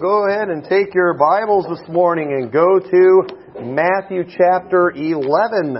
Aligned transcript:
Go 0.00 0.28
ahead 0.28 0.48
and 0.48 0.62
take 0.64 0.92
your 0.94 1.14
Bibles 1.14 1.64
this 1.70 1.88
morning 1.88 2.32
and 2.32 2.52
go 2.52 2.80
to 2.80 3.22
Matthew 3.62 4.24
chapter 4.36 4.90
11. 4.90 5.76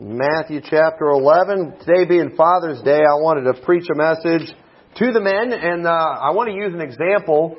Matthew 0.00 0.60
chapter 0.60 1.06
11. 1.06 1.78
Today 1.78 2.04
being 2.04 2.34
Father's 2.36 2.82
Day, 2.82 2.98
I 2.98 3.14
wanted 3.22 3.50
to 3.50 3.62
preach 3.62 3.86
a 3.90 3.96
message 3.96 4.52
to 4.96 5.12
the 5.12 5.20
men, 5.20 5.52
and 5.52 5.86
uh, 5.86 5.90
I 5.90 6.32
want 6.32 6.50
to 6.50 6.54
use 6.54 6.74
an 6.74 6.82
example 6.82 7.56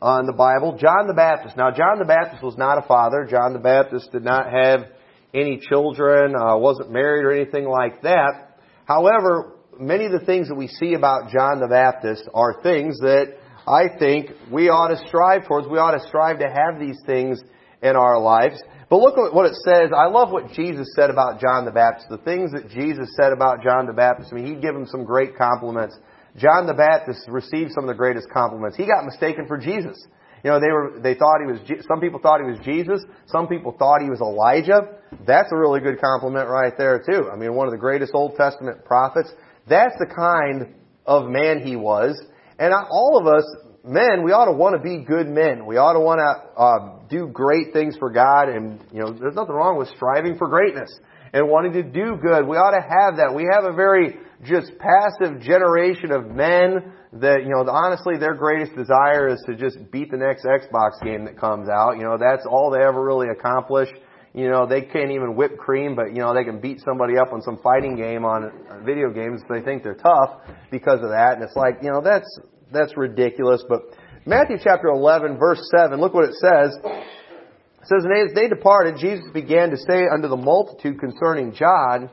in 0.00 0.26
the 0.26 0.32
Bible. 0.32 0.78
John 0.78 1.06
the 1.06 1.14
Baptist. 1.14 1.54
Now, 1.54 1.70
John 1.70 1.98
the 1.98 2.06
Baptist 2.06 2.42
was 2.42 2.56
not 2.56 2.78
a 2.78 2.86
father. 2.86 3.26
John 3.28 3.52
the 3.52 3.58
Baptist 3.58 4.12
did 4.12 4.24
not 4.24 4.46
have 4.50 4.86
any 5.34 5.58
children, 5.58 6.34
uh, 6.34 6.56
wasn't 6.56 6.92
married 6.92 7.24
or 7.24 7.32
anything 7.32 7.68
like 7.68 8.02
that. 8.02 8.56
However, 8.86 9.52
many 9.78 10.06
of 10.06 10.12
the 10.12 10.24
things 10.24 10.48
that 10.48 10.54
we 10.54 10.68
see 10.68 10.94
about 10.94 11.30
John 11.30 11.60
the 11.60 11.68
Baptist 11.68 12.26
are 12.32 12.62
things 12.62 12.98
that 13.00 13.34
I 13.66 13.88
think 13.98 14.30
we 14.50 14.68
ought 14.68 14.88
to 14.88 15.08
strive 15.08 15.46
towards. 15.46 15.68
We 15.68 15.78
ought 15.78 15.98
to 15.98 16.06
strive 16.08 16.38
to 16.38 16.48
have 16.48 16.80
these 16.80 16.98
things 17.06 17.40
in 17.82 17.96
our 17.96 18.18
lives. 18.18 18.62
But 18.88 18.98
look 18.98 19.16
at 19.18 19.32
what 19.32 19.46
it 19.46 19.54
says. 19.64 19.90
I 19.96 20.06
love 20.08 20.32
what 20.32 20.52
Jesus 20.52 20.88
said 20.96 21.10
about 21.10 21.40
John 21.40 21.64
the 21.64 21.70
Baptist. 21.70 22.08
The 22.10 22.18
things 22.18 22.50
that 22.52 22.68
Jesus 22.68 23.14
said 23.20 23.32
about 23.32 23.62
John 23.62 23.86
the 23.86 23.92
Baptist. 23.92 24.32
I 24.32 24.36
mean, 24.36 24.46
he'd 24.46 24.62
give 24.62 24.74
him 24.74 24.86
some 24.86 25.04
great 25.04 25.36
compliments. 25.36 25.96
John 26.36 26.66
the 26.66 26.74
Baptist 26.74 27.28
received 27.28 27.72
some 27.72 27.84
of 27.84 27.88
the 27.88 27.94
greatest 27.94 28.28
compliments. 28.32 28.76
He 28.76 28.86
got 28.86 29.04
mistaken 29.04 29.46
for 29.46 29.58
Jesus. 29.58 30.06
You 30.42 30.50
know, 30.50 30.60
they 30.60 30.72
were, 30.72 30.98
they 31.00 31.14
thought 31.14 31.38
he 31.44 31.52
was, 31.52 31.60
some 31.86 32.00
people 32.00 32.18
thought 32.18 32.40
he 32.40 32.50
was 32.50 32.58
Jesus. 32.64 33.04
Some 33.26 33.46
people 33.46 33.76
thought 33.78 34.00
he 34.00 34.08
was 34.08 34.20
Elijah. 34.20 34.98
That's 35.26 35.52
a 35.52 35.56
really 35.56 35.80
good 35.80 36.00
compliment 36.00 36.48
right 36.48 36.72
there 36.78 36.98
too. 36.98 37.28
I 37.30 37.36
mean, 37.36 37.54
one 37.54 37.66
of 37.66 37.72
the 37.72 37.78
greatest 37.78 38.12
Old 38.14 38.36
Testament 38.36 38.84
prophets. 38.84 39.30
That's 39.68 39.94
the 39.98 40.06
kind 40.06 40.74
of 41.04 41.28
man 41.28 41.60
he 41.64 41.76
was. 41.76 42.20
And 42.60 42.74
all 42.74 43.16
of 43.18 43.26
us, 43.26 43.42
men, 43.84 44.22
we 44.22 44.32
ought 44.32 44.44
to 44.44 44.52
want 44.52 44.76
to 44.76 44.82
be 44.82 45.02
good 45.02 45.26
men. 45.26 45.64
We 45.64 45.78
ought 45.78 45.94
to 45.94 46.00
want 46.00 46.20
to 46.20 46.60
uh, 46.60 47.08
do 47.08 47.26
great 47.32 47.72
things 47.72 47.96
for 47.96 48.10
God. 48.10 48.50
And, 48.50 48.84
you 48.92 49.00
know, 49.00 49.16
there's 49.16 49.34
nothing 49.34 49.54
wrong 49.54 49.78
with 49.78 49.88
striving 49.96 50.36
for 50.36 50.46
greatness 50.46 50.92
and 51.32 51.48
wanting 51.48 51.72
to 51.72 51.82
do 51.82 52.20
good. 52.20 52.46
We 52.46 52.58
ought 52.60 52.76
to 52.76 52.84
have 52.84 53.16
that. 53.16 53.34
We 53.34 53.48
have 53.50 53.64
a 53.64 53.72
very 53.72 54.20
just 54.44 54.72
passive 54.76 55.40
generation 55.40 56.12
of 56.12 56.26
men 56.26 56.92
that, 57.14 57.42
you 57.42 57.48
know, 57.48 57.64
honestly, 57.64 58.18
their 58.18 58.34
greatest 58.34 58.76
desire 58.76 59.28
is 59.28 59.42
to 59.46 59.56
just 59.56 59.90
beat 59.90 60.10
the 60.10 60.18
next 60.18 60.44
Xbox 60.44 61.02
game 61.02 61.24
that 61.24 61.40
comes 61.40 61.68
out. 61.68 61.96
You 61.96 62.04
know, 62.04 62.18
that's 62.20 62.44
all 62.44 62.70
they 62.70 62.84
ever 62.84 63.02
really 63.02 63.28
accomplish. 63.32 63.88
You 64.32 64.48
know, 64.48 64.66
they 64.66 64.82
can't 64.82 65.10
even 65.10 65.34
whip 65.34 65.58
cream, 65.58 65.96
but, 65.96 66.14
you 66.14 66.20
know, 66.20 66.32
they 66.32 66.44
can 66.44 66.60
beat 66.60 66.80
somebody 66.84 67.18
up 67.18 67.32
on 67.32 67.42
some 67.42 67.58
fighting 67.62 67.96
game 67.96 68.24
on 68.24 68.52
video 68.84 69.10
games 69.12 69.40
they 69.50 69.60
think 69.60 69.82
they're 69.82 69.94
tough 69.94 70.40
because 70.70 71.02
of 71.02 71.10
that. 71.10 71.34
And 71.34 71.42
it's 71.42 71.56
like, 71.56 71.78
you 71.82 71.90
know, 71.90 72.00
that's, 72.00 72.38
that's 72.72 72.96
ridiculous. 72.96 73.64
But 73.68 73.82
Matthew 74.24 74.58
chapter 74.62 74.86
11 74.88 75.36
verse 75.36 75.60
7, 75.76 76.00
look 76.00 76.14
what 76.14 76.28
it 76.28 76.34
says. 76.34 76.78
It 76.84 77.86
says, 77.86 78.04
And 78.04 78.28
as 78.28 78.34
they 78.34 78.46
departed, 78.46 78.98
Jesus 78.98 79.24
began 79.32 79.70
to 79.70 79.76
say 79.76 80.04
unto 80.12 80.28
the 80.28 80.36
multitude 80.36 81.00
concerning 81.00 81.52
John, 81.54 82.08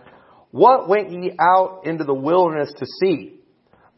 What 0.49 0.89
went 0.89 1.11
ye 1.11 1.33
out 1.39 1.81
into 1.85 2.03
the 2.03 2.15
wilderness 2.15 2.73
to 2.77 2.85
see? 3.01 3.35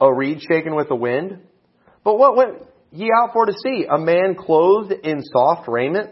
A 0.02 0.14
reed 0.14 0.42
shaken 0.42 0.76
with 0.76 0.90
the 0.90 0.96
wind? 0.96 1.40
But 2.04 2.18
what 2.18 2.36
went 2.36 2.64
ye 2.92 3.10
out 3.16 3.32
for 3.32 3.46
to 3.46 3.54
see? 3.54 3.86
A 3.90 3.98
man 3.98 4.36
clothed 4.36 4.92
in 4.92 5.24
soft 5.24 5.70
raiment? 5.70 6.10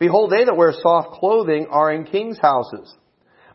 Behold, 0.00 0.32
they 0.32 0.44
that 0.44 0.56
wear 0.56 0.72
soft 0.72 1.12
clothing 1.12 1.68
are 1.70 1.92
in 1.92 2.04
kings' 2.04 2.38
houses. 2.40 2.92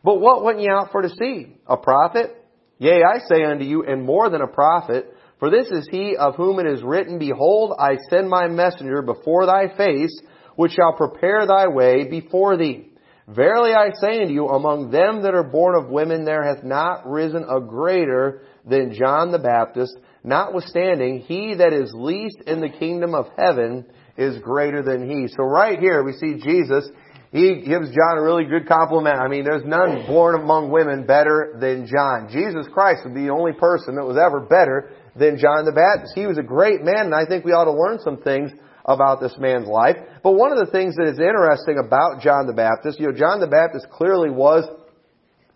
But 0.02 0.20
what 0.20 0.44
went 0.44 0.60
ye 0.60 0.68
out 0.70 0.92
for 0.92 1.02
to 1.02 1.10
see? 1.10 1.58
A 1.66 1.76
prophet? 1.76 2.30
Yea, 2.78 3.02
I 3.02 3.18
say 3.28 3.42
unto 3.42 3.64
you, 3.64 3.84
and 3.84 4.04
more 4.04 4.30
than 4.30 4.40
a 4.40 4.46
prophet, 4.46 5.12
for 5.40 5.50
this 5.50 5.66
is 5.66 5.88
he 5.90 6.16
of 6.16 6.36
whom 6.36 6.60
it 6.60 6.66
is 6.66 6.82
written, 6.82 7.18
Behold, 7.18 7.74
I 7.78 7.96
send 8.08 8.30
my 8.30 8.46
messenger 8.46 9.02
before 9.02 9.46
thy 9.46 9.76
face, 9.76 10.20
which 10.54 10.72
shall 10.72 10.94
prepare 10.96 11.46
thy 11.46 11.66
way 11.66 12.08
before 12.08 12.56
thee. 12.56 12.90
Verily 13.28 13.74
I 13.74 13.90
say 14.00 14.22
unto 14.22 14.32
you, 14.32 14.46
among 14.46 14.90
them 14.90 15.22
that 15.22 15.34
are 15.34 15.42
born 15.42 15.74
of 15.74 15.90
women 15.90 16.24
there 16.24 16.44
hath 16.44 16.62
not 16.62 17.08
risen 17.10 17.44
a 17.48 17.60
greater 17.60 18.42
than 18.64 18.94
John 18.94 19.32
the 19.32 19.40
Baptist. 19.40 19.98
Notwithstanding, 20.22 21.20
he 21.20 21.54
that 21.56 21.72
is 21.72 21.92
least 21.92 22.38
in 22.46 22.60
the 22.60 22.68
kingdom 22.68 23.14
of 23.14 23.26
heaven 23.36 23.86
is 24.16 24.38
greater 24.38 24.82
than 24.82 25.08
he. 25.08 25.28
So 25.28 25.44
right 25.44 25.78
here 25.78 26.02
we 26.02 26.12
see 26.12 26.40
Jesus. 26.42 26.88
He 27.32 27.62
gives 27.66 27.88
John 27.88 28.18
a 28.18 28.22
really 28.22 28.44
good 28.44 28.66
compliment. 28.66 29.18
I 29.18 29.28
mean, 29.28 29.44
there's 29.44 29.64
none 29.66 30.06
born 30.06 30.40
among 30.40 30.70
women 30.70 31.06
better 31.06 31.56
than 31.60 31.86
John. 31.86 32.28
Jesus 32.30 32.66
Christ 32.72 33.02
would 33.04 33.14
be 33.14 33.24
the 33.24 33.32
only 33.32 33.52
person 33.52 33.96
that 33.96 34.04
was 34.04 34.16
ever 34.16 34.40
better 34.40 34.92
than 35.16 35.38
John 35.38 35.64
the 35.64 35.72
Baptist. 35.72 36.12
He 36.14 36.26
was 36.26 36.38
a 36.38 36.42
great 36.42 36.82
man, 36.82 37.12
and 37.12 37.14
I 37.14 37.26
think 37.26 37.44
we 37.44 37.52
ought 37.52 37.64
to 37.64 37.72
learn 37.72 37.98
some 38.00 38.22
things 38.22 38.52
about 38.86 39.20
this 39.20 39.34
man's 39.38 39.66
life. 39.66 39.96
But 40.22 40.32
one 40.32 40.52
of 40.52 40.64
the 40.64 40.70
things 40.70 40.94
that 40.96 41.08
is 41.08 41.18
interesting 41.18 41.82
about 41.84 42.22
John 42.22 42.46
the 42.46 42.54
Baptist, 42.54 43.00
you 43.00 43.08
know, 43.08 43.18
John 43.18 43.40
the 43.40 43.48
Baptist 43.48 43.90
clearly 43.90 44.30
was 44.30 44.64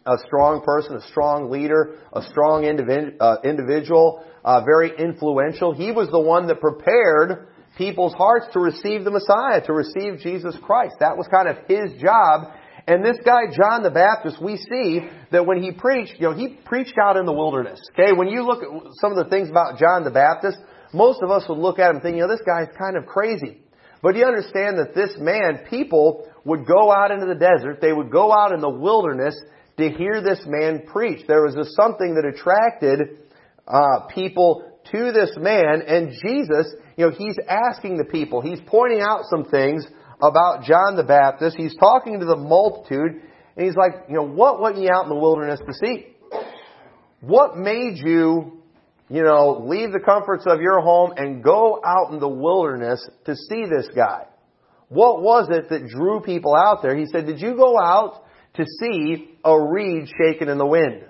a 0.05 0.17
strong 0.27 0.63
person, 0.63 0.97
a 0.97 1.09
strong 1.09 1.51
leader, 1.51 1.97
a 2.13 2.23
strong 2.23 2.67
uh, 2.67 3.37
individual, 3.45 4.25
uh, 4.45 4.63
very 4.65 4.93
influential. 4.99 5.73
He 5.73 5.93
was 5.93 6.09
the 6.11 6.21
one 6.21 6.49
that 6.49 6.61
prepared 6.61 7.49
people's 7.77 8.15
hearts 8.15 8.47
to 8.53 8.61
receive 8.61 9.05
the 9.05 9.11
Messiah, 9.11 9.65
to 9.67 9.73
receive 9.73 10.21
Jesus 10.21 10.57
Christ. 10.63 10.95
That 11.01 11.17
was 11.17 11.27
kind 11.29 11.49
of 11.49 11.57
his 11.69 12.01
job. 12.01 12.53
And 12.87 13.05
this 13.05 13.19
guy, 13.25 13.43
John 13.53 13.83
the 13.83 13.91
Baptist, 13.91 14.43
we 14.43 14.57
see 14.57 15.09
that 15.31 15.47
when 15.47 15.63
he 15.63 15.73
preached, 15.73 16.15
you 16.19 16.29
know, 16.29 16.35
he 16.35 16.59
preached 16.65 16.97
out 17.03 17.17
in 17.17 17.27
the 17.27 17.33
wilderness. 17.33 17.81
Okay, 17.93 18.13
when 18.13 18.29
you 18.29 18.43
look 18.43 18.63
at 18.63 18.69
some 19.01 19.13
of 19.13 19.19
the 19.19 19.31
things 19.31 19.49
about 19.49 19.79
John 19.79 20.05
the 20.05 20.11
Baptist, 20.11 20.59
most 20.93 21.23
of 21.23 21.31
us 21.31 21.45
would 21.49 21.59
look 21.59 21.79
at 21.79 21.91
him 21.91 21.97
and 21.97 22.03
think, 22.03 22.17
you 22.17 22.23
know, 22.23 22.29
this 22.29 22.43
guy's 22.45 22.69
kind 22.77 22.97
of 22.97 23.07
crazy. 23.07 23.63
But 24.03 24.17
you 24.17 24.25
understand 24.25 24.79
that 24.79 24.95
this 24.95 25.11
man, 25.19 25.67
people 25.69 26.27
would 26.45 26.67
go 26.67 26.91
out 26.91 27.11
into 27.11 27.27
the 27.27 27.35
desert, 27.35 27.81
they 27.81 27.93
would 27.93 28.11
go 28.11 28.33
out 28.33 28.53
in 28.53 28.61
the 28.61 28.71
wilderness 28.71 29.39
to 29.79 29.91
hear 29.91 30.23
this 30.23 30.41
man 30.47 30.83
preach. 30.87 31.27
There 31.27 31.43
was 31.43 31.55
a, 31.57 31.65
something 31.81 32.15
that 32.15 32.25
attracted 32.27 33.19
uh, 33.69 34.07
people 34.13 34.65
to 34.93 35.13
this 35.13 35.37
man, 35.37 35.83
and 35.87 36.11
Jesus, 36.11 36.75
you 37.01 37.07
know, 37.07 37.17
he's 37.17 37.37
asking 37.49 37.97
the 37.97 38.05
people, 38.05 38.43
he's 38.43 38.61
pointing 38.67 39.01
out 39.01 39.23
some 39.31 39.45
things 39.45 39.87
about 40.23 40.65
John 40.65 40.97
the 40.97 41.03
Baptist. 41.03 41.57
He's 41.57 41.75
talking 41.77 42.21
to 42.21 42.27
the 42.27 42.37
multitude, 42.37 43.23
and 43.57 43.67
he's 43.67 43.75
like, 43.75 44.05
you 44.07 44.17
know, 44.17 44.27
what 44.27 44.61
went 44.61 44.77
you 44.77 44.91
out 44.95 45.05
in 45.05 45.09
the 45.09 45.17
wilderness 45.17 45.61
to 45.67 45.73
see? 45.73 46.09
What 47.23 47.57
made 47.57 47.97
you 47.97 48.61
you 49.09 49.25
know, 49.25 49.65
leave 49.67 49.91
the 49.91 49.99
comforts 49.99 50.45
of 50.47 50.61
your 50.61 50.81
home 50.83 51.13
and 51.17 51.43
go 51.43 51.81
out 51.85 52.13
in 52.13 52.21
the 52.21 52.29
wilderness 52.29 53.05
to 53.25 53.35
see 53.35 53.65
this 53.65 53.89
guy. 53.95 54.27
What 54.89 55.21
was 55.21 55.49
it 55.51 55.69
that 55.69 55.89
drew 55.89 56.21
people 56.21 56.55
out 56.55 56.81
there? 56.81 56.97
He 56.97 57.07
said, 57.07 57.27
did 57.27 57.41
you 57.41 57.57
go 57.57 57.77
out 57.77 58.23
to 58.55 58.65
see 58.79 59.37
a 59.45 59.61
reed 59.61 60.09
shaken 60.17 60.49
in 60.49 60.59
the 60.59 60.67
wind? 60.67 61.07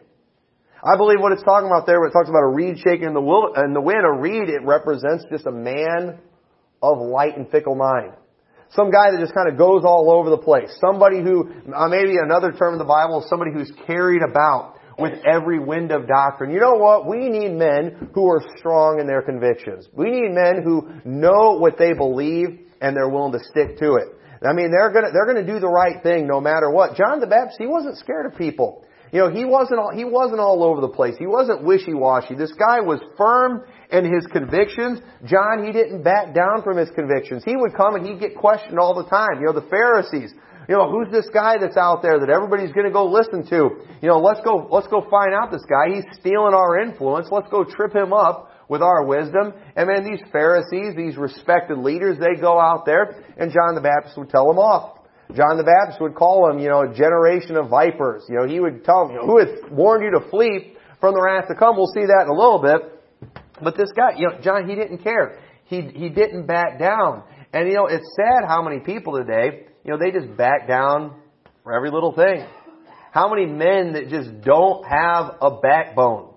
I 0.83 0.97
believe 0.97 1.21
what 1.21 1.33
it's 1.33 1.43
talking 1.43 1.67
about 1.67 1.87
there, 1.87 2.01
when 2.01 2.09
it 2.09 2.13
talks 2.13 2.29
about 2.29 2.43
a 2.43 2.49
reed 2.49 2.79
shaken 2.79 3.09
in 3.09 3.15
the, 3.15 3.63
in 3.65 3.75
the 3.75 3.81
wind, 3.81 4.01
a 4.05 4.13
reed, 4.13 4.49
it 4.49 4.65
represents 4.65 5.25
just 5.31 5.47
a 5.47 5.53
man 5.53 6.19
of 6.83 6.99
light 6.99 7.37
and 7.37 7.51
fickle 7.51 7.75
mind. 7.75 8.13
Some 8.73 8.91
guy 8.91 9.11
that 9.11 9.21
just 9.21 9.35
kind 9.35 9.51
of 9.51 9.59
goes 9.59 9.85
all 9.85 10.11
over 10.11 10.31
the 10.31 10.39
place. 10.39 10.71
Somebody 10.81 11.21
who, 11.21 11.51
uh, 11.75 11.89
maybe 11.89 12.17
another 12.23 12.53
term 12.53 12.73
in 12.73 12.79
the 12.79 12.89
Bible, 12.89 13.25
somebody 13.29 13.51
who's 13.53 13.71
carried 13.87 14.23
about 14.23 14.79
with 14.97 15.19
every 15.27 15.59
wind 15.59 15.93
of 15.93 16.07
doctrine. 16.07 16.51
You 16.51 16.61
know 16.61 16.75
what? 16.75 17.07
We 17.07 17.29
need 17.29 17.53
men 17.53 18.11
who 18.15 18.29
are 18.29 18.43
strong 18.59 19.01
in 19.01 19.07
their 19.07 19.23
convictions. 19.23 19.89
We 19.93 20.11
need 20.11 20.31
men 20.31 20.63
who 20.63 20.89
know 21.05 21.59
what 21.59 21.79
they 21.79 21.93
believe 21.93 22.61
and 22.81 22.97
they're 22.97 23.09
willing 23.09 23.33
to 23.33 23.41
stick 23.51 23.79
to 23.79 23.95
it. 23.97 24.09
I 24.47 24.55
mean, 24.55 24.71
they're 24.71 24.93
gonna, 24.93 25.13
they're 25.13 25.27
gonna 25.27 25.47
do 25.47 25.59
the 25.59 25.69
right 25.69 26.03
thing 26.03 26.27
no 26.27 26.41
matter 26.41 26.71
what. 26.71 26.97
John 26.97 27.21
the 27.21 27.27
Baptist, 27.27 27.59
he 27.61 27.67
wasn't 27.67 27.99
scared 27.99 28.27
of 28.27 28.39
people. 28.39 28.85
You 29.13 29.19
know, 29.21 29.31
he 29.31 29.45
wasn't 29.45 29.81
all, 29.81 29.91
he 29.95 30.05
wasn't 30.05 30.41
all 30.41 30.63
over 30.63 30.81
the 30.81 30.89
place. 30.89 31.15
He 31.19 31.27
wasn't 31.27 31.65
wishy-washy. 31.65 32.35
This 32.37 32.53
guy 32.53 32.81
was 32.81 33.01
firm 33.19 33.65
in 33.91 34.05
his 34.05 34.25
convictions. 34.27 35.01
John, 35.25 35.67
he 35.67 35.73
didn't 35.73 36.03
back 36.03 36.33
down 36.33 36.63
from 36.63 36.77
his 36.77 36.91
convictions. 36.91 37.43
He 37.45 37.57
would 37.57 37.75
come 37.75 37.97
and 37.97 38.07
he'd 38.07 38.21
get 38.21 38.37
questioned 38.37 38.79
all 38.79 38.95
the 38.95 39.09
time. 39.11 39.41
You 39.41 39.47
know, 39.47 39.53
the 39.53 39.67
Pharisees, 39.67 40.33
you 40.69 40.77
know, 40.77 40.89
who's 40.89 41.11
this 41.11 41.29
guy 41.35 41.59
that's 41.59 41.77
out 41.77 42.03
there 42.03 42.21
that 42.21 42.31
everybody's 42.31 42.71
going 42.71 42.87
to 42.87 42.93
go 42.93 43.07
listen 43.07 43.45
to? 43.51 43.83
You 44.01 44.09
know, 44.09 44.19
let's 44.19 44.41
go, 44.45 44.69
let's 44.71 44.87
go 44.87 45.05
find 45.11 45.35
out 45.35 45.51
this 45.51 45.67
guy. 45.69 45.95
He's 45.95 46.05
stealing 46.21 46.55
our 46.55 46.79
influence. 46.79 47.27
Let's 47.33 47.51
go 47.51 47.65
trip 47.65 47.93
him 47.93 48.13
up 48.13 48.53
with 48.69 48.81
our 48.81 49.05
wisdom. 49.05 49.53
And 49.75 49.91
then 49.91 50.05
these 50.05 50.23
Pharisees, 50.31 50.95
these 50.95 51.17
respected 51.17 51.79
leaders, 51.79 52.19
they 52.21 52.41
go 52.41 52.61
out 52.61 52.87
there 52.87 53.25
and 53.37 53.51
John 53.51 53.75
the 53.75 53.81
Baptist 53.81 54.17
would 54.17 54.31
tell 54.31 54.47
them 54.47 54.59
off. 54.59 55.00
John 55.35 55.57
the 55.57 55.65
Baptist 55.65 56.01
would 56.01 56.15
call 56.15 56.49
them, 56.49 56.59
you 56.59 56.69
know, 56.69 56.83
a 56.83 56.95
generation 56.95 57.57
of 57.57 57.69
vipers. 57.69 58.25
You 58.29 58.37
know, 58.37 58.47
he 58.47 58.61
would 58.61 58.85
tell 58.85 59.07
them, 59.07 59.17
you 59.17 59.21
know, 59.21 59.27
who 59.27 59.39
hath 59.39 59.71
warned 59.71 60.05
you 60.05 60.19
to 60.19 60.31
flee 60.31 60.75
from 61.01 61.15
the 61.15 61.23
wrath 61.23 61.49
to 61.49 61.55
come? 61.55 61.77
We'll 61.77 61.93
see 61.95 62.07
that 62.07 62.25
in 62.25 62.29
a 62.29 62.39
little 62.39 62.61
bit. 62.61 63.01
But 63.63 63.77
this 63.77 63.93
guy, 63.93 64.17
you 64.17 64.29
know, 64.29 64.41
John, 64.43 64.69
he 64.69 64.75
didn't 64.75 64.99
care. 64.99 65.39
He, 65.65 65.83
he 65.83 66.09
didn't 66.09 66.47
back 66.47 66.79
down. 66.79 67.23
And 67.53 67.69
you 67.69 67.75
know, 67.75 67.87
it's 67.87 68.07
sad 68.17 68.47
how 68.47 68.63
many 68.63 68.81
people 68.81 69.19
today, 69.19 69.67
you 69.85 69.93
know, 69.93 69.99
they 69.99 70.11
just 70.11 70.37
back 70.37 70.69
down 70.69 71.21
for 71.63 71.73
every 71.73 71.91
little 71.91 72.13
thing. 72.13 72.47
How 73.13 73.29
many 73.29 73.47
men 73.47 73.95
that 73.95 74.09
just 74.09 74.41
don't 74.43 74.85
have 74.85 75.37
a 75.41 75.61
backbone? 75.61 76.35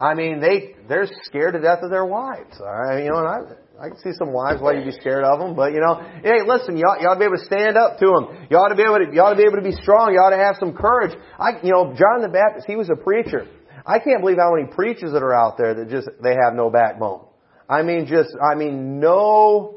I 0.00 0.14
mean, 0.14 0.40
they 0.40 0.74
they're 0.88 1.06
scared 1.24 1.54
to 1.54 1.60
death 1.60 1.80
of 1.82 1.90
their 1.90 2.04
wives. 2.04 2.56
All 2.60 2.66
right, 2.66 3.04
you 3.04 3.10
know, 3.10 3.18
and 3.18 3.28
I, 3.28 3.38
I 3.80 3.88
can 3.88 3.98
see 3.98 4.12
some 4.16 4.32
wives 4.32 4.62
why 4.62 4.74
you'd 4.74 4.84
be 4.84 4.92
scared 4.92 5.24
of 5.24 5.40
them, 5.40 5.56
but 5.56 5.72
you 5.72 5.80
know, 5.80 6.00
hey, 6.22 6.46
listen, 6.46 6.76
you 6.76 6.84
ought, 6.84 7.00
you 7.00 7.08
ought 7.08 7.14
to 7.14 7.18
be 7.18 7.26
able 7.26 7.38
to 7.38 7.44
stand 7.44 7.76
up 7.76 7.98
to 7.98 8.06
them. 8.06 8.46
You 8.48 8.56
ought 8.56 8.68
to 8.68 8.76
be 8.78 8.86
able 8.86 9.02
to, 9.02 9.10
you 9.10 9.20
ought 9.20 9.34
to 9.34 9.36
be 9.36 9.42
able 9.42 9.58
to 9.58 9.66
be 9.66 9.74
strong. 9.82 10.14
You 10.14 10.20
ought 10.20 10.30
to 10.30 10.38
have 10.38 10.54
some 10.60 10.74
courage. 10.74 11.10
I, 11.40 11.58
you 11.62 11.72
know, 11.74 11.90
John 11.90 12.22
the 12.22 12.30
Baptist, 12.30 12.66
he 12.68 12.76
was 12.76 12.88
a 12.88 12.94
preacher. 12.94 13.48
I 13.84 13.98
can't 13.98 14.20
believe 14.22 14.38
how 14.38 14.54
many 14.54 14.70
preachers 14.70 15.10
that 15.12 15.22
are 15.22 15.34
out 15.34 15.58
there 15.58 15.74
that 15.74 15.90
just, 15.90 16.08
they 16.22 16.38
have 16.38 16.54
no 16.54 16.70
backbone. 16.70 17.26
I 17.68 17.82
mean, 17.82 18.06
just, 18.06 18.30
I 18.38 18.54
mean, 18.54 19.00
no, 19.00 19.76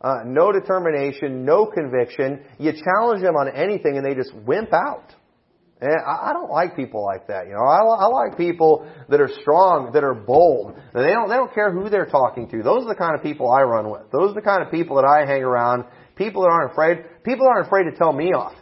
uh, 0.00 0.26
no 0.26 0.50
determination, 0.50 1.44
no 1.44 1.66
conviction. 1.66 2.42
You 2.58 2.72
challenge 2.72 3.22
them 3.22 3.36
on 3.36 3.48
anything 3.54 3.96
and 3.96 4.04
they 4.04 4.14
just 4.14 4.34
wimp 4.34 4.74
out. 4.74 5.14
And 5.82 5.90
I 6.06 6.32
don't 6.32 6.48
like 6.48 6.76
people 6.76 7.04
like 7.04 7.26
that. 7.26 7.48
You 7.48 7.54
know, 7.54 7.66
I, 7.66 7.82
I 7.82 8.06
like 8.06 8.38
people 8.38 8.86
that 9.08 9.20
are 9.20 9.28
strong, 9.40 9.90
that 9.94 10.04
are 10.04 10.14
bold. 10.14 10.76
They 10.94 11.10
don't, 11.10 11.28
they 11.28 11.34
don't 11.34 11.52
care 11.52 11.72
who 11.72 11.90
they're 11.90 12.06
talking 12.06 12.48
to. 12.50 12.62
Those 12.62 12.84
are 12.84 12.88
the 12.88 12.94
kind 12.94 13.16
of 13.16 13.22
people 13.24 13.50
I 13.50 13.62
run 13.62 13.90
with. 13.90 14.02
Those 14.12 14.30
are 14.30 14.34
the 14.34 14.46
kind 14.46 14.62
of 14.62 14.70
people 14.70 14.94
that 15.02 15.04
I 15.04 15.26
hang 15.26 15.42
around. 15.42 15.84
People 16.14 16.42
that 16.42 16.50
aren't 16.50 16.70
afraid. 16.70 17.02
People 17.24 17.46
that 17.46 17.54
aren't 17.56 17.66
afraid 17.66 17.90
to 17.90 17.96
tell 17.98 18.12
me 18.12 18.30
off. 18.30 18.54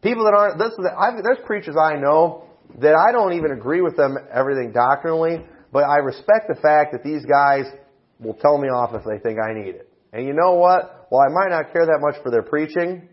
People 0.00 0.24
that 0.24 0.32
aren't, 0.32 0.58
this, 0.58 0.72
I've, 0.98 1.22
there's 1.22 1.44
preachers 1.44 1.76
I 1.76 1.96
know 1.96 2.48
that 2.80 2.94
I 2.94 3.12
don't 3.12 3.34
even 3.34 3.52
agree 3.52 3.82
with 3.82 3.98
them 3.98 4.16
everything 4.32 4.72
doctrinally, 4.72 5.44
but 5.72 5.84
I 5.84 5.98
respect 5.98 6.48
the 6.48 6.56
fact 6.56 6.92
that 6.92 7.04
these 7.04 7.26
guys 7.26 7.64
will 8.18 8.34
tell 8.34 8.56
me 8.56 8.68
off 8.68 8.94
if 8.94 9.04
they 9.04 9.18
think 9.18 9.38
I 9.38 9.52
need 9.52 9.74
it. 9.74 9.92
And 10.14 10.26
you 10.26 10.32
know 10.32 10.54
what? 10.54 11.06
While 11.10 11.20
I 11.20 11.28
might 11.28 11.50
not 11.50 11.70
care 11.74 11.84
that 11.84 11.98
much 12.00 12.14
for 12.22 12.30
their 12.30 12.42
preaching, 12.42 13.10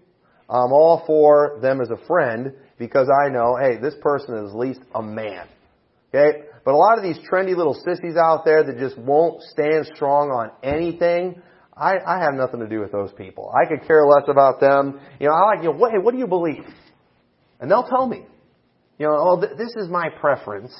I'm 0.50 0.72
all 0.72 1.04
for 1.06 1.60
them 1.62 1.82
as 1.82 1.90
a 1.90 1.98
friend 2.08 2.54
because 2.78 3.08
I 3.10 3.30
know, 3.30 3.58
hey, 3.60 3.78
this 3.82 3.96
person 4.02 4.36
is 4.38 4.52
at 4.52 4.58
least 4.58 4.82
a 4.94 5.02
man. 5.02 5.48
Okay? 6.14 6.44
But 6.66 6.74
a 6.74 6.78
lot 6.78 6.98
of 6.98 7.04
these 7.04 7.18
trendy 7.30 7.56
little 7.56 7.74
sissies 7.74 8.16
out 8.16 8.46
there 8.46 8.64
that 8.64 8.78
just 8.78 8.98
won't 8.98 9.42
stand 9.44 9.88
strong 9.96 10.30
on 10.30 10.52
anything, 10.64 11.42
I, 11.76 11.96
I 12.06 12.20
have 12.20 12.36
nothing 12.36 12.60
to 12.60 12.68
do 12.68 12.80
with 12.80 12.92
those 12.92 13.12
people. 13.14 13.52
I 13.54 13.68
could 13.68 13.88
care 13.88 14.06
less 14.06 14.26
about 14.28 14.60
them. 14.60 15.00
You 15.20 15.28
know, 15.28 15.34
I 15.34 15.56
like, 15.56 15.64
you 15.64 15.72
know, 15.72 15.78
what, 15.78 15.92
hey, 15.92 15.98
what 15.98 16.14
do 16.14 16.20
you 16.20 16.28
believe? 16.28 16.66
And 17.60 17.70
they'll 17.70 17.88
tell 17.88 18.08
me. 18.08 18.26
You 19.00 19.08
know, 19.08 19.16
oh, 19.18 19.42
th- 19.42 19.58
this 19.58 19.74
is 19.76 19.90
my 19.90 20.10
preference. 20.22 20.74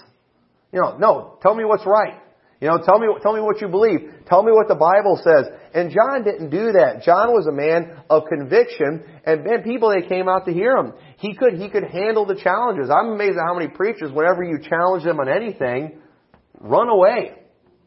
You 0.72 0.82
know, 0.82 0.98
no, 0.98 1.38
tell 1.42 1.56
me 1.56 1.66
what's 1.66 1.86
right. 1.86 2.22
You 2.64 2.70
know, 2.70 2.78
tell 2.78 2.98
me, 2.98 3.08
tell 3.22 3.34
me 3.34 3.42
what 3.42 3.60
you 3.60 3.68
believe. 3.68 4.10
Tell 4.26 4.42
me 4.42 4.54
what 4.54 4.70
the 4.70 4.76
Bible 4.76 5.20
says. 5.22 5.52
And 5.74 5.92
John 5.92 6.24
didn't 6.24 6.50
do 6.50 6.72
that. 6.72 7.04
John 7.04 7.34
was 7.34 7.46
a 7.46 7.52
man 7.52 8.02
of 8.10 8.24
conviction, 8.30 9.04
and 9.26 9.44
man, 9.44 9.64
people 9.64 9.90
they 9.90 10.08
came 10.08 10.30
out 10.30 10.46
to 10.46 10.54
hear 10.54 10.78
him. 10.78 10.94
He 11.18 11.36
could, 11.36 11.56
he 11.56 11.68
could 11.70 11.84
handle 11.84 12.26
the 12.26 12.40
challenges. 12.42 12.90
I'm 12.90 13.08
amazed 13.08 13.36
at 13.38 13.44
how 13.46 13.54
many 13.54 13.68
preachers, 13.68 14.14
whenever 14.14 14.46
you 14.46 14.60
challenge 14.64 15.04
them 15.04 15.20
on 15.20 15.28
anything, 15.28 16.00
run 16.58 16.88
away. 16.88 17.34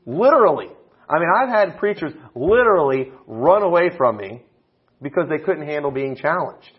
Literally. 0.05 0.69
I 1.09 1.21
mean, 1.21 1.29
I've 1.35 1.49
had 1.49 1.79
preachers 1.79 2.13
literally 2.35 3.13
run 3.27 3.63
away 3.63 3.93
from 3.97 4.19
me 4.19 4.43
because 5.01 5.25
they 5.31 5.43
couldn't 5.43 5.67
handle 5.67 5.91
being 5.91 6.17
challenged. 6.17 6.79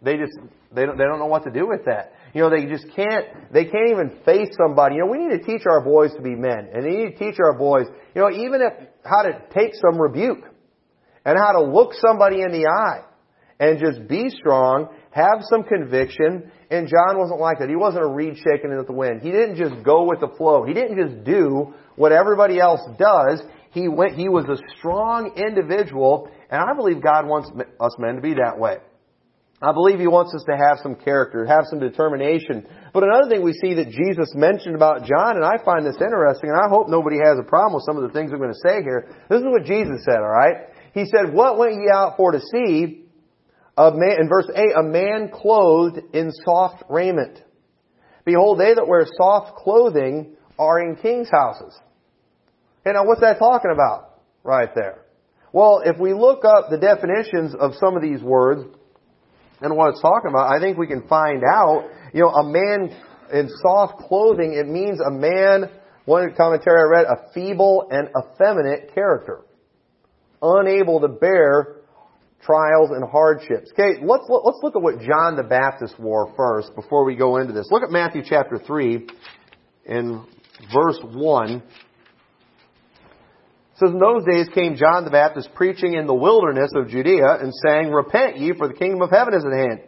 They 0.00 0.16
just, 0.16 0.32
they 0.72 0.86
don't, 0.86 0.96
they 0.96 1.04
don't 1.04 1.18
know 1.18 1.26
what 1.26 1.44
to 1.44 1.50
do 1.50 1.66
with 1.66 1.84
that. 1.86 2.12
You 2.34 2.42
know, 2.42 2.50
they 2.50 2.66
just 2.66 2.86
can't, 2.94 3.52
they 3.52 3.64
can't 3.64 3.90
even 3.90 4.20
face 4.24 4.48
somebody. 4.56 4.96
You 4.96 5.02
know, 5.02 5.10
we 5.10 5.18
need 5.18 5.38
to 5.38 5.44
teach 5.44 5.66
our 5.66 5.82
boys 5.82 6.12
to 6.14 6.22
be 6.22 6.36
men. 6.36 6.68
And 6.72 6.84
we 6.84 6.96
need 6.96 7.16
to 7.16 7.18
teach 7.18 7.38
our 7.42 7.58
boys, 7.58 7.86
you 8.14 8.22
know, 8.22 8.30
even 8.30 8.60
if, 8.62 8.88
how 9.04 9.22
to 9.22 9.42
take 9.52 9.72
some 9.74 10.00
rebuke. 10.00 10.44
And 11.24 11.36
how 11.36 11.52
to 11.52 11.62
look 11.62 11.92
somebody 11.94 12.40
in 12.40 12.52
the 12.52 12.66
eye. 12.66 13.04
And 13.60 13.80
just 13.80 14.08
be 14.08 14.30
strong, 14.30 14.88
have 15.10 15.40
some 15.50 15.64
conviction. 15.64 16.50
And 16.70 16.88
John 16.88 17.18
wasn't 17.18 17.40
like 17.40 17.58
that. 17.58 17.68
He 17.68 17.76
wasn't 17.76 18.04
a 18.04 18.08
reed 18.08 18.36
shaken 18.36 18.70
in 18.70 18.82
the 18.86 18.92
wind. 18.92 19.20
He 19.20 19.30
didn't 19.30 19.56
just 19.56 19.82
go 19.84 20.04
with 20.04 20.20
the 20.20 20.28
flow. 20.38 20.64
He 20.64 20.74
didn't 20.74 20.96
just 20.96 21.24
do 21.24 21.74
what 21.96 22.12
everybody 22.12 22.60
else 22.60 22.80
does. 22.98 23.42
He 23.72 23.88
went, 23.88 24.14
he 24.14 24.28
was 24.28 24.44
a 24.48 24.56
strong 24.78 25.32
individual. 25.36 26.30
And 26.50 26.62
I 26.62 26.72
believe 26.74 27.02
God 27.02 27.26
wants 27.26 27.50
us 27.80 27.96
men 27.98 28.14
to 28.14 28.20
be 28.20 28.34
that 28.34 28.58
way. 28.58 28.76
I 29.60 29.72
believe 29.72 29.98
he 29.98 30.06
wants 30.06 30.34
us 30.34 30.44
to 30.46 30.56
have 30.56 30.78
some 30.82 30.94
character, 30.94 31.44
have 31.44 31.66
some 31.66 31.80
determination. 31.80 32.64
But 32.94 33.02
another 33.02 33.28
thing 33.28 33.42
we 33.42 33.54
see 33.54 33.74
that 33.74 33.90
Jesus 33.90 34.30
mentioned 34.34 34.76
about 34.76 35.02
John, 35.02 35.34
and 35.34 35.44
I 35.44 35.58
find 35.64 35.84
this 35.84 35.98
interesting, 35.98 36.50
and 36.50 36.60
I 36.60 36.68
hope 36.68 36.88
nobody 36.88 37.18
has 37.18 37.38
a 37.40 37.42
problem 37.42 37.74
with 37.74 37.82
some 37.84 37.96
of 37.96 38.04
the 38.04 38.14
things 38.14 38.30
I'm 38.30 38.38
going 38.38 38.54
to 38.54 38.68
say 38.68 38.82
here. 38.82 39.10
This 39.28 39.40
is 39.40 39.46
what 39.46 39.64
Jesus 39.64 40.04
said, 40.04 40.18
alright? 40.18 40.70
He 40.94 41.06
said, 41.06 41.34
What 41.34 41.58
went 41.58 41.74
ye 41.74 41.90
out 41.92 42.16
for 42.16 42.30
to 42.32 42.40
see? 42.40 43.04
A 43.76 43.90
man, 43.92 44.20
in 44.20 44.28
verse 44.28 44.50
8, 44.54 44.62
a 44.76 44.82
man 44.82 45.30
clothed 45.32 45.98
in 46.12 46.30
soft 46.44 46.84
raiment. 46.88 47.42
Behold, 48.24 48.60
they 48.60 48.74
that 48.74 48.86
wear 48.86 49.06
soft 49.16 49.56
clothing 49.56 50.36
are 50.58 50.80
in 50.80 50.96
king's 50.96 51.30
houses. 51.30 51.76
Okay, 52.80 52.92
now 52.92 53.04
what's 53.06 53.20
that 53.20 53.38
talking 53.38 53.70
about? 53.72 54.20
Right 54.44 54.68
there. 54.74 55.04
Well, 55.52 55.82
if 55.84 55.98
we 55.98 56.12
look 56.12 56.44
up 56.44 56.70
the 56.70 56.78
definitions 56.78 57.54
of 57.58 57.72
some 57.80 57.96
of 57.96 58.02
these 58.02 58.22
words, 58.22 58.62
and 59.60 59.76
what 59.76 59.90
it's 59.90 60.00
talking 60.00 60.30
about, 60.30 60.52
I 60.52 60.60
think 60.60 60.78
we 60.78 60.86
can 60.86 61.06
find 61.08 61.42
out, 61.44 61.88
you 62.14 62.20
know, 62.20 62.28
a 62.28 62.44
man 62.44 62.96
in 63.32 63.48
soft 63.62 63.98
clothing, 63.98 64.54
it 64.54 64.66
means 64.66 65.00
a 65.00 65.10
man, 65.10 65.70
one 66.04 66.32
commentary 66.34 66.80
I 66.80 66.90
read, 66.90 67.06
a 67.06 67.32
feeble 67.32 67.88
and 67.90 68.08
effeminate 68.08 68.94
character. 68.94 69.42
Unable 70.40 71.00
to 71.00 71.08
bear 71.08 71.78
trials 72.42 72.90
and 72.90 73.08
hardships. 73.08 73.70
Okay, 73.72 74.00
let's, 74.00 74.24
let's 74.28 74.58
look 74.62 74.76
at 74.76 74.82
what 74.82 75.00
John 75.00 75.36
the 75.36 75.42
Baptist 75.42 75.98
wore 75.98 76.32
first 76.36 76.74
before 76.74 77.04
we 77.04 77.16
go 77.16 77.36
into 77.38 77.52
this. 77.52 77.68
Look 77.70 77.82
at 77.82 77.90
Matthew 77.90 78.22
chapter 78.24 78.58
3 78.58 79.06
in 79.86 80.24
verse 80.72 81.00
1 81.02 81.62
says, 83.78 83.90
In 83.90 83.98
those 83.98 84.24
days 84.24 84.48
came 84.54 84.76
John 84.76 85.04
the 85.04 85.10
Baptist 85.10 85.50
preaching 85.54 85.94
in 85.94 86.06
the 86.06 86.14
wilderness 86.14 86.70
of 86.74 86.88
Judea 86.88 87.38
and 87.40 87.52
saying, 87.66 87.90
Repent 87.90 88.38
ye, 88.38 88.52
for 88.56 88.68
the 88.68 88.74
kingdom 88.74 89.02
of 89.02 89.10
heaven 89.10 89.34
is 89.34 89.44
at 89.44 89.56
hand. 89.56 89.80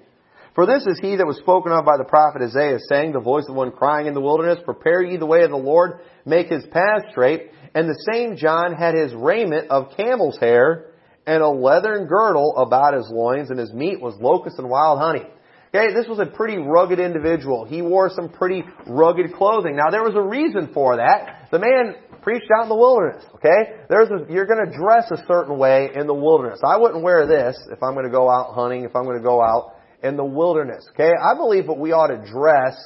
For 0.55 0.67
this 0.67 0.87
is 0.87 0.99
he 1.01 1.17
that 1.17 1.27
was 1.27 1.39
spoken 1.39 1.73
of 1.73 1.85
by 1.85 1.97
the 1.97 2.05
prophet 2.05 2.43
Isaiah, 2.43 2.79
saying, 2.89 3.13
The 3.13 3.21
voice 3.21 3.47
of 3.49 3.55
one 3.55 3.73
crying 3.73 4.07
in 4.07 4.15
the 4.15 4.21
wilderness, 4.21 4.59
Prepare 4.65 5.03
ye 5.03 5.17
the 5.17 5.27
way 5.27 5.43
of 5.43 5.51
the 5.51 5.57
Lord, 5.57 6.01
make 6.25 6.49
his 6.49 6.65
path 6.67 7.11
straight. 7.11 7.51
And 7.75 7.89
the 7.89 8.07
same 8.13 8.37
John 8.37 8.75
had 8.75 8.95
his 8.95 9.15
raiment 9.15 9.71
of 9.71 9.97
camel's 9.97 10.39
hair, 10.39 10.87
and 11.27 11.43
a 11.43 11.49
leathern 11.49 12.07
girdle 12.07 12.57
about 12.57 12.95
his 12.95 13.09
loins, 13.11 13.51
and 13.51 13.59
his 13.59 13.73
meat 13.73 14.01
was 14.01 14.17
locust 14.21 14.59
and 14.59 14.69
wild 14.69 14.99
honey. 14.99 15.27
Okay, 15.73 15.95
this 15.95 16.09
was 16.09 16.19
a 16.19 16.27
pretty 16.27 16.59
rugged 16.59 16.99
individual. 16.99 17.65
He 17.65 17.81
wore 17.81 18.11
some 18.11 18.29
pretty 18.29 18.65
rugged 18.89 19.33
clothing. 19.35 19.77
Now 19.77 19.91
there 19.91 20.03
was 20.03 20.17
a 20.17 20.23
reason 20.23 20.71
for 20.75 20.97
that. 20.97 21.49
The 21.53 21.61
man 21.61 21.95
preached 22.23 22.49
out 22.57 22.65
in 22.65 22.69
the 22.69 22.77
wilderness. 22.77 23.25
Okay? 23.37 23.77
There's 23.89 24.09
a, 24.11 24.33
you're 24.33 24.47
going 24.47 24.65
to 24.65 24.77
dress 24.77 25.11
a 25.11 25.19
certain 25.27 25.59
way 25.59 25.91
in 25.95 26.07
the 26.07 26.15
wilderness. 26.15 26.61
I 26.65 26.77
wouldn't 26.77 27.03
wear 27.03 27.27
this 27.27 27.57
if 27.71 27.83
I'm 27.83 27.95
going 27.95 28.07
to 28.07 28.11
go 28.11 28.29
out 28.31 28.55
hunting, 28.55 28.85
if 28.85 28.95
I'm 28.95 29.05
going 29.05 29.19
to 29.19 29.25
go 29.25 29.43
out 29.43 29.77
in 30.03 30.17
the 30.17 30.25
wilderness. 30.25 30.87
Okay? 30.95 31.11
I 31.11 31.35
believe 31.35 31.67
that 31.67 31.79
we 31.79 31.93
ought 31.93 32.09
to 32.09 32.31
dress, 32.31 32.77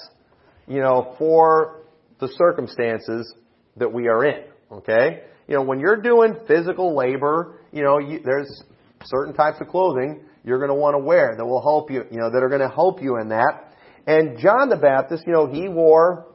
you 0.66 0.80
know, 0.80 1.14
for 1.18 1.82
the 2.20 2.28
circumstances 2.37 3.32
that 3.76 3.92
we 3.92 4.09
are 4.09 4.25
in. 4.25 4.44
Okay? 4.70 5.23
You 5.49 5.56
know, 5.56 5.62
when 5.62 5.80
you're 5.80 6.00
doing 6.00 6.37
physical 6.47 6.97
labor, 6.97 7.59
you 7.73 7.82
know, 7.82 7.99
you, 7.99 8.20
there's 8.25 8.62
certain 9.04 9.35
types 9.35 9.59
of 9.61 9.68
clothing 9.68 10.25
you're 10.44 10.59
going 10.59 10.70
to 10.70 10.75
want 10.75 10.94
to 10.94 10.99
wear 10.99 11.35
that 11.37 11.44
will 11.44 11.62
help 11.62 11.90
you, 11.90 12.04
you 12.11 12.18
know, 12.18 12.30
that 12.30 12.42
are 12.42 12.49
going 12.49 12.61
to 12.61 12.75
help 12.75 13.02
you 13.02 13.18
in 13.18 13.28
that. 13.30 13.73
And 14.06 14.38
John 14.38 14.68
the 14.68 14.76
Baptist, 14.76 15.25
you 15.26 15.32
know, 15.32 15.47
he 15.47 15.68
wore 15.68 16.26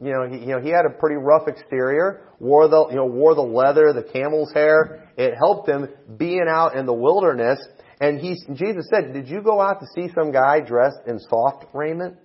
you 0.00 0.12
know, 0.12 0.28
he, 0.28 0.38
you 0.38 0.46
know, 0.46 0.60
he 0.60 0.70
had 0.70 0.84
a 0.86 0.90
pretty 0.90 1.16
rough 1.16 1.48
exterior, 1.48 2.22
wore 2.38 2.68
the, 2.68 2.86
you 2.90 2.96
know, 2.96 3.06
wore 3.06 3.34
the 3.34 3.42
leather, 3.42 3.92
the 3.92 4.04
camel's 4.12 4.52
hair. 4.52 5.08
It 5.16 5.34
helped 5.36 5.68
him 5.68 5.88
being 6.16 6.46
out 6.48 6.76
in 6.76 6.86
the 6.86 6.94
wilderness. 6.94 7.58
And 8.00 8.20
he, 8.20 8.36
Jesus 8.54 8.88
said, 8.90 9.12
did 9.12 9.28
you 9.28 9.42
go 9.42 9.60
out 9.60 9.80
to 9.80 9.86
see 9.94 10.08
some 10.14 10.30
guy 10.30 10.60
dressed 10.60 11.00
in 11.06 11.18
soft 11.18 11.66
raiment? 11.74 12.16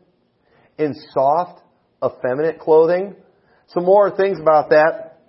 In 0.77 0.93
soft, 1.13 1.61
effeminate 2.03 2.59
clothing? 2.59 3.15
Some 3.67 3.85
more 3.85 4.15
things 4.15 4.39
about 4.39 4.69
that. 4.69 5.19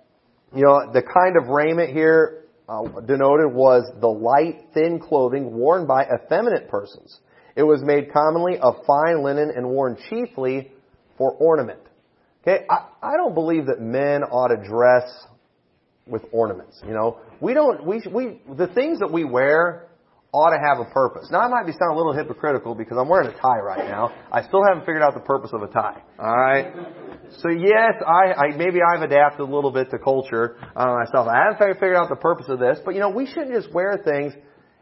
You 0.55 0.63
know, 0.63 0.91
the 0.93 1.01
kind 1.01 1.35
of 1.41 1.49
raiment 1.49 1.93
here 1.93 2.43
uh, 2.69 2.83
denoted 3.01 3.53
was 3.53 3.91
the 3.99 4.07
light, 4.07 4.67
thin 4.75 4.99
clothing 4.99 5.51
worn 5.51 5.87
by 5.87 6.05
effeminate 6.05 6.69
persons. 6.69 7.19
It 7.55 7.63
was 7.63 7.81
made 7.83 8.13
commonly 8.13 8.59
of 8.59 8.75
fine 8.85 9.23
linen 9.23 9.51
and 9.55 9.67
worn 9.67 9.97
chiefly 10.09 10.71
for 11.17 11.31
ornament. 11.31 11.79
Okay, 12.47 12.65
I, 12.69 12.87
I 13.01 13.17
don't 13.17 13.33
believe 13.33 13.67
that 13.67 13.81
men 13.81 14.21
ought 14.23 14.49
to 14.49 14.57
dress 14.57 15.03
with 16.05 16.21
ornaments. 16.31 16.79
You 16.85 16.93
know, 16.93 17.19
we 17.41 17.53
don't. 17.53 17.85
We 17.85 18.01
we 18.11 18.41
the 18.55 18.67
things 18.67 18.99
that 18.99 19.11
we 19.11 19.23
wear 19.23 19.89
ought 20.31 20.51
to 20.51 20.59
have 20.59 20.85
a 20.85 20.91
purpose. 20.91 21.29
Now, 21.31 21.39
I 21.39 21.47
might 21.47 21.65
be 21.65 21.71
sounding 21.71 21.95
a 21.95 21.97
little 21.97 22.13
hypocritical 22.13 22.75
because 22.75 22.97
I'm 22.99 23.07
wearing 23.07 23.29
a 23.29 23.37
tie 23.39 23.59
right 23.63 23.87
now. 23.87 24.13
I 24.31 24.43
still 24.43 24.61
haven't 24.67 24.81
figured 24.81 25.01
out 25.01 25.13
the 25.13 25.21
purpose 25.21 25.51
of 25.53 25.63
a 25.63 25.67
tie. 25.67 26.03
All 26.19 26.37
right. 26.37 26.75
So 27.39 27.49
yes, 27.49 27.93
I, 28.05 28.33
I 28.33 28.57
maybe 28.57 28.79
I've 28.83 29.01
adapted 29.01 29.39
a 29.39 29.45
little 29.45 29.71
bit 29.71 29.89
to 29.91 29.97
culture 29.97 30.57
uh, 30.75 30.97
myself. 30.99 31.27
I 31.27 31.49
haven't 31.49 31.75
figured 31.75 31.95
out 31.95 32.09
the 32.09 32.17
purpose 32.17 32.47
of 32.49 32.59
this, 32.59 32.79
but 32.83 32.93
you 32.93 32.99
know, 32.99 33.09
we 33.09 33.25
shouldn't 33.25 33.53
just 33.53 33.73
wear 33.73 33.97
things, 34.03 34.33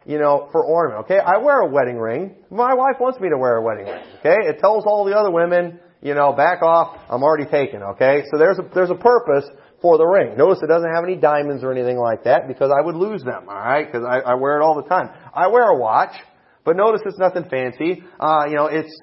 you 0.04 0.18
know, 0.18 0.48
for 0.50 0.64
ornament. 0.64 1.04
Okay, 1.04 1.18
I 1.18 1.38
wear 1.38 1.60
a 1.60 1.68
wedding 1.70 1.98
ring. 1.98 2.34
My 2.50 2.74
wife 2.74 2.96
wants 3.00 3.20
me 3.20 3.30
to 3.30 3.38
wear 3.38 3.56
a 3.56 3.62
wedding 3.62 3.86
ring. 3.86 4.02
Okay, 4.18 4.36
it 4.50 4.58
tells 4.58 4.84
all 4.86 5.04
the 5.04 5.16
other 5.16 5.30
women, 5.30 5.78
you 6.04 6.14
know, 6.14 6.34
back 6.34 6.62
off, 6.62 7.00
I'm 7.08 7.22
already 7.22 7.50
taken, 7.50 7.82
okay? 7.82 8.22
So 8.30 8.38
there's 8.38 8.58
a, 8.58 8.70
there's 8.74 8.90
a 8.90 8.94
purpose 8.94 9.46
for 9.80 9.96
the 9.96 10.04
ring. 10.04 10.36
Notice 10.36 10.62
it 10.62 10.68
doesn't 10.68 10.94
have 10.94 11.02
any 11.02 11.16
diamonds 11.16 11.64
or 11.64 11.72
anything 11.72 11.96
like 11.96 12.24
that 12.24 12.46
because 12.46 12.70
I 12.70 12.84
would 12.84 12.94
lose 12.94 13.24
them, 13.24 13.48
alright? 13.48 13.90
Because 13.90 14.06
I, 14.06 14.18
I 14.20 14.34
wear 14.34 14.60
it 14.60 14.62
all 14.62 14.76
the 14.80 14.88
time. 14.88 15.08
I 15.34 15.48
wear 15.48 15.70
a 15.70 15.78
watch, 15.78 16.14
but 16.62 16.76
notice 16.76 17.00
it's 17.06 17.18
nothing 17.18 17.44
fancy. 17.50 18.04
Uh, 18.20 18.44
you 18.46 18.54
know, 18.54 18.66
it's 18.66 18.94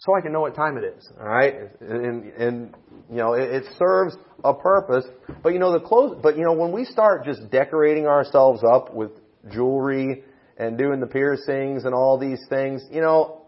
so 0.00 0.14
I 0.14 0.20
can 0.20 0.32
know 0.32 0.42
what 0.42 0.54
time 0.54 0.76
it 0.76 0.84
is, 0.84 1.10
alright? 1.18 1.54
And, 1.80 2.24
and, 2.34 2.74
you 3.10 3.16
know, 3.16 3.32
it, 3.32 3.50
it 3.50 3.64
serves 3.78 4.16
a 4.44 4.52
purpose. 4.52 5.06
But 5.42 5.54
you 5.54 5.58
know, 5.58 5.72
the 5.72 5.80
clothes, 5.80 6.18
but 6.22 6.36
you 6.36 6.44
know, 6.44 6.52
when 6.52 6.72
we 6.72 6.84
start 6.84 7.24
just 7.24 7.50
decorating 7.50 8.06
ourselves 8.06 8.62
up 8.70 8.94
with 8.94 9.12
jewelry 9.50 10.24
and 10.58 10.76
doing 10.76 11.00
the 11.00 11.06
piercings 11.06 11.84
and 11.84 11.94
all 11.94 12.18
these 12.18 12.40
things, 12.50 12.82
you 12.90 13.00
know, 13.00 13.46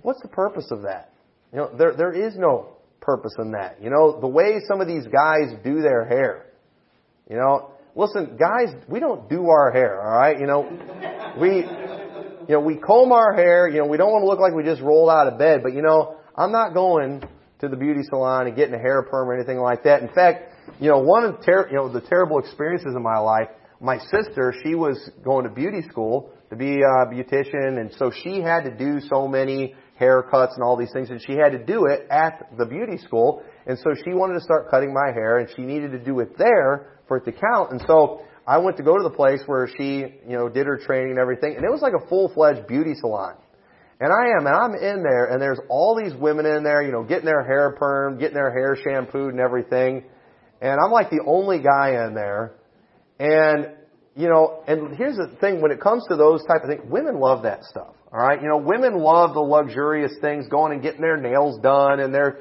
what's 0.00 0.22
the 0.22 0.28
purpose 0.28 0.68
of 0.70 0.82
that? 0.82 1.13
You 1.54 1.60
know, 1.60 1.70
there, 1.78 1.94
there 1.96 2.12
is 2.12 2.34
no 2.36 2.76
purpose 3.00 3.32
in 3.38 3.52
that. 3.52 3.80
You 3.80 3.88
know, 3.88 4.20
the 4.20 4.26
way 4.26 4.58
some 4.66 4.80
of 4.80 4.88
these 4.88 5.06
guys 5.06 5.54
do 5.62 5.82
their 5.82 6.04
hair. 6.04 6.46
You 7.30 7.36
know, 7.36 7.70
listen, 7.94 8.36
guys, 8.36 8.74
we 8.88 8.98
don't 8.98 9.30
do 9.30 9.48
our 9.48 9.70
hair, 9.70 10.02
alright? 10.04 10.40
You 10.40 10.46
know, 10.46 10.68
we, 11.40 11.58
you 11.58 12.54
know, 12.54 12.60
we 12.60 12.76
comb 12.76 13.12
our 13.12 13.32
hair, 13.34 13.68
you 13.68 13.78
know, 13.78 13.86
we 13.86 13.96
don't 13.96 14.10
want 14.10 14.22
to 14.22 14.26
look 14.26 14.40
like 14.40 14.52
we 14.52 14.64
just 14.64 14.82
rolled 14.82 15.10
out 15.10 15.28
of 15.28 15.38
bed, 15.38 15.60
but 15.62 15.74
you 15.74 15.82
know, 15.82 16.16
I'm 16.36 16.50
not 16.50 16.74
going 16.74 17.22
to 17.60 17.68
the 17.68 17.76
beauty 17.76 18.00
salon 18.10 18.48
and 18.48 18.56
getting 18.56 18.74
a 18.74 18.78
hair 18.78 19.02
perm 19.02 19.28
or 19.28 19.34
anything 19.34 19.58
like 19.58 19.84
that. 19.84 20.02
In 20.02 20.08
fact, 20.08 20.50
you 20.80 20.90
know, 20.90 20.98
one 20.98 21.24
of 21.24 21.44
ter- 21.44 21.68
you 21.68 21.76
know, 21.76 21.88
the 21.88 22.00
terrible 22.00 22.40
experiences 22.40 22.94
in 22.96 23.02
my 23.02 23.18
life, 23.18 23.48
my 23.80 23.98
sister, 23.98 24.52
she 24.64 24.74
was 24.74 24.98
going 25.22 25.44
to 25.44 25.50
beauty 25.50 25.82
school 25.88 26.32
to 26.50 26.56
be 26.56 26.80
a 26.80 27.06
beautician, 27.06 27.78
and 27.80 27.92
so 27.96 28.10
she 28.22 28.40
had 28.40 28.64
to 28.64 28.76
do 28.76 29.00
so 29.08 29.28
many 29.28 29.74
haircuts 30.00 30.54
and 30.54 30.62
all 30.62 30.76
these 30.76 30.92
things, 30.92 31.10
and 31.10 31.20
she 31.24 31.32
had 31.32 31.52
to 31.52 31.64
do 31.64 31.86
it 31.86 32.06
at 32.10 32.48
the 32.58 32.66
beauty 32.66 32.98
school, 32.98 33.42
and 33.66 33.78
so 33.78 33.94
she 34.04 34.12
wanted 34.12 34.34
to 34.34 34.40
start 34.40 34.70
cutting 34.70 34.92
my 34.92 35.12
hair, 35.12 35.38
and 35.38 35.48
she 35.54 35.62
needed 35.62 35.92
to 35.92 35.98
do 35.98 36.20
it 36.20 36.36
there 36.36 36.98
for 37.06 37.18
it 37.18 37.24
to 37.24 37.32
count, 37.32 37.70
and 37.70 37.82
so 37.86 38.22
I 38.46 38.58
went 38.58 38.76
to 38.76 38.82
go 38.82 38.96
to 38.96 39.02
the 39.02 39.14
place 39.14 39.40
where 39.46 39.68
she, 39.78 40.00
you 40.00 40.36
know, 40.36 40.48
did 40.48 40.66
her 40.66 40.76
training 40.76 41.10
and 41.10 41.18
everything, 41.18 41.56
and 41.56 41.64
it 41.64 41.70
was 41.70 41.80
like 41.80 41.94
a 41.94 42.06
full-fledged 42.08 42.66
beauty 42.66 42.94
salon. 43.00 43.36
And 44.00 44.12
I 44.12 44.36
am, 44.38 44.46
and 44.46 44.54
I'm 44.54 44.74
in 44.74 45.02
there, 45.02 45.26
and 45.26 45.40
there's 45.40 45.60
all 45.68 45.96
these 45.96 46.14
women 46.14 46.44
in 46.44 46.64
there, 46.64 46.82
you 46.82 46.92
know, 46.92 47.04
getting 47.04 47.24
their 47.24 47.44
hair 47.44 47.76
permed, 47.80 48.18
getting 48.18 48.34
their 48.34 48.52
hair 48.52 48.76
shampooed 48.76 49.32
and 49.32 49.40
everything. 49.40 50.04
And 50.60 50.78
I'm 50.84 50.90
like 50.90 51.10
the 51.10 51.22
only 51.26 51.60
guy 51.60 52.04
in 52.04 52.14
there. 52.14 52.56
And, 53.18 53.68
you 54.16 54.28
know, 54.28 54.62
and 54.66 54.96
here's 54.96 55.16
the 55.16 55.36
thing, 55.40 55.62
when 55.62 55.70
it 55.70 55.80
comes 55.80 56.04
to 56.08 56.16
those 56.16 56.44
type 56.44 56.62
of 56.64 56.68
things, 56.68 56.82
women 56.90 57.20
love 57.20 57.44
that 57.44 57.64
stuff. 57.64 57.94
Alright? 58.14 58.42
You 58.42 58.48
know, 58.48 58.58
women 58.58 58.96
love 59.00 59.34
the 59.34 59.40
luxurious 59.40 60.12
things, 60.20 60.46
going 60.48 60.72
and 60.72 60.80
getting 60.80 61.00
their 61.00 61.16
nails 61.16 61.58
done 61.60 61.98
and 61.98 62.14
their, 62.14 62.38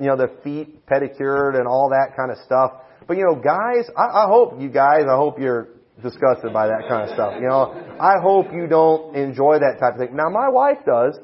you 0.00 0.06
know, 0.06 0.16
their 0.16 0.30
feet 0.42 0.86
pedicured 0.86 1.54
and 1.54 1.68
all 1.68 1.90
that 1.90 2.16
kind 2.16 2.30
of 2.30 2.38
stuff. 2.46 2.72
But 3.06 3.18
you 3.18 3.24
know, 3.24 3.34
guys, 3.34 3.90
I, 3.94 4.24
I 4.24 4.26
hope 4.26 4.58
you 4.58 4.70
guys, 4.70 5.04
I 5.06 5.16
hope 5.16 5.38
you're 5.38 5.68
disgusted 6.02 6.54
by 6.54 6.68
that 6.68 6.88
kind 6.88 7.10
of 7.10 7.14
stuff. 7.14 7.34
You 7.40 7.48
know, 7.48 7.96
I 8.00 8.22
hope 8.22 8.46
you 8.54 8.66
don't 8.66 9.14
enjoy 9.14 9.58
that 9.58 9.78
type 9.78 9.94
of 9.94 9.98
thing. 10.00 10.16
Now 10.16 10.30
my 10.30 10.48
wife 10.48 10.78
does, 10.86 11.18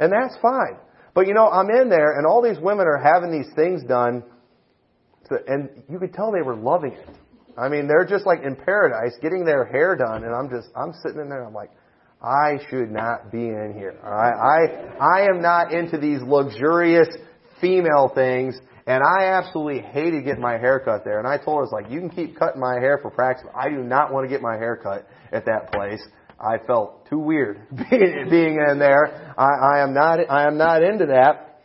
and 0.00 0.10
that's 0.10 0.36
fine. 0.40 0.78
But 1.14 1.26
you 1.26 1.34
know, 1.34 1.46
I'm 1.46 1.68
in 1.68 1.90
there 1.90 2.16
and 2.16 2.26
all 2.26 2.42
these 2.42 2.58
women 2.58 2.86
are 2.86 3.02
having 3.02 3.30
these 3.30 3.52
things 3.54 3.82
done 3.84 4.22
to, 5.28 5.38
and 5.46 5.68
you 5.90 5.98
could 5.98 6.14
tell 6.14 6.32
they 6.32 6.42
were 6.42 6.56
loving 6.56 6.92
it. 6.92 7.16
I 7.58 7.68
mean, 7.68 7.86
they're 7.86 8.06
just 8.06 8.24
like 8.24 8.42
in 8.42 8.56
paradise 8.56 9.12
getting 9.20 9.44
their 9.44 9.66
hair 9.66 9.96
done 9.96 10.24
and 10.24 10.34
I'm 10.34 10.48
just, 10.48 10.68
I'm 10.74 10.92
sitting 11.02 11.20
in 11.20 11.28
there 11.28 11.44
I'm 11.44 11.54
like, 11.54 11.70
I 12.22 12.58
should 12.70 12.90
not 12.90 13.30
be 13.30 13.48
in 13.48 13.74
here. 13.76 13.98
Alright? 14.02 14.34
I, 14.34 15.04
I 15.04 15.30
am 15.30 15.42
not 15.42 15.72
into 15.72 15.98
these 15.98 16.20
luxurious 16.22 17.08
female 17.60 18.10
things 18.14 18.58
and 18.86 19.02
I 19.02 19.36
absolutely 19.36 19.82
hated 19.82 20.24
getting 20.24 20.40
my 20.40 20.58
hair 20.58 20.78
cut 20.78 21.04
there. 21.04 21.18
And 21.18 21.26
I 21.26 21.38
told 21.38 21.56
her, 21.56 21.62
I 21.62 21.62
was 21.62 21.72
like, 21.72 21.90
you 21.90 21.98
can 21.98 22.08
keep 22.08 22.38
cutting 22.38 22.60
my 22.60 22.74
hair 22.74 22.98
for 23.02 23.10
practice. 23.10 23.46
I 23.54 23.68
do 23.68 23.78
not 23.78 24.12
want 24.12 24.26
to 24.26 24.28
get 24.28 24.40
my 24.40 24.54
hair 24.54 24.76
cut 24.76 25.08
at 25.32 25.44
that 25.46 25.72
place. 25.72 26.00
I 26.38 26.58
felt 26.66 27.08
too 27.08 27.18
weird 27.18 27.66
being, 27.90 28.26
being 28.30 28.58
in 28.70 28.78
there. 28.78 29.34
I, 29.36 29.78
I 29.78 29.82
am 29.82 29.92
not, 29.92 30.20
I 30.30 30.46
am 30.46 30.56
not 30.56 30.82
into 30.84 31.06
that. 31.06 31.62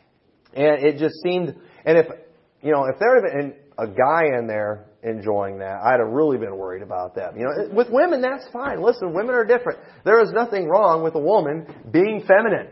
And 0.54 0.84
it 0.84 0.98
just 0.98 1.16
seemed, 1.24 1.56
and 1.86 1.98
if, 1.98 2.08
you 2.62 2.72
know, 2.72 2.86
if 2.86 2.98
there 3.00 3.16
had 3.16 3.32
been 3.32 3.54
a 3.78 3.88
guy 3.88 4.38
in 4.38 4.48
there 4.48 4.88
enjoying 5.04 5.60
that, 5.60 5.82
I'd 5.82 6.00
have 6.00 6.10
really 6.10 6.38
been 6.38 6.56
worried 6.58 6.84
about 6.84 7.16
that. 7.16 7.36
You 7.36 7.46
know, 7.46 7.74
with 7.74 7.88
women, 7.90 8.22
that's 8.22 8.46
fine. 8.54 8.82
Listen, 8.82 9.14
women 9.14 9.34
are 9.36 9.46
different. 9.46 9.80
There 10.06 10.22
is 10.24 10.32
nothing 10.32 10.68
wrong 10.68 11.04
with 11.04 11.16
a 11.16 11.20
woman 11.20 11.68
being 11.92 12.24
feminine. 12.28 12.68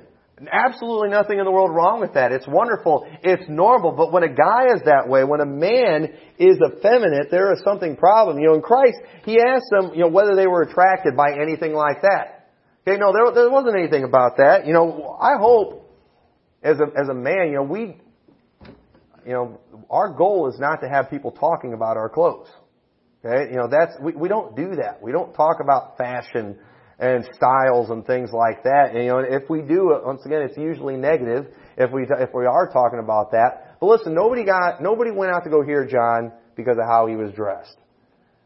Absolutely 0.51 1.09
nothing 1.09 1.39
in 1.39 1.43
the 1.43 1.51
world 1.51 1.75
wrong 1.75 2.00
with 2.00 2.13
that. 2.13 2.31
It's 2.31 2.48
wonderful. 2.48 3.05
It's 3.24 3.43
normal. 3.50 3.91
But 3.91 4.13
when 4.13 4.24
a 4.24 4.29
guy 4.29 4.74
is 4.74 4.81
that 4.86 5.09
way, 5.09 5.25
when 5.25 5.41
a 5.41 5.45
man 5.45 6.13
is 6.38 6.57
effeminate, 6.63 7.29
there 7.29 7.51
is 7.51 7.62
something 7.65 7.98
problem. 7.98 8.39
You 8.39 8.48
know, 8.48 8.53
in 8.55 8.62
Christ, 8.62 8.98
He 9.25 9.38
asked 9.39 9.67
them, 9.69 9.91
you 9.93 10.01
know, 10.01 10.07
whether 10.07 10.36
they 10.36 10.48
were 10.48 10.62
attracted 10.62 11.17
by 11.17 11.33
anything 11.33 11.74
like 11.74 12.03
that. 12.03 12.51
Okay, 12.88 12.98
no, 12.98 13.12
there, 13.12 13.33
there 13.33 13.50
wasn't 13.50 13.75
anything 13.77 14.05
about 14.05 14.38
that. 14.38 14.65
You 14.65 14.74
know, 14.74 15.17
I 15.19 15.38
hope 15.38 15.91
as 16.63 16.77
a, 16.79 17.00
as 17.00 17.09
a 17.09 17.13
man, 17.13 17.50
you 17.50 17.55
know, 17.55 17.63
we, 17.63 17.98
you 19.29 19.36
know, 19.36 19.59
our 19.91 20.12
goal 20.12 20.50
is 20.51 20.59
not 20.59 20.81
to 20.81 20.89
have 20.89 21.12
people 21.12 21.29
talking 21.29 21.74
about 21.74 21.98
our 21.98 22.09
clothes. 22.09 22.48
Okay, 23.24 23.51
you 23.51 23.57
know, 23.57 23.67
that's, 23.69 23.93
we, 24.01 24.13
we 24.13 24.27
don't 24.27 24.55
do 24.55 24.77
that. 24.77 25.03
We 25.03 25.12
don't 25.12 25.33
talk 25.33 25.57
about 25.62 26.00
fashion 26.00 26.57
and 26.98 27.29
styles 27.36 27.91
and 27.91 28.03
things 28.07 28.31
like 28.33 28.63
that. 28.63 28.95
And, 28.95 29.03
you 29.03 29.09
know, 29.09 29.19
if 29.19 29.48
we 29.48 29.62
do 29.62 29.91
it, 29.91 30.03
once 30.03 30.25
again, 30.25 30.41
it's 30.41 30.57
usually 30.57 30.98
negative 30.98 31.45
if 31.77 31.91
we 31.91 32.07
if 32.09 32.29
we 32.33 32.48
are 32.48 32.71
talking 32.74 32.98
about 32.98 33.29
that. 33.33 33.77
But 33.79 33.86
listen, 33.86 34.15
nobody 34.15 34.45
got 34.45 34.81
nobody 34.81 35.12
went 35.12 35.31
out 35.31 35.43
to 35.43 35.51
go 35.51 35.62
hear 35.62 35.86
John 35.86 36.31
because 36.55 36.77
of 36.79 36.86
how 36.89 37.05
he 37.05 37.15
was 37.15 37.31
dressed. 37.31 37.77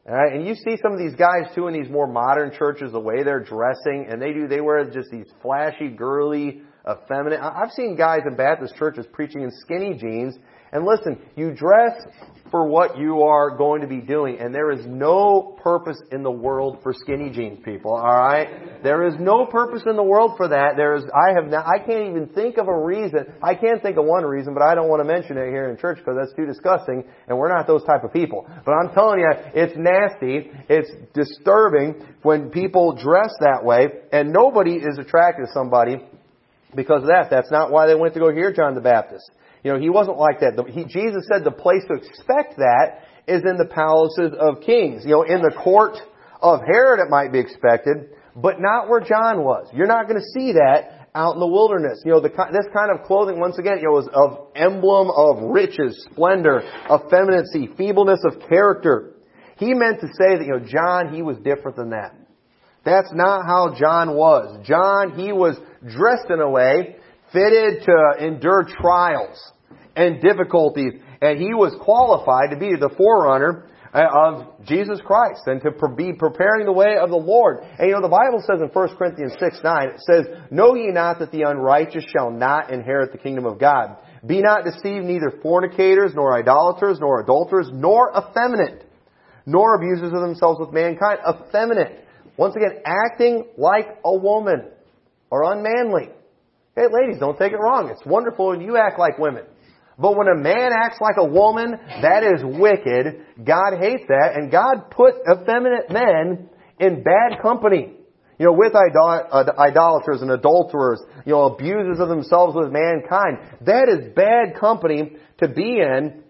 All 0.05 0.15
right, 0.15 0.33
and 0.33 0.45
you 0.45 0.53
see 0.53 0.75
some 0.83 0.91
of 0.91 0.99
these 0.99 1.15
guys 1.15 1.55
too 1.55 1.67
in 1.67 1.73
these 1.73 1.89
more 1.89 2.07
modern 2.07 2.51
churches, 2.51 2.91
the 2.91 2.99
way 2.99 3.23
they're 3.23 3.39
dressing, 3.39 4.07
and 4.11 4.21
they 4.21 4.33
do 4.33 4.49
they 4.49 4.59
wear 4.59 4.83
just 4.83 5.09
these 5.11 5.27
flashy, 5.41 5.87
girly, 5.87 6.61
effeminate. 6.85 7.39
I've 7.39 7.71
seen 7.71 7.95
guys 7.95 8.19
in 8.27 8.35
Baptist 8.35 8.75
churches 8.75 9.05
preaching 9.13 9.43
in 9.43 9.51
skinny 9.61 9.93
jeans. 9.93 10.35
And 10.73 10.85
listen, 10.85 11.19
you 11.35 11.53
dress 11.53 11.93
for 12.53 12.67
what 12.67 12.99
you 12.99 13.23
are 13.23 13.57
going 13.57 13.81
to 13.81 13.87
be 13.87 13.99
doing. 13.99 14.37
And 14.39 14.53
there 14.53 14.71
is 14.71 14.85
no 14.85 15.57
purpose 15.63 15.97
in 16.11 16.21
the 16.21 16.31
world 16.31 16.79
for 16.83 16.93
skinny 16.93 17.31
jeans, 17.31 17.59
people. 17.65 17.95
All 17.95 18.03
right, 18.03 18.83
there 18.83 19.07
is 19.07 19.15
no 19.19 19.47
purpose 19.47 19.81
in 19.87 19.95
the 19.95 20.03
world 20.03 20.33
for 20.37 20.47
that. 20.49 20.73
There 20.75 20.95
is. 20.95 21.03
I 21.05 21.33
have 21.33 21.49
not. 21.49 21.65
I 21.65 21.79
can't 21.79 22.09
even 22.09 22.29
think 22.35 22.59
of 22.59 22.67
a 22.67 22.77
reason. 22.77 23.25
I 23.41 23.55
can't 23.55 23.81
think 23.81 23.97
of 23.97 24.05
one 24.05 24.23
reason, 24.23 24.53
but 24.53 24.61
I 24.61 24.75
don't 24.75 24.87
want 24.87 24.99
to 24.99 25.11
mention 25.11 25.37
it 25.37 25.49
here 25.49 25.69
in 25.69 25.77
church 25.77 25.97
because 25.97 26.15
that's 26.19 26.35
too 26.35 26.45
disgusting, 26.45 27.03
and 27.27 27.39
we're 27.39 27.51
not 27.51 27.65
those 27.65 27.83
type 27.85 28.03
of 28.03 28.13
people. 28.13 28.45
But 28.63 28.73
I'm 28.73 28.93
telling 28.93 29.19
you, 29.19 29.31
it's 29.55 29.73
nasty. 29.75 30.51
It's 30.69 30.91
disturbing 31.15 32.05
when 32.21 32.51
people 32.51 32.93
dress 32.95 33.33
that 33.39 33.65
way, 33.65 33.87
and 34.11 34.31
nobody 34.31 34.75
is 34.75 34.99
attracted 34.99 35.47
to 35.47 35.51
somebody 35.53 35.97
because 36.75 37.01
of 37.01 37.07
that. 37.07 37.29
That's 37.31 37.51
not 37.51 37.71
why 37.71 37.87
they 37.87 37.95
went 37.95 38.13
to 38.13 38.19
go 38.19 38.31
hear 38.31 38.53
John 38.53 38.75
the 38.75 38.81
Baptist. 38.81 39.29
You 39.63 39.73
know, 39.73 39.79
he 39.79 39.89
wasn't 39.89 40.17
like 40.17 40.41
that. 40.41 40.61
He, 40.69 40.83
Jesus 40.83 41.23
said 41.31 41.43
the 41.43 41.51
place 41.51 41.83
to 41.87 41.93
expect 41.93 42.57
that 42.57 43.07
is 43.27 43.41
in 43.43 43.57
the 43.57 43.65
palaces 43.65 44.37
of 44.37 44.61
kings. 44.61 45.03
You 45.05 45.11
know, 45.11 45.23
in 45.23 45.41
the 45.41 45.53
court 45.63 45.97
of 46.41 46.59
Herod 46.67 46.99
it 46.99 47.09
might 47.09 47.31
be 47.31 47.39
expected, 47.39 48.09
but 48.35 48.59
not 48.59 48.89
where 48.89 48.99
John 48.99 49.43
was. 49.43 49.67
You're 49.73 49.87
not 49.87 50.07
going 50.07 50.19
to 50.19 50.27
see 50.33 50.53
that 50.53 51.07
out 51.15 51.35
in 51.35 51.39
the 51.39 51.47
wilderness. 51.47 52.01
You 52.03 52.11
know, 52.11 52.19
the, 52.19 52.29
this 52.29 52.67
kind 52.73 52.91
of 52.91 53.05
clothing, 53.05 53.39
once 53.39 53.57
again, 53.57 53.77
you 53.77 53.85
know, 53.85 53.91
was 53.91 54.09
of 54.13 54.47
emblem 54.55 55.09
of 55.15 55.51
riches, 55.51 56.05
splendor, 56.11 56.61
effeminacy, 56.91 57.69
feebleness 57.77 58.19
of 58.25 58.49
character. 58.49 59.13
He 59.57 59.73
meant 59.73 60.01
to 60.01 60.07
say 60.07 60.37
that, 60.37 60.43
you 60.45 60.53
know, 60.57 60.65
John, 60.65 61.13
he 61.13 61.21
was 61.21 61.37
different 61.37 61.77
than 61.77 61.91
that. 61.91 62.15
That's 62.83 63.13
not 63.13 63.45
how 63.45 63.75
John 63.79 64.15
was. 64.15 64.65
John, 64.65 65.17
he 65.17 65.31
was 65.31 65.55
dressed 65.87 66.29
in 66.29 66.41
a 66.41 66.49
way 66.49 66.97
fitted 67.33 67.83
to 67.83 68.25
endure 68.25 68.63
trials 68.63 69.51
and 69.95 70.21
difficulties, 70.21 70.93
and 71.21 71.39
he 71.39 71.53
was 71.53 71.75
qualified 71.81 72.51
to 72.51 72.57
be 72.57 72.75
the 72.75 72.93
forerunner 72.95 73.69
uh, 73.93 74.05
of 74.11 74.65
Jesus 74.65 74.99
Christ 75.05 75.41
and 75.45 75.61
to 75.61 75.71
be 75.95 76.13
preparing 76.13 76.65
the 76.65 76.71
way 76.71 76.97
of 76.99 77.09
the 77.09 77.15
Lord. 77.15 77.59
And 77.77 77.87
you 77.87 77.93
know, 77.93 78.01
the 78.01 78.07
Bible 78.07 78.41
says 78.41 78.61
in 78.61 78.69
1 78.69 78.95
Corinthians 78.97 79.33
6, 79.39 79.59
9, 79.63 79.87
it 79.89 80.01
says, 80.01 80.25
Know 80.49 80.73
ye 80.75 80.87
not 80.91 81.19
that 81.19 81.31
the 81.31 81.43
unrighteous 81.43 82.05
shall 82.15 82.31
not 82.31 82.71
inherit 82.71 83.11
the 83.11 83.19
kingdom 83.19 83.45
of 83.45 83.59
God? 83.59 83.97
Be 84.25 84.41
not 84.41 84.63
deceived, 84.63 85.05
neither 85.05 85.37
fornicators, 85.41 86.13
nor 86.15 86.37
idolaters, 86.37 86.97
nor 86.99 87.21
adulterers, 87.21 87.69
nor 87.71 88.11
effeminate, 88.17 88.85
nor 89.45 89.75
abusers 89.75 90.13
of 90.13 90.21
themselves 90.21 90.59
with 90.59 90.71
mankind. 90.71 91.19
Effeminate. 91.27 92.05
Once 92.37 92.55
again, 92.55 92.81
acting 92.85 93.45
like 93.57 93.85
a 94.03 94.15
woman, 94.15 94.71
or 95.29 95.51
unmanly. 95.51 96.09
Hey, 96.75 96.87
ladies, 96.91 97.19
don't 97.19 97.37
take 97.37 97.51
it 97.51 97.57
wrong. 97.57 97.89
It's 97.89 98.03
wonderful 98.03 98.47
when 98.47 98.61
you 98.61 98.77
act 98.77 98.97
like 98.97 99.19
women. 99.19 99.43
But 99.99 100.17
when 100.17 100.27
a 100.27 100.35
man 100.35 100.71
acts 100.73 100.97
like 100.99 101.17
a 101.17 101.25
woman, 101.25 101.75
that 102.01 102.23
is 102.23 102.41
wicked. 102.43 103.45
God 103.45 103.77
hates 103.79 104.03
that, 104.07 104.31
and 104.33 104.51
God 104.51 104.89
put 104.89 105.13
effeminate 105.21 105.91
men 105.91 106.49
in 106.79 107.03
bad 107.03 107.41
company. 107.43 107.93
You 108.39 108.47
know, 108.47 108.53
with 108.53 108.73
uh, 108.73 109.53
idolaters 109.59 110.23
and 110.23 110.31
adulterers, 110.31 110.99
you 111.27 111.33
know, 111.33 111.43
abusers 111.43 111.99
of 111.99 112.09
themselves 112.09 112.55
with 112.55 112.71
mankind. 112.71 113.37
That 113.61 113.87
is 113.87 114.11
bad 114.15 114.59
company 114.59 115.15
to 115.37 115.47
be 115.47 115.79
in. 115.79 116.22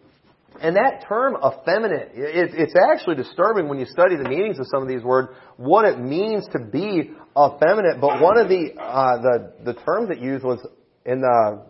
And 0.64 0.78
that 0.78 1.04
term 1.10 1.36
effeminate, 1.36 2.12
it, 2.16 2.52
it's 2.56 2.74
actually 2.74 3.16
disturbing 3.16 3.68
when 3.68 3.80
you 3.80 3.86
study 3.86 4.16
the 4.16 4.30
meanings 4.30 4.60
of 4.60 4.66
some 4.72 4.82
of 4.82 4.88
these 4.88 5.04
words, 5.04 5.28
what 5.58 5.84
it 5.84 6.00
means 6.00 6.48
to 6.54 6.60
be 6.60 7.12
effeminate. 7.38 8.00
But 8.00 8.22
one 8.22 8.38
of 8.38 8.48
the, 8.48 8.72
uh, 8.80 9.22
the, 9.22 9.54
the 9.66 9.74
terms 9.74 10.10
it 10.10 10.20
used 10.20 10.46
was 10.46 10.66
in 11.06 11.20
the 11.20 11.66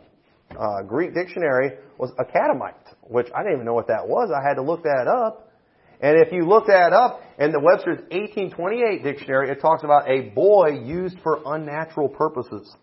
uh, 0.55 0.83
Greek 0.83 1.15
dictionary 1.15 1.71
was 1.97 2.11
catamite, 2.31 2.75
which 3.01 3.27
I 3.35 3.41
didn't 3.41 3.55
even 3.55 3.65
know 3.65 3.73
what 3.73 3.87
that 3.87 4.07
was. 4.07 4.29
I 4.31 4.47
had 4.47 4.55
to 4.55 4.61
look 4.61 4.83
that 4.83 5.07
up. 5.07 5.51
And 5.99 6.21
if 6.21 6.31
you 6.31 6.47
look 6.47 6.67
that 6.67 6.93
up 6.93 7.21
in 7.39 7.51
the 7.51 7.59
Webster's 7.59 7.97
1828 8.11 9.03
dictionary, 9.03 9.49
it 9.49 9.59
talks 9.59 9.83
about 9.83 10.07
a 10.07 10.29
boy 10.35 10.83
used 10.83 11.17
for 11.23 11.41
unnatural 11.43 12.09
purposes. 12.09 12.75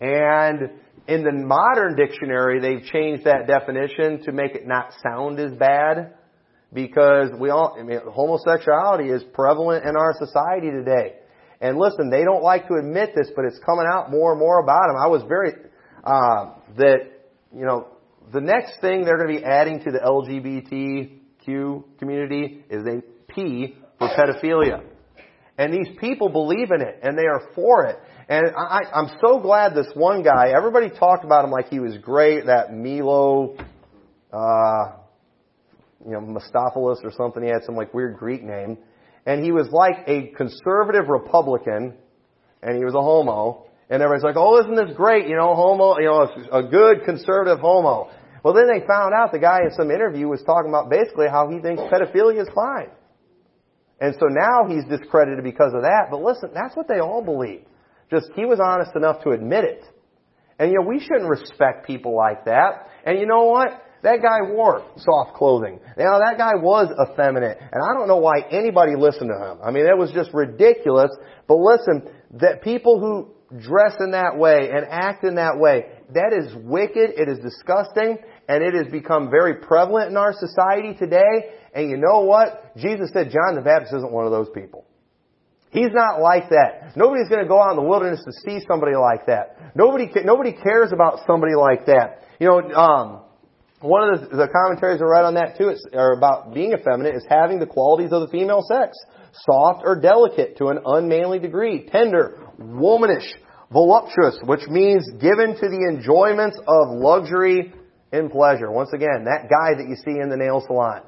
And 0.00 0.70
in 1.08 1.24
the 1.24 1.32
modern 1.32 1.96
dictionary, 1.96 2.60
they've 2.60 2.84
changed 2.84 3.24
that 3.24 3.46
definition 3.46 4.22
to 4.24 4.32
make 4.32 4.54
it 4.54 4.66
not 4.66 4.92
sound 5.02 5.40
as 5.40 5.52
bad 5.52 6.12
because 6.72 7.30
we 7.40 7.48
all, 7.48 7.76
I 7.80 7.82
mean, 7.82 7.98
homosexuality 8.06 9.08
is 9.08 9.22
prevalent 9.32 9.86
in 9.86 9.96
our 9.96 10.12
society 10.18 10.70
today. 10.70 11.14
And 11.62 11.78
listen, 11.78 12.10
they 12.10 12.24
don't 12.24 12.42
like 12.42 12.68
to 12.68 12.74
admit 12.74 13.14
this, 13.16 13.30
but 13.34 13.46
it's 13.46 13.58
coming 13.64 13.86
out 13.90 14.10
more 14.10 14.32
and 14.32 14.38
more 14.38 14.60
about 14.60 14.88
them. 14.88 14.96
I 15.02 15.06
was 15.08 15.22
very, 15.26 15.52
uh, 16.04 16.52
that, 16.76 16.98
you 17.56 17.64
know, 17.64 17.88
the 18.30 18.42
next 18.42 18.80
thing 18.82 19.06
they're 19.06 19.16
going 19.16 19.34
to 19.34 19.40
be 19.40 19.44
adding 19.44 19.82
to 19.84 19.90
the 19.90 20.00
LGBTQ 20.00 21.84
community 21.98 22.64
is 22.68 22.86
a 22.86 23.00
P 23.32 23.76
for 23.98 24.08
pedophilia. 24.08 24.84
And 25.58 25.74
these 25.74 25.88
people 26.00 26.28
believe 26.28 26.70
in 26.70 26.80
it 26.80 27.00
and 27.02 27.18
they 27.18 27.26
are 27.26 27.42
for 27.54 27.86
it. 27.86 27.98
And 28.28 28.46
I, 28.56 28.82
I'm 28.94 29.10
so 29.20 29.40
glad 29.40 29.74
this 29.74 29.90
one 29.94 30.22
guy, 30.22 30.52
everybody 30.56 30.88
talked 30.88 31.24
about 31.24 31.44
him 31.44 31.50
like 31.50 31.68
he 31.68 31.80
was 31.80 31.96
great, 31.98 32.46
that 32.46 32.72
Milo, 32.72 33.56
uh, 34.32 34.92
you 36.06 36.12
know, 36.12 36.20
Mustophilos 36.20 37.04
or 37.04 37.12
something. 37.16 37.42
He 37.42 37.48
had 37.48 37.64
some 37.64 37.74
like 37.74 37.92
weird 37.92 38.16
Greek 38.16 38.44
name. 38.44 38.78
And 39.26 39.44
he 39.44 39.50
was 39.50 39.68
like 39.70 40.06
a 40.06 40.28
conservative 40.36 41.08
Republican, 41.08 41.94
and 42.62 42.76
he 42.78 42.84
was 42.84 42.94
a 42.94 43.00
homo. 43.00 43.66
And 43.90 44.02
everybody's 44.02 44.24
like, 44.24 44.36
oh, 44.36 44.60
isn't 44.60 44.74
this 44.74 44.96
great? 44.96 45.28
You 45.28 45.36
know, 45.36 45.54
homo, 45.54 45.98
you 45.98 46.06
know, 46.06 46.28
a 46.52 46.62
good 46.62 47.04
conservative 47.04 47.58
homo. 47.58 48.10
Well, 48.42 48.54
then 48.54 48.68
they 48.68 48.86
found 48.86 49.12
out 49.14 49.32
the 49.32 49.38
guy 49.38 49.60
in 49.64 49.74
some 49.76 49.90
interview 49.90 50.28
was 50.28 50.42
talking 50.46 50.70
about 50.70 50.88
basically 50.88 51.26
how 51.28 51.50
he 51.50 51.58
thinks 51.60 51.82
pedophilia 51.82 52.40
is 52.40 52.48
fine. 52.54 52.88
And 54.00 54.14
so 54.14 54.26
now 54.26 54.68
he's 54.68 54.84
discredited 54.84 55.42
because 55.42 55.72
of 55.74 55.82
that. 55.82 56.06
But 56.10 56.22
listen, 56.22 56.50
that's 56.54 56.76
what 56.76 56.88
they 56.88 57.00
all 57.00 57.22
believe. 57.22 57.62
Just 58.10 58.30
he 58.36 58.44
was 58.44 58.60
honest 58.62 58.92
enough 58.94 59.22
to 59.24 59.30
admit 59.30 59.64
it. 59.64 59.84
And 60.58 60.70
you 60.70 60.78
know, 60.78 60.86
we 60.88 61.00
shouldn't 61.00 61.28
respect 61.28 61.86
people 61.86 62.16
like 62.16 62.44
that. 62.46 62.88
And 63.04 63.18
you 63.18 63.26
know 63.26 63.44
what? 63.44 63.68
That 64.02 64.22
guy 64.22 64.52
wore 64.52 64.84
soft 64.96 65.34
clothing. 65.34 65.80
Know, 65.96 66.20
that 66.20 66.38
guy 66.38 66.54
was 66.54 66.88
effeminate. 67.10 67.58
And 67.60 67.82
I 67.82 67.98
don't 67.98 68.06
know 68.06 68.18
why 68.18 68.40
anybody 68.50 68.94
listened 68.96 69.30
to 69.30 69.50
him. 69.50 69.58
I 69.62 69.72
mean, 69.72 69.86
that 69.86 69.98
was 69.98 70.12
just 70.12 70.32
ridiculous. 70.32 71.10
But 71.48 71.56
listen, 71.56 72.08
that 72.34 72.62
people 72.62 73.00
who 73.00 73.58
dress 73.58 73.96
in 73.98 74.12
that 74.12 74.36
way 74.36 74.70
and 74.70 74.86
act 74.88 75.24
in 75.24 75.34
that 75.36 75.58
way, 75.58 75.86
that 76.14 76.32
is 76.32 76.54
wicked, 76.54 77.10
it 77.16 77.28
is 77.28 77.38
disgusting, 77.38 78.18
and 78.48 78.62
it 78.62 78.74
has 78.74 78.86
become 78.92 79.30
very 79.30 79.56
prevalent 79.56 80.10
in 80.10 80.16
our 80.16 80.32
society 80.32 80.94
today. 80.94 81.50
And 81.78 81.88
you 81.88 81.96
know 81.96 82.22
what? 82.22 82.76
Jesus 82.76 83.10
said 83.12 83.30
John 83.30 83.54
the 83.54 83.60
Baptist 83.60 83.94
isn't 83.94 84.10
one 84.10 84.26
of 84.26 84.32
those 84.32 84.48
people. 84.52 84.84
He's 85.70 85.92
not 85.92 86.20
like 86.20 86.50
that. 86.50 86.96
Nobody's 86.96 87.28
going 87.28 87.42
to 87.42 87.46
go 87.46 87.62
out 87.62 87.70
in 87.70 87.76
the 87.76 87.88
wilderness 87.88 88.20
to 88.24 88.32
see 88.32 88.58
somebody 88.68 88.96
like 88.96 89.26
that. 89.26 89.76
Nobody, 89.76 90.10
nobody 90.24 90.52
cares 90.52 90.90
about 90.92 91.20
somebody 91.24 91.54
like 91.54 91.86
that. 91.86 92.24
You 92.40 92.48
know, 92.48 92.74
um, 92.74 93.20
one 93.80 94.12
of 94.12 94.22
the, 94.22 94.36
the 94.38 94.48
commentaries 94.48 95.00
I 95.00 95.04
read 95.04 95.24
on 95.24 95.34
that 95.34 95.56
too, 95.56 95.72
or 95.92 96.14
about 96.14 96.52
being 96.52 96.72
effeminate, 96.72 97.14
is 97.14 97.24
having 97.28 97.60
the 97.60 97.66
qualities 97.66 98.10
of 98.10 98.22
the 98.22 98.28
female 98.28 98.64
sex. 98.66 98.98
Soft 99.48 99.82
or 99.84 100.00
delicate 100.00 100.56
to 100.56 100.68
an 100.74 100.80
unmanly 100.84 101.38
degree. 101.38 101.86
Tender, 101.86 102.40
womanish, 102.58 103.30
voluptuous, 103.70 104.36
which 104.42 104.66
means 104.66 105.08
given 105.20 105.54
to 105.54 105.68
the 105.68 105.86
enjoyments 105.92 106.58
of 106.58 106.88
luxury 106.90 107.72
and 108.10 108.32
pleasure. 108.32 108.68
Once 108.68 108.90
again, 108.92 109.26
that 109.26 109.48
guy 109.48 109.78
that 109.78 109.86
you 109.88 109.94
see 109.94 110.18
in 110.20 110.28
the 110.28 110.36
nail 110.36 110.60
salon. 110.66 111.02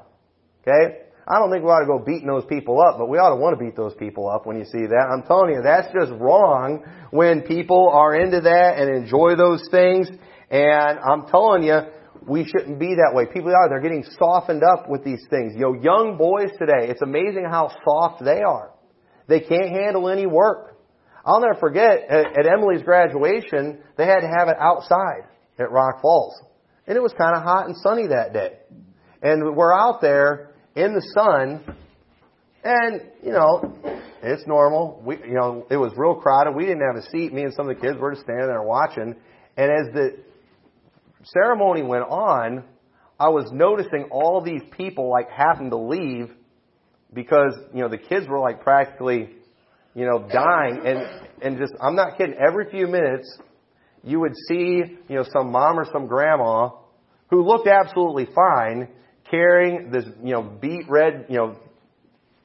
Okay? 0.61 1.01
I 1.27 1.39
don't 1.39 1.51
think 1.51 1.63
we 1.63 1.69
ought 1.69 1.81
to 1.81 1.85
go 1.85 1.99
beating 1.99 2.27
those 2.27 2.45
people 2.45 2.81
up, 2.81 2.97
but 2.97 3.07
we 3.07 3.17
ought 3.17 3.29
to 3.29 3.35
want 3.35 3.57
to 3.57 3.63
beat 3.63 3.75
those 3.75 3.93
people 3.95 4.27
up 4.27 4.45
when 4.45 4.57
you 4.57 4.65
see 4.65 4.85
that. 4.89 5.07
I'm 5.11 5.23
telling 5.23 5.53
you, 5.53 5.61
that's 5.61 5.87
just 5.93 6.11
wrong 6.19 6.83
when 7.11 7.41
people 7.41 7.89
are 7.93 8.15
into 8.15 8.41
that 8.41 8.77
and 8.77 8.89
enjoy 8.89 9.35
those 9.35 9.63
things. 9.69 10.09
And 10.49 10.99
I'm 10.99 11.27
telling 11.27 11.63
you, 11.63 11.79
we 12.27 12.45
shouldn't 12.45 12.79
be 12.79 12.95
that 12.95 13.15
way. 13.15 13.25
People 13.31 13.53
are, 13.55 13.69
they're 13.69 13.81
getting 13.81 14.03
softened 14.19 14.63
up 14.63 14.89
with 14.89 15.03
these 15.03 15.23
things. 15.29 15.53
Know, 15.55 15.73
young 15.73 16.17
boys 16.17 16.49
today, 16.59 16.89
it's 16.89 17.01
amazing 17.01 17.45
how 17.49 17.71
soft 17.85 18.23
they 18.23 18.41
are. 18.41 18.71
They 19.27 19.39
can't 19.39 19.69
handle 19.69 20.09
any 20.09 20.25
work. 20.25 20.77
I'll 21.25 21.39
never 21.39 21.59
forget, 21.59 22.09
at, 22.09 22.39
at 22.39 22.47
Emily's 22.47 22.83
graduation, 22.83 23.79
they 23.97 24.05
had 24.05 24.21
to 24.21 24.27
have 24.27 24.49
it 24.49 24.57
outside 24.59 25.29
at 25.59 25.71
Rock 25.71 26.01
Falls. 26.01 26.35
And 26.87 26.97
it 26.97 27.01
was 27.01 27.13
kind 27.13 27.35
of 27.35 27.43
hot 27.43 27.67
and 27.67 27.77
sunny 27.77 28.07
that 28.07 28.33
day. 28.33 28.57
And 29.21 29.55
we're 29.55 29.73
out 29.73 30.01
there, 30.01 30.50
in 30.75 30.93
the 30.93 31.01
sun, 31.13 31.63
and 32.63 33.01
you 33.23 33.31
know, 33.31 33.73
it's 34.23 34.45
normal. 34.47 35.01
We, 35.03 35.17
you 35.17 35.33
know, 35.33 35.65
it 35.69 35.77
was 35.77 35.93
real 35.95 36.15
crowded. 36.15 36.55
We 36.55 36.65
didn't 36.65 36.83
have 36.85 37.03
a 37.03 37.09
seat. 37.09 37.33
Me 37.33 37.43
and 37.43 37.53
some 37.53 37.69
of 37.69 37.75
the 37.75 37.81
kids 37.81 37.99
were 37.99 38.11
just 38.11 38.23
standing 38.23 38.47
there 38.47 38.61
watching. 38.61 39.15
And 39.57 39.71
as 39.71 39.93
the 39.93 40.17
ceremony 41.23 41.83
went 41.83 42.03
on, 42.03 42.63
I 43.19 43.29
was 43.29 43.51
noticing 43.51 44.09
all 44.11 44.41
these 44.41 44.61
people 44.77 45.09
like 45.09 45.29
having 45.29 45.69
to 45.71 45.77
leave 45.77 46.31
because 47.13 47.53
you 47.73 47.81
know 47.81 47.89
the 47.89 47.97
kids 47.97 48.27
were 48.27 48.39
like 48.39 48.61
practically, 48.61 49.29
you 49.93 50.05
know, 50.05 50.27
dying. 50.31 50.81
And 50.85 50.99
and 51.41 51.57
just 51.57 51.73
I'm 51.81 51.95
not 51.95 52.17
kidding. 52.17 52.35
Every 52.35 52.69
few 52.69 52.87
minutes, 52.87 53.37
you 54.03 54.19
would 54.19 54.35
see 54.47 54.83
you 55.07 55.15
know 55.15 55.25
some 55.33 55.51
mom 55.51 55.79
or 55.79 55.85
some 55.91 56.07
grandma 56.07 56.69
who 57.29 57.43
looked 57.43 57.67
absolutely 57.67 58.27
fine 58.33 58.87
carrying 59.31 59.89
this, 59.89 60.05
you 60.21 60.33
know, 60.33 60.43
beet 60.43 60.87
red, 60.89 61.25
you 61.29 61.37
know, 61.37 61.55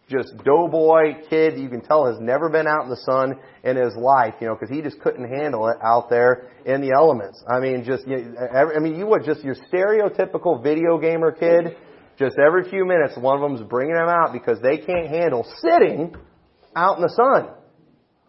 just 0.09 0.33
doughboy 0.45 1.27
kid 1.29 1.59
you 1.59 1.69
can 1.69 1.81
tell 1.81 2.07
has 2.07 2.21
never 2.21 2.49
been 2.49 2.69
out 2.69 2.85
in 2.85 2.91
the 2.91 2.97
sun 2.99 3.35
in 3.65 3.77
his 3.77 3.95
life, 3.97 4.35
you 4.41 4.47
know, 4.47 4.55
because 4.55 4.75
he 4.75 4.81
just 4.81 5.01
couldn't 5.01 5.29
handle 5.29 5.67
it 5.67 5.77
out 5.83 6.09
there 6.09 6.49
in 6.65 6.81
the 6.81 6.93
elements. 6.97 7.43
I 7.49 7.59
mean, 7.59 7.85
just, 7.85 8.07
you 8.07 8.19
know, 8.19 8.71
I 8.75 8.79
mean, 8.79 8.97
you 8.97 9.07
would 9.07 9.25
just 9.25 9.43
your 9.43 9.57
stereotypical 9.73 10.63
video 10.63 10.99
gamer 10.99 11.33
kid. 11.33 11.77
Just 12.19 12.37
every 12.39 12.71
few 12.71 12.87
minutes, 12.87 13.13
one 13.19 13.43
of 13.43 13.43
them's 13.43 13.69
bringing 13.69 13.95
them 13.95 14.09
out 14.09 14.33
because 14.33 14.59
they 14.63 14.79
can't 14.79 15.09
handle 15.09 15.45
sitting 15.61 16.15
out 16.75 16.97
in 16.97 17.03
the 17.03 17.13
sun. 17.15 17.51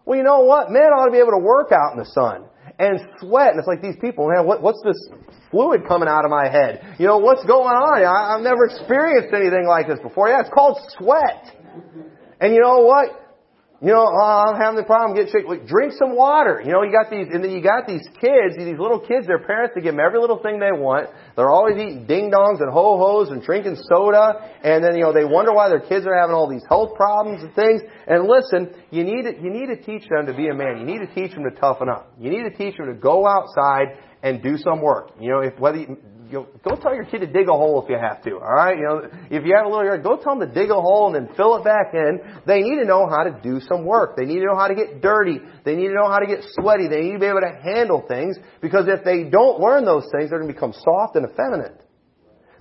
Well, 0.03 0.17
you 0.17 0.23
know 0.23 0.41
what? 0.41 0.71
Men 0.71 0.83
ought 0.83 1.05
to 1.05 1.11
be 1.11 1.19
able 1.19 1.39
to 1.39 1.43
work 1.43 1.71
out 1.71 1.93
in 1.93 1.99
the 1.99 2.09
sun 2.11 2.49
and 2.79 2.99
sweat. 3.19 3.51
And 3.51 3.59
it's 3.59 3.67
like 3.67 3.81
these 3.81 3.97
people, 3.99 4.29
man, 4.29 4.45
what, 4.45 4.61
what's 4.61 4.81
this 4.83 5.09
fluid 5.51 5.87
coming 5.87 6.07
out 6.07 6.25
of 6.25 6.31
my 6.31 6.47
head? 6.49 6.95
You 6.99 7.07
know, 7.07 7.17
what's 7.17 7.43
going 7.45 7.73
on? 7.73 8.03
I, 8.03 8.35
I've 8.35 8.43
never 8.43 8.65
experienced 8.65 9.33
anything 9.33 9.65
like 9.67 9.87
this 9.87 9.99
before. 9.99 10.29
Yeah, 10.29 10.41
it's 10.41 10.53
called 10.53 10.77
sweat. 10.97 11.55
And 12.39 12.53
you 12.53 12.61
know 12.61 12.79
what? 12.79 13.26
You 13.79 13.93
know, 13.93 14.09
oh, 14.09 14.49
I'm 14.49 14.59
having 14.59 14.75
the 14.75 14.89
problem 14.89 15.15
getting 15.15 15.31
sick. 15.31 15.45
Like, 15.45 15.67
drink 15.67 15.93
some 15.93 16.15
water. 16.15 16.63
You 16.65 16.71
know, 16.71 16.81
you 16.81 16.91
got 16.91 17.11
these, 17.11 17.27
and 17.29 17.43
then 17.43 17.51
you 17.51 17.61
got 17.61 17.85
these 17.85 18.01
kids, 18.17 18.57
these 18.57 18.79
little 18.79 18.99
kids, 18.99 19.27
their 19.27 19.37
parents, 19.37 19.75
they 19.75 19.81
give 19.81 19.93
them 19.93 20.01
every 20.01 20.17
little 20.17 20.41
thing 20.41 20.57
they 20.57 20.73
want. 20.73 21.13
They're 21.35 21.51
always 21.51 21.77
eating 21.77 22.07
ding 22.07 22.31
dongs 22.31 22.57
and 22.57 22.73
ho 22.73 22.97
hos 22.97 23.29
and 23.29 23.37
drinking 23.43 23.77
soda. 23.85 24.49
And 24.63 24.83
then, 24.83 24.95
you 24.95 25.03
know, 25.03 25.13
they 25.13 25.25
wonder 25.25 25.53
why 25.53 25.69
their 25.69 25.79
kids 25.79 26.07
are 26.07 26.17
having 26.17 26.33
all 26.33 26.49
these 26.49 26.65
health 26.67 26.95
problems 26.95 27.43
and 27.43 27.53
things. 27.53 27.81
And 28.07 28.25
listen, 28.25 28.73
you 28.89 29.03
need 29.03 29.29
to, 29.29 29.37
you 29.37 29.53
need 29.53 29.67
to 29.67 29.77
teach 29.77 30.09
them 30.09 30.25
to 30.25 30.33
be 30.33 30.49
a 30.49 30.55
man. 30.55 30.81
You 30.81 30.85
need 30.85 31.05
to 31.05 31.13
teach 31.13 31.35
them 31.37 31.43
to 31.43 31.53
toughen 31.53 31.87
up. 31.87 32.11
You 32.19 32.31
need 32.31 32.49
to 32.49 32.57
teach 32.57 32.77
them 32.77 32.87
to 32.87 32.95
go 32.95 33.27
outside 33.27 33.93
and 34.23 34.41
do 34.41 34.57
some 34.57 34.81
work. 34.81 35.11
You 35.19 35.29
know, 35.29 35.39
if 35.41 35.59
whether 35.59 35.77
you, 35.77 35.97
you 36.29 36.47
go 36.63 36.75
tell 36.75 36.93
your 36.93 37.05
kid 37.05 37.19
to 37.19 37.27
dig 37.27 37.47
a 37.49 37.53
hole 37.53 37.81
if 37.83 37.89
you 37.89 37.97
have 37.97 38.21
to. 38.23 38.35
All 38.35 38.53
right, 38.53 38.77
you 38.77 38.83
know, 38.83 39.09
if 39.29 39.45
you 39.45 39.55
have 39.55 39.65
a 39.65 39.69
little 39.69 39.85
yard, 39.85 40.03
go 40.03 40.17
tell 40.17 40.37
them 40.37 40.47
to 40.47 40.53
dig 40.53 40.69
a 40.69 40.79
hole 40.79 41.07
and 41.07 41.15
then 41.15 41.35
fill 41.35 41.55
it 41.57 41.63
back 41.63 41.93
in. 41.93 42.19
They 42.45 42.61
need 42.61 42.79
to 42.79 42.85
know 42.85 43.07
how 43.07 43.23
to 43.23 43.39
do 43.41 43.59
some 43.61 43.85
work. 43.85 44.15
They 44.17 44.25
need 44.25 44.39
to 44.39 44.45
know 44.45 44.55
how 44.57 44.67
to 44.67 44.75
get 44.75 45.01
dirty. 45.01 45.39
They 45.63 45.75
need 45.75 45.89
to 45.89 45.93
know 45.93 46.09
how 46.09 46.19
to 46.19 46.27
get 46.27 46.43
sweaty. 46.59 46.87
They 46.87 47.01
need 47.01 47.13
to 47.13 47.19
be 47.19 47.25
able 47.25 47.41
to 47.41 47.55
handle 47.63 48.03
things 48.07 48.37
because 48.61 48.87
if 48.87 49.03
they 49.03 49.23
don't 49.23 49.59
learn 49.59 49.85
those 49.85 50.07
things, 50.11 50.29
they're 50.29 50.39
going 50.39 50.51
to 50.51 50.53
become 50.53 50.73
soft 50.73 51.15
and 51.15 51.25
effeminate. 51.29 51.81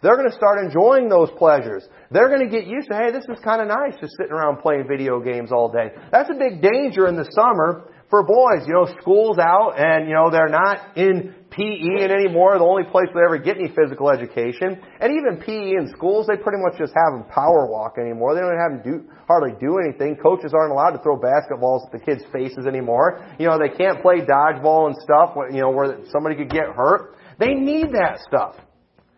They're 0.02 0.16
going 0.16 0.31
to 0.31 0.37
start 0.37 0.62
enjoying 0.62 1.09
those 1.09 1.31
pleasures. 1.38 1.85
They're 2.11 2.29
going 2.29 2.48
to 2.48 2.50
get 2.50 2.66
used 2.66 2.88
to, 2.90 2.96
hey, 2.96 3.11
this 3.11 3.24
is 3.24 3.42
kind 3.42 3.61
of 3.61 3.68
nice 3.68 3.98
just 4.00 4.14
sitting 4.16 4.33
around 4.33 4.59
playing 4.59 4.87
video 4.88 5.20
games 5.20 5.50
all 5.50 5.70
day. 5.70 5.90
That's 6.12 6.31
a 6.31 6.35
big 6.35 6.62
danger 6.62 7.09
in 7.09 7.16
the 7.16 7.29
summer 7.35 7.90
for 8.11 8.22
boys. 8.22 8.66
You 8.66 8.74
know, 8.74 8.87
school's 9.00 9.38
out 9.38 9.74
and, 9.76 10.07
you 10.09 10.14
know, 10.14 10.31
they're 10.31 10.48
not 10.48 10.96
in 10.96 11.35
PE 11.57 12.05
and 12.05 12.12
anymore, 12.12 12.59
the 12.59 12.64
only 12.64 12.85
place 12.85 13.09
they 13.14 13.25
ever 13.25 13.38
get 13.38 13.57
any 13.57 13.73
physical 13.73 14.11
education. 14.11 14.77
And 15.01 15.09
even 15.12 15.40
PE 15.40 15.81
in 15.81 15.88
schools, 15.97 16.27
they 16.27 16.37
pretty 16.37 16.59
much 16.61 16.77
just 16.77 16.92
have 16.92 17.16
them 17.16 17.25
power 17.33 17.66
walk 17.66 17.97
anymore. 17.99 18.35
They 18.35 18.42
don't 18.42 18.61
have 18.61 18.73
them 18.77 18.83
do, 18.85 19.09
hardly 19.27 19.57
do 19.59 19.79
anything. 19.81 20.16
Coaches 20.16 20.53
aren't 20.53 20.73
allowed 20.73 20.90
to 20.90 21.03
throw 21.03 21.16
basketballs 21.16 21.87
at 21.87 21.92
the 21.92 21.99
kids' 21.99 22.25
faces 22.31 22.66
anymore. 22.66 23.25
You 23.38 23.49
know, 23.49 23.59
they 23.59 23.75
can't 23.75 24.03
play 24.03 24.21
dodgeball 24.21 24.92
and 24.92 24.97
stuff, 25.01 25.33
you 25.51 25.62
know, 25.62 25.71
where 25.71 25.97
somebody 26.12 26.37
could 26.37 26.51
get 26.51 26.69
hurt. 26.77 27.16
They 27.38 27.55
need 27.55 27.92
that 27.92 28.21
stuff. 28.27 28.57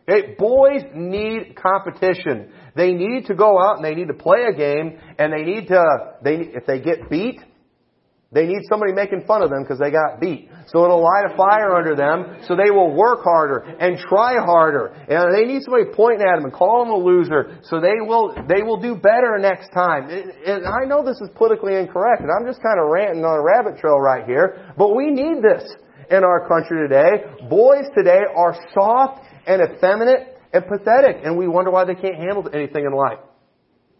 Okay, 0.08 0.36
boys 0.38 0.82
need 0.94 1.54
competition. 1.54 2.52
They 2.74 2.92
need 2.92 3.26
to 3.26 3.34
go 3.34 3.60
out 3.60 3.76
and 3.76 3.84
they 3.84 3.94
need 3.94 4.08
to 4.08 4.14
play 4.14 4.44
a 4.44 4.56
game 4.56 4.98
and 5.18 5.32
they 5.32 5.42
need 5.42 5.68
to, 5.68 6.14
they, 6.22 6.36
if 6.54 6.66
they 6.66 6.80
get 6.80 7.10
beat, 7.10 7.40
they 8.30 8.44
need 8.44 8.60
somebody 8.68 8.92
making 8.92 9.24
fun 9.24 9.40
of 9.40 9.48
them 9.48 9.62
because 9.62 9.78
they 9.78 9.90
got 9.90 10.20
beat. 10.20 10.50
So 10.68 10.84
it'll 10.84 11.00
light 11.00 11.32
a 11.32 11.36
fire 11.36 11.72
under 11.72 11.96
them 11.96 12.44
so 12.44 12.56
they 12.56 12.70
will 12.70 12.92
work 12.92 13.24
harder 13.24 13.64
and 13.80 13.96
try 13.96 14.36
harder. 14.36 14.92
And 15.08 15.32
they 15.32 15.48
need 15.48 15.62
somebody 15.64 15.88
pointing 15.96 16.28
at 16.28 16.36
them 16.36 16.44
and 16.44 16.52
calling 16.52 16.92
them 16.92 17.00
a 17.00 17.02
loser 17.02 17.56
so 17.64 17.80
they 17.80 18.04
will, 18.04 18.36
they 18.46 18.60
will 18.60 18.76
do 18.76 18.94
better 18.94 19.38
next 19.40 19.72
time. 19.72 20.10
And 20.10 20.66
I 20.68 20.84
know 20.84 21.00
this 21.02 21.16
is 21.24 21.30
politically 21.36 21.76
incorrect 21.76 22.20
and 22.20 22.28
I'm 22.28 22.44
just 22.44 22.60
kind 22.60 22.76
of 22.76 22.92
ranting 22.92 23.24
on 23.24 23.40
a 23.40 23.42
rabbit 23.42 23.80
trail 23.80 23.96
right 23.96 24.26
here, 24.26 24.74
but 24.76 24.94
we 24.94 25.08
need 25.08 25.40
this 25.40 25.64
in 26.10 26.22
our 26.22 26.46
country 26.46 26.84
today. 26.84 27.24
Boys 27.48 27.88
today 27.96 28.28
are 28.36 28.54
soft 28.76 29.24
and 29.46 29.62
effeminate 29.64 30.36
and 30.52 30.68
pathetic 30.68 31.24
and 31.24 31.38
we 31.38 31.48
wonder 31.48 31.70
why 31.70 31.86
they 31.86 31.94
can't 31.94 32.16
handle 32.16 32.44
anything 32.52 32.84
in 32.84 32.92
life 32.92 33.24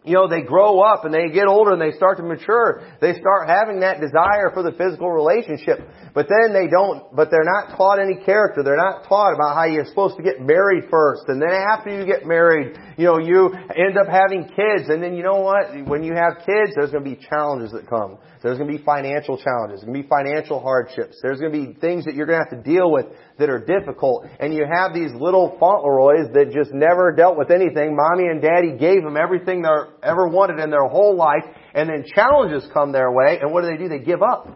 you 0.05 0.13
know, 0.13 0.29
they 0.29 0.41
grow 0.41 0.79
up 0.79 1.03
and 1.03 1.13
they 1.13 1.27
get 1.27 1.47
older 1.47 1.73
and 1.73 1.81
they 1.81 1.91
start 1.91 2.17
to 2.17 2.23
mature. 2.23 2.87
They 3.01 3.19
start 3.19 3.49
having 3.49 3.81
that 3.81 3.99
desire 3.99 4.49
for 4.53 4.63
the 4.63 4.71
physical 4.71 5.11
relationship. 5.11 5.83
But 6.15 6.27
then 6.31 6.53
they 6.53 6.67
don't, 6.71 7.13
but 7.13 7.29
they're 7.29 7.43
not 7.43 7.75
taught 7.75 7.99
any 7.99 8.15
character. 8.23 8.63
They're 8.63 8.79
not 8.79 9.07
taught 9.09 9.33
about 9.33 9.55
how 9.55 9.65
you're 9.65 9.85
supposed 9.85 10.15
to 10.15 10.23
get 10.23 10.39
married 10.39 10.85
first. 10.89 11.23
And 11.27 11.41
then 11.41 11.51
after 11.51 11.91
you 11.91 12.05
get 12.05 12.25
married, 12.25 12.77
you 12.97 13.05
know, 13.05 13.19
you 13.19 13.51
end 13.53 13.97
up 13.99 14.07
having 14.07 14.45
kids. 14.45 14.87
And 14.87 15.03
then 15.03 15.15
you 15.15 15.23
know 15.23 15.41
what? 15.41 15.75
When 15.85 16.03
you 16.03 16.15
have 16.15 16.45
kids, 16.47 16.79
there's 16.79 16.91
going 16.91 17.03
to 17.03 17.09
be 17.09 17.19
challenges 17.19 17.71
that 17.73 17.87
come. 17.87 18.17
There's 18.41 18.57
going 18.57 18.71
to 18.71 18.77
be 18.77 18.83
financial 18.83 19.37
challenges. 19.37 19.81
There's 19.81 19.91
going 19.91 20.01
to 20.01 20.03
be 20.03 20.07
financial 20.07 20.61
hardships. 20.61 21.19
There's 21.21 21.41
going 21.41 21.51
to 21.51 21.73
be 21.73 21.79
things 21.79 22.05
that 22.05 22.15
you're 22.15 22.25
going 22.25 22.39
to 22.39 22.45
have 22.49 22.63
to 22.63 22.69
deal 22.69 22.89
with 22.89 23.07
that 23.37 23.49
are 23.49 23.59
difficult. 23.59 24.25
And 24.39 24.53
you 24.53 24.65
have 24.71 24.93
these 24.93 25.11
little 25.11 25.57
Fauntleroys 25.59 26.31
that 26.33 26.51
just 26.53 26.73
never 26.73 27.11
dealt 27.11 27.37
with 27.37 27.51
anything. 27.51 27.97
Mommy 27.97 28.29
and 28.29 28.41
daddy 28.41 28.77
gave 28.77 29.03
them 29.03 29.17
everything 29.17 29.61
they 29.61 29.69
ever 30.03 30.29
wanted 30.29 30.59
in 30.63 30.69
their 30.69 30.87
whole 30.87 31.17
life. 31.17 31.43
And 31.73 31.89
then 31.89 32.05
challenges 32.15 32.65
come 32.71 32.93
their 32.93 33.11
way. 33.11 33.39
And 33.41 33.51
what 33.51 33.63
do 33.63 33.71
they 33.71 33.77
do? 33.77 33.89
They 33.89 33.99
give 33.99 34.21
up. 34.21 34.47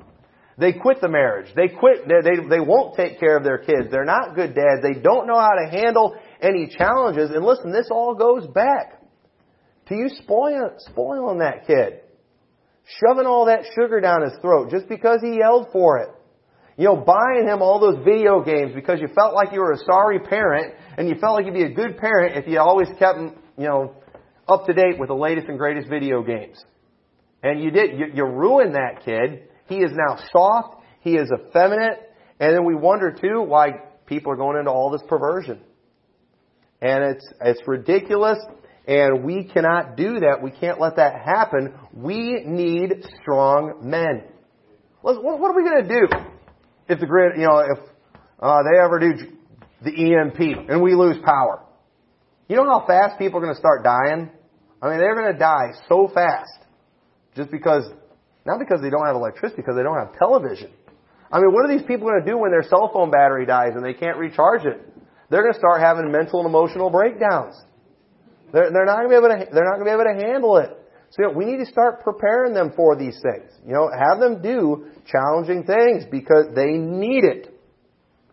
They 0.58 0.72
quit 0.72 1.02
the 1.02 1.10
marriage. 1.10 1.52
They 1.54 1.68
quit. 1.68 2.08
They, 2.08 2.22
they, 2.24 2.48
they 2.48 2.60
won't 2.62 2.96
take 2.96 3.20
care 3.20 3.36
of 3.36 3.44
their 3.44 3.58
kids. 3.58 3.92
They're 3.92 4.06
not 4.06 4.34
good 4.34 4.56
dads. 4.56 4.82
They 4.82 5.02
don't 5.02 5.28
know 5.28 5.40
how 5.40 5.60
to 5.60 5.70
handle 5.70 6.16
any 6.42 6.68
challenges. 6.68 7.32
And 7.32 7.44
listen, 7.44 7.74
this 7.74 7.90
all 7.92 8.16
goes 8.16 8.48
back 8.48 9.02
to 9.88 9.96
you 9.96 10.08
spoiling, 10.08 10.70
spoiling 10.78 11.40
that 11.40 11.68
kid 11.68 12.00
shoving 12.86 13.26
all 13.26 13.46
that 13.46 13.64
sugar 13.76 14.00
down 14.02 14.22
his 14.22 14.34
throat 14.42 14.70
just 14.72 14.88
because 14.88 15.20
he 15.22 15.38
yelled 15.38 15.68
for 15.72 16.00
it. 16.00 16.10
You 16.78 16.86
know, 16.86 16.96
buying 16.96 17.48
him 17.48 17.62
all 17.62 17.80
those 17.80 18.04
video 18.04 18.44
games 18.44 18.72
because 18.74 19.00
you 19.00 19.08
felt 19.14 19.36
like 19.36 19.54
you 19.54 19.60
were 19.60 19.74
a 19.74 19.78
sorry 19.78 20.20
parent 20.20 20.74
and 20.98 21.08
you 21.08 21.16
felt 21.16 21.36
like 21.36 21.46
you'd 21.46 21.54
be 21.54 21.64
a 21.64 21.74
good 21.74 21.98
parent 21.98 22.36
if 22.36 22.48
you 22.48 22.60
always 22.60 22.88
kept 22.98 23.20
him, 23.20 23.36
you 23.58 23.66
know, 23.68 23.96
up 24.48 24.66
to 24.66 24.74
date 24.74 25.00
with 25.00 25.10
the 25.10 25.16
latest 25.16 25.48
and 25.48 25.58
greatest 25.58 25.88
video 25.88 26.24
games. 26.24 26.58
And 27.44 27.62
you 27.62 27.72
did, 27.72 28.00
you, 28.00 28.06
you 28.14 28.26
ruined 28.26 28.76
that 28.76 29.04
kid. 29.06 29.50
He 29.68 29.78
is 29.78 29.92
now 29.94 30.18
soft. 30.32 30.82
He 31.02 31.16
is 31.16 31.30
effeminate. 31.32 32.00
And 32.40 32.56
then 32.56 32.66
we 32.66 32.76
wonder 32.76 33.12
too 33.12 33.42
why 33.42 33.70
people 34.06 34.32
are 34.32 34.36
going 34.36 34.58
into 34.58 34.72
all 34.72 34.90
this 34.90 35.04
perversion. 35.08 35.62
And 36.82 37.16
it's, 37.16 37.26
it's 37.42 37.62
ridiculous. 37.68 38.40
And 38.86 39.24
we 39.24 39.46
cannot 39.46 39.96
do 39.96 40.20
that. 40.20 40.42
We 40.42 40.52
can't 40.52 40.80
let 40.80 40.98
that 40.98 41.22
happen. 41.22 41.74
We 41.94 42.44
need 42.46 43.06
strong 43.22 43.80
men. 43.82 44.24
What, 45.02 45.18
are 45.18 45.56
we 45.56 45.64
going 45.64 45.84
to 45.84 45.90
do 45.90 46.08
if 46.90 47.00
the 47.00 47.06
grid, 47.06 47.38
you 47.38 47.46
know, 47.46 47.60
if 47.60 47.80
uh, 48.40 48.64
they 48.64 48.80
ever 48.80 49.00
do 49.00 49.14
the 49.84 49.92
EMP 49.92 50.70
and 50.70 50.82
we 50.82 50.96
lose 50.96 51.18
power? 51.24 51.64
You 52.50 52.58
know 52.58 52.66
how 52.66 52.86
fast 52.86 53.18
people 53.18 53.40
are 53.40 53.44
going 53.44 53.56
to 53.56 53.60
start 53.60 53.84
dying? 53.84 54.30
I 54.82 54.90
mean, 54.90 55.00
they're 55.00 55.16
going 55.16 55.32
to 55.32 55.40
die 55.40 55.72
so 55.88 56.12
fast 56.14 56.52
just 57.36 57.52
because, 57.52 57.86
not 58.46 58.60
because 58.60 58.82
they 58.82 58.90
don't 58.90 59.06
have 59.06 59.16
electricity, 59.16 59.62
because 59.62 59.76
they 59.78 59.84
don't 59.84 59.98
have 59.98 60.18
television. 60.20 60.72
I 61.32 61.40
mean, 61.40 61.54
what 61.54 61.66
are 61.66 61.76
these 61.76 61.88
people 61.88 62.08
going 62.08 62.24
to 62.24 62.30
do 62.30 62.38
when 62.38 62.52
their 62.52 62.64
cell 62.64 62.92
phone 62.94 63.10
battery 63.10 63.46
dies 63.46 63.72
and 63.76 63.84
they 63.84 63.94
can't 63.94 64.18
recharge 64.18 64.66
it? 64.66 64.80
They're 65.30 65.42
going 65.42 65.54
to 65.54 65.60
start 65.60 65.82
having 65.82 66.12
mental 66.12 66.42
and 66.42 66.48
emotional 66.50 66.90
breakdowns. 66.90 67.56
They're, 68.54 68.72
they're 68.72 68.86
not 68.86 69.04
going 69.04 69.10
to 69.10 69.10
be 69.10 69.26
able 69.26 69.30
to, 69.30 69.52
they're 69.52 69.66
not 69.66 69.80
going 69.80 69.86
to 69.86 69.98
be 69.98 70.02
able 70.02 70.14
to 70.14 70.26
handle 70.26 70.58
it. 70.58 70.70
So 71.10 71.30
we 71.36 71.46
need 71.46 71.58
to 71.58 71.66
start 71.66 72.04
preparing 72.04 72.54
them 72.54 72.72
for 72.76 72.96
these 72.96 73.20
things. 73.22 73.52
You 73.66 73.74
know, 73.74 73.90
have 73.92 74.20
them 74.20 74.42
do 74.42 74.88
challenging 75.06 75.64
things 75.64 76.06
because 76.10 76.48
they 76.56 76.72
need 76.72 77.24
it. 77.24 77.50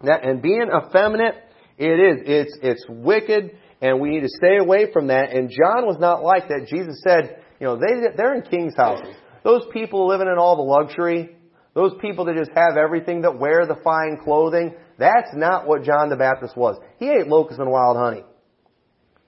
And 0.02 0.40
being 0.40 0.68
effeminate, 0.68 1.34
it 1.76 2.00
is. 2.00 2.22
It's, 2.24 2.58
it's 2.62 2.86
wicked 2.88 3.56
and 3.82 4.00
we 4.00 4.10
need 4.10 4.20
to 4.20 4.28
stay 4.28 4.58
away 4.58 4.92
from 4.92 5.08
that. 5.08 5.30
And 5.30 5.50
John 5.50 5.86
was 5.86 5.96
not 5.98 6.22
like 6.22 6.48
that. 6.48 6.68
Jesus 6.68 7.02
said, 7.02 7.42
you 7.58 7.66
know, 7.66 7.76
they, 7.76 8.08
they're 8.16 8.34
in 8.34 8.42
king's 8.42 8.74
houses. 8.76 9.14
Those 9.42 9.62
people 9.72 10.06
living 10.08 10.28
in 10.28 10.38
all 10.38 10.56
the 10.56 10.62
luxury, 10.62 11.36
those 11.74 11.92
people 12.00 12.26
that 12.26 12.36
just 12.36 12.50
have 12.54 12.76
everything, 12.76 13.22
that 13.22 13.38
wear 13.38 13.66
the 13.66 13.76
fine 13.82 14.18
clothing, 14.22 14.74
that's 14.98 15.30
not 15.34 15.66
what 15.66 15.82
John 15.82 16.10
the 16.10 16.16
Baptist 16.16 16.56
was. 16.56 16.76
He 16.98 17.08
ate 17.08 17.26
locusts 17.26 17.60
and 17.60 17.70
wild 17.70 17.96
honey. 17.96 18.24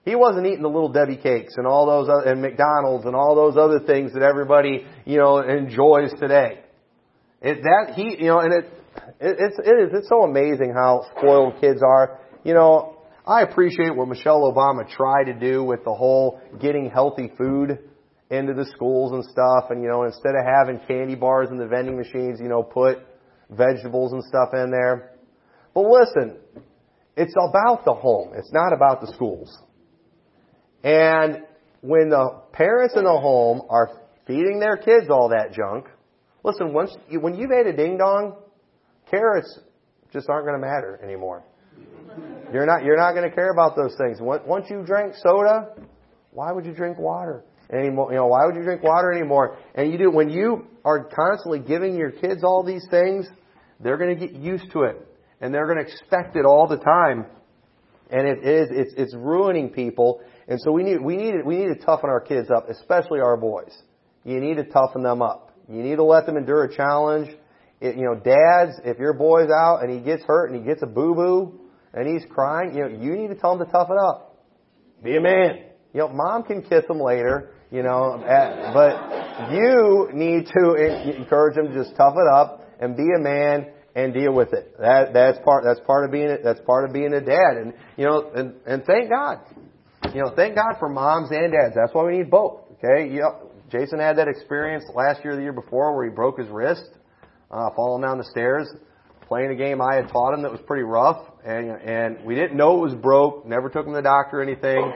He 0.05 0.17
wasn't 0.17 0.47
eating 0.47 0.63
the 0.63 0.69
little 0.69 0.89
Debbie 0.89 1.17
cakes 1.17 1.55
and 1.57 1.67
all 1.67 1.87
those 1.87 2.09
other, 2.09 2.31
and 2.31 2.43
McDonald's 2.43 3.07
and 3.07 3.15
all 3.15 3.37
those 3.37 3.57
other 3.57 3.79
things 3.79 4.13
that 4.15 4.23
everybody, 4.23 4.85
you 5.05 5.19
know, 5.19 5.39
enjoys 5.39 6.11
today. 6.19 6.61
It, 7.41 7.63
that 7.63 7.95
he, 7.95 8.17
you 8.19 8.27
know, 8.27 8.41
and 8.41 8.53
it, 8.53 8.65
it 9.21 9.37
it's, 9.39 9.59
it 9.59 9.71
is, 9.71 9.91
it's 9.93 10.09
so 10.09 10.23
amazing 10.23 10.75
how 10.75 11.07
spoiled 11.17 11.61
kids 11.61 11.83
are. 11.83 12.19
You 12.45 12.55
know, 12.55 12.99
I 13.27 13.43
appreciate 13.43 13.95
what 13.95 14.09
Michelle 14.09 14.53
Obama 14.53 14.89
tried 14.91 15.25
to 15.25 15.35
do 15.35 15.63
with 15.63 15.85
the 15.85 15.95
whole 15.95 16.41
getting 16.61 16.91
healthy 16.91 17.31
food 17.39 17.79
into 18.31 18.55
the 18.55 18.65
schools 18.75 19.13
and 19.13 19.25
stuff. 19.25 19.71
And, 19.71 19.83
you 19.83 19.89
know, 19.89 20.03
instead 20.03 20.35
of 20.35 20.45
having 20.45 20.81
candy 20.89 21.15
bars 21.15 21.49
in 21.51 21.59
the 21.59 21.67
vending 21.67 21.97
machines, 21.97 22.41
you 22.41 22.49
know, 22.49 22.65
put 22.65 22.99
vegetables 23.51 24.13
and 24.13 24.25
stuff 24.25 24.49
in 24.55 24.73
there. 24.73 25.13
But 25.75 25.83
listen, 25.83 26.39
it's 27.17 27.35
about 27.37 27.85
the 27.85 27.95
home. 27.95 28.33
It's 28.35 28.53
not 28.53 28.73
about 28.73 29.01
the 29.01 29.13
schools. 29.15 29.57
And 30.83 31.43
when 31.81 32.11
the 32.11 32.43
parents 32.53 32.95
in 32.97 33.05
the 33.05 33.11
home 33.11 33.63
are 33.69 33.91
feeding 34.27 34.61
their 34.61 34.77
kids 34.77 35.11
all 35.11 35.31
that 35.31 35.53
junk, 35.53 35.87
listen, 36.45 36.73
once 36.73 36.95
you, 37.09 37.21
when 37.21 37.35
you've 37.35 37.53
ate 37.53 37.67
a 37.67 37.73
ding 37.73 37.99
dong, 37.99 38.37
carrots 39.11 39.59
just 40.13 40.29
aren't 40.29 40.47
going 40.47 40.61
to 40.61 40.67
matter 40.67 41.01
anymore. 41.03 41.45
You're 42.53 42.67
not 42.67 42.85
you're 42.85 42.99
not 42.99 43.13
going 43.13 43.29
to 43.29 43.35
care 43.35 43.51
about 43.51 43.77
those 43.77 43.97
things. 43.97 44.19
Once 44.21 44.67
you 44.69 44.83
drink 44.85 45.15
soda, 45.17 45.75
why 46.33 46.53
would 46.53 46.67
you 46.67 46.75
drink 46.75 46.99
water 46.99 47.45
anymore? 47.73 48.11
You 48.11 48.19
know, 48.19 48.27
why 48.27 48.45
would 48.45 48.55
you 48.55 48.63
drink 48.63 48.83
water 48.83 49.11
anymore? 49.11 49.57
And 49.75 49.91
you 49.91 49.99
do 49.99 50.11
when 50.11 50.29
you 50.29 50.67
are 50.85 51.05
constantly 51.05 51.61
giving 51.61 51.97
your 51.97 52.11
kids 52.11 52.45
all 52.45 52.63
these 52.63 52.87
things, 52.91 53.27
they're 53.81 53.97
going 53.97 54.19
to 54.19 54.27
get 54.27 54.37
used 54.37 54.71
to 54.73 54.83
it, 54.83 54.97
and 55.41 55.55
they're 55.55 55.67
going 55.67 55.83
to 55.83 55.91
expect 55.91 56.37
it 56.37 56.45
all 56.45 56.67
the 56.69 56.77
time. 56.77 57.27
And 58.11 58.27
it 58.27 58.45
is 58.45 58.69
it's 58.71 58.95
it's 58.99 59.15
ruining 59.15 59.71
people 59.71 60.21
and 60.49 60.61
so 60.61 60.73
we 60.73 60.83
need, 60.83 61.01
we 61.01 61.17
need, 61.17 61.35
we 61.45 61.57
need 61.57 61.69
to 61.69 61.85
toughen 61.85 62.11
our 62.11 62.21
kids 62.21 62.51
up, 62.51 62.69
especially 62.69 63.21
our 63.21 63.37
boys. 63.37 63.73
You 64.25 64.41
need 64.41 64.57
to 64.57 64.65
toughen 64.65 65.03
them 65.03 65.23
up. 65.23 65.53
You 65.69 65.83
need 65.83 65.97
to 65.97 66.05
let 66.05 66.27
them 66.27 66.37
endure 66.37 66.65
a 66.65 66.75
challenge. 66.75 67.29
It, 67.81 67.97
you 67.97 68.05
know, 68.05 68.15
dads, 68.15 68.79
if 68.85 68.99
your 68.99 69.13
boy's 69.13 69.51
out 69.51 69.83
and 69.83 69.91
he 69.91 70.01
gets 70.01 70.23
hurt 70.25 70.51
and 70.51 70.61
he 70.61 70.67
gets 70.67 70.83
a 70.83 70.87
boo-boo 70.87 71.61
and 71.93 72.07
he's 72.07 72.29
crying, 72.31 72.75
you 72.75 72.83
know, 72.83 72.89
you 72.89 73.17
need 73.17 73.29
to 73.29 73.35
tell 73.35 73.53
him 73.55 73.65
to 73.65 73.73
toughen 73.73 73.97
up. 73.99 74.47
Be 75.03 75.17
a 75.17 75.21
man. 75.21 75.65
You 75.93 76.01
know, 76.01 76.09
mom 76.09 76.45
can 76.45 76.63
kiss 76.63 76.85
him 76.89 77.01
later, 77.01 77.51
you 77.71 77.83
know, 77.83 78.23
at, 78.25 78.73
but 78.73 79.53
you 79.53 80.09
need 80.13 80.47
to 80.47 80.75
encourage 81.17 81.57
him 81.57 81.69
to 81.69 81.75
just 81.75 81.97
tough 81.97 82.15
it 82.17 82.33
up 82.33 82.69
and 82.81 82.97
be 82.97 83.09
a 83.17 83.21
man 83.21 83.73
and 83.95 84.15
deal 84.15 84.33
with 84.33 84.53
it. 84.53 84.75
That 84.79 85.13
that's 85.13 85.39
part 85.45 85.65
that's 85.65 85.81
part 85.87 86.05
of 86.05 86.13
being 86.13 86.37
that's 86.43 86.61
part 86.61 86.87
of 86.87 86.93
being 86.93 87.13
a 87.13 87.21
dad. 87.21 87.57
And 87.61 87.75
you 87.97 88.07
know, 88.07 88.31
and, 88.35 88.55
and 88.67 88.85
thank 88.85 89.11
God. 89.11 89.41
You 90.15 90.23
know, 90.23 90.33
thank 90.37 90.57
God 90.57 90.75
for 90.79 90.89
moms 90.89 91.31
and 91.31 91.53
dads. 91.53 91.75
That's 91.75 91.95
why 91.95 92.05
we 92.05 92.19
need 92.19 92.31
both. 92.31 92.61
Okay. 92.75 93.15
Yep. 93.15 93.71
Jason 93.71 93.99
had 93.99 94.19
that 94.19 94.29
experience 94.29 94.85
last 94.95 95.25
year, 95.25 95.35
the 95.35 95.43
year 95.43 95.53
before, 95.53 95.97
where 95.97 96.05
he 96.05 96.11
broke 96.11 96.39
his 96.39 96.49
wrist, 96.49 96.85
uh, 97.51 97.71
falling 97.75 98.03
down 98.03 98.19
the 98.19 98.25
stairs, 98.25 98.69
playing 99.27 99.51
a 99.51 99.55
game 99.55 99.81
I 99.81 99.95
had 99.95 100.09
taught 100.09 100.35
him 100.35 100.43
that 100.43 100.53
was 100.53 100.61
pretty 100.67 100.83
rough, 100.83 101.25
and 101.45 101.71
and 101.71 102.25
we 102.27 102.35
didn't 102.35 102.57
know 102.57 102.77
it 102.77 102.81
was 102.81 102.95
broke. 102.95 103.47
Never 103.47 103.71
took 103.71 103.87
him 103.87 103.93
to 103.93 103.97
the 103.97 104.03
doctor 104.03 104.41
or 104.41 104.43
anything. 104.43 104.93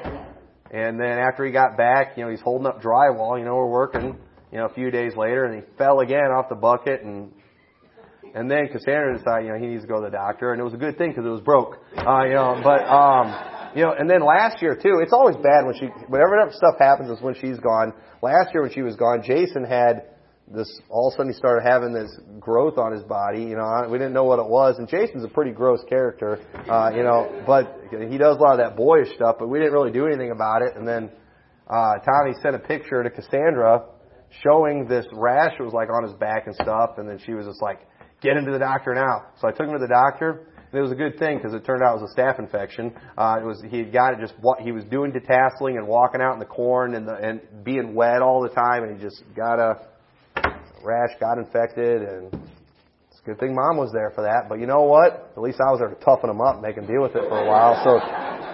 And 0.71 1.01
then 1.01 1.19
after 1.19 1.47
he 1.47 1.53
got 1.53 1.79
back, 1.79 2.19
you 2.19 2.25
know, 2.25 2.31
he's 2.31 2.41
holding 2.41 2.67
up 2.67 2.83
drywall. 2.83 3.39
You 3.39 3.47
know, 3.47 3.55
we're 3.55 3.71
working. 3.71 4.19
You 4.53 4.59
know, 4.59 4.67
a 4.67 4.75
few 4.75 4.91
days 4.91 5.13
later, 5.17 5.45
and 5.45 5.63
he 5.63 5.63
fell 5.79 6.01
again 6.01 6.31
off 6.37 6.51
the 6.51 6.55
bucket, 6.55 7.03
and 7.03 7.33
and 8.35 8.51
then 8.51 8.69
Cassandra 8.69 9.17
decided, 9.17 9.47
you 9.47 9.53
know, 9.53 9.59
he 9.59 9.67
needs 9.67 9.83
to 9.83 9.89
go 9.89 9.97
to 9.97 10.11
the 10.11 10.11
doctor, 10.11 10.53
and 10.53 10.61
it 10.61 10.65
was 10.65 10.75
a 10.75 10.77
good 10.77 10.99
thing 10.99 11.11
because 11.11 11.25
it 11.25 11.31
was 11.31 11.41
broke. 11.41 11.79
Uh, 11.97 12.25
you 12.25 12.35
know, 12.35 12.61
but 12.63 12.85
um 12.85 13.66
you 13.77 13.83
know, 13.83 13.93
and 13.93 14.09
then 14.09 14.25
last 14.25 14.63
year 14.63 14.75
too, 14.75 15.01
it's 15.03 15.13
always 15.13 15.37
bad 15.37 15.67
when 15.67 15.75
she, 15.75 15.87
whenever 16.09 16.41
that 16.41 16.55
stuff 16.55 16.81
happens 16.81 17.11
is 17.11 17.21
when 17.21 17.35
she's 17.35 17.59
gone. 17.59 17.93
Last 18.23 18.55
year 18.55 18.63
when 18.63 18.73
she 18.73 18.81
was 18.81 18.97
gone, 18.97 19.23
Jason 19.23 19.65
had 19.65 20.17
this 20.49 20.81
all 20.89 21.09
of 21.09 21.15
a 21.15 21.17
sudden 21.17 21.33
he 21.33 21.37
started 21.37 21.69
having 21.69 21.93
this 21.93 22.09
growth 22.41 22.79
on 22.79 22.93
his 22.93 23.03
body. 23.03 23.43
You 23.43 23.57
know, 23.57 23.87
we 23.91 23.99
didn't 23.99 24.15
know 24.15 24.25
what 24.25 24.39
it 24.39 24.49
was. 24.49 24.77
And 24.79 24.89
Jason's 24.89 25.25
a 25.25 25.29
pretty 25.29 25.51
gross 25.51 25.81
character, 25.91 26.41
uh, 26.71 26.91
you 26.97 27.03
know, 27.03 27.45
but 27.47 27.77
he 27.91 28.17
does 28.17 28.39
a 28.39 28.41
lot 28.41 28.59
of 28.59 28.65
that 28.65 28.77
boyish 28.77 29.13
stuff. 29.15 29.37
But 29.39 29.49
we 29.49 29.59
didn't 29.59 29.75
really 29.75 29.93
do 29.93 30.07
anything 30.07 30.31
about 30.31 30.63
it. 30.63 30.75
And 30.75 30.89
then 30.89 31.11
uh, 31.69 31.99
Tommy 31.99 32.33
sent 32.41 32.55
a 32.55 32.61
picture 32.61 33.03
to 33.03 33.11
Cassandra 33.11 33.85
showing 34.43 34.89
this 34.89 35.05
rash 35.13 35.53
that 35.59 35.65
was 35.65 35.75
like 35.75 35.89
on 35.93 36.03
his 36.03 36.15
back 36.15 36.47
and 36.47 36.55
stuff. 36.55 36.97
And 36.97 37.07
then 37.07 37.19
she 37.27 37.35
was 37.35 37.45
just 37.45 37.61
like, 37.61 37.81
"Get 38.23 38.39
into 38.39 38.53
the 38.53 38.59
doctor 38.59 38.95
now." 38.95 39.37
So 39.41 39.49
I 39.49 39.51
took 39.51 39.67
him 39.67 39.75
to 39.75 39.85
the 39.85 39.93
doctor. 39.93 40.49
And 40.77 40.85
it 40.85 40.91
was 40.91 40.93
a 40.93 41.03
good 41.03 41.19
thing 41.19 41.39
because 41.39 41.55
it 41.55 41.65
turned 41.65 41.83
out 41.83 41.97
it 41.97 42.03
was 42.03 42.13
a 42.13 42.21
staph 42.21 42.39
infection. 42.39 42.93
Uh, 43.17 43.39
it 43.41 43.47
was 43.47 43.65
he 43.67 43.79
had 43.79 43.95
got 43.95 44.13
it 44.13 44.21
just 44.21 44.35
what 44.43 44.61
he 44.61 44.73
was 44.73 44.85
doing 44.85 45.11
detasseling 45.11 45.79
and 45.79 45.89
walking 45.89 46.21
out 46.21 46.35
in 46.35 46.39
the 46.39 46.45
corn 46.45 46.95
and 46.95 47.09
the, 47.09 47.15
and 47.15 47.41
being 47.65 47.95
wet 47.95 48.21
all 48.21 48.43
the 48.43 48.51
time, 48.51 48.85
and 48.85 48.95
he 48.95 49.03
just 49.03 49.23
got 49.35 49.59
a 49.59 49.81
rash, 50.85 51.17
got 51.19 51.39
infected, 51.39 52.03
and 52.03 52.27
it's 53.09 53.19
a 53.23 53.25
good 53.25 53.41
thing 53.41 53.55
mom 53.55 53.79
was 53.79 53.91
there 53.95 54.13
for 54.15 54.21
that. 54.25 54.51
But 54.51 54.61
you 54.61 54.67
know 54.67 54.83
what? 54.83 55.33
At 55.35 55.41
least 55.41 55.63
I 55.67 55.73
was 55.73 55.81
there 55.81 55.89
to 55.89 56.05
toughen 56.05 56.29
him 56.29 56.43
up, 56.43 56.61
make 56.61 56.77
him 56.77 56.85
deal 56.85 57.01
with 57.01 57.17
it 57.17 57.25
for 57.25 57.41
a 57.41 57.47
while. 57.49 57.81
So 57.81 57.97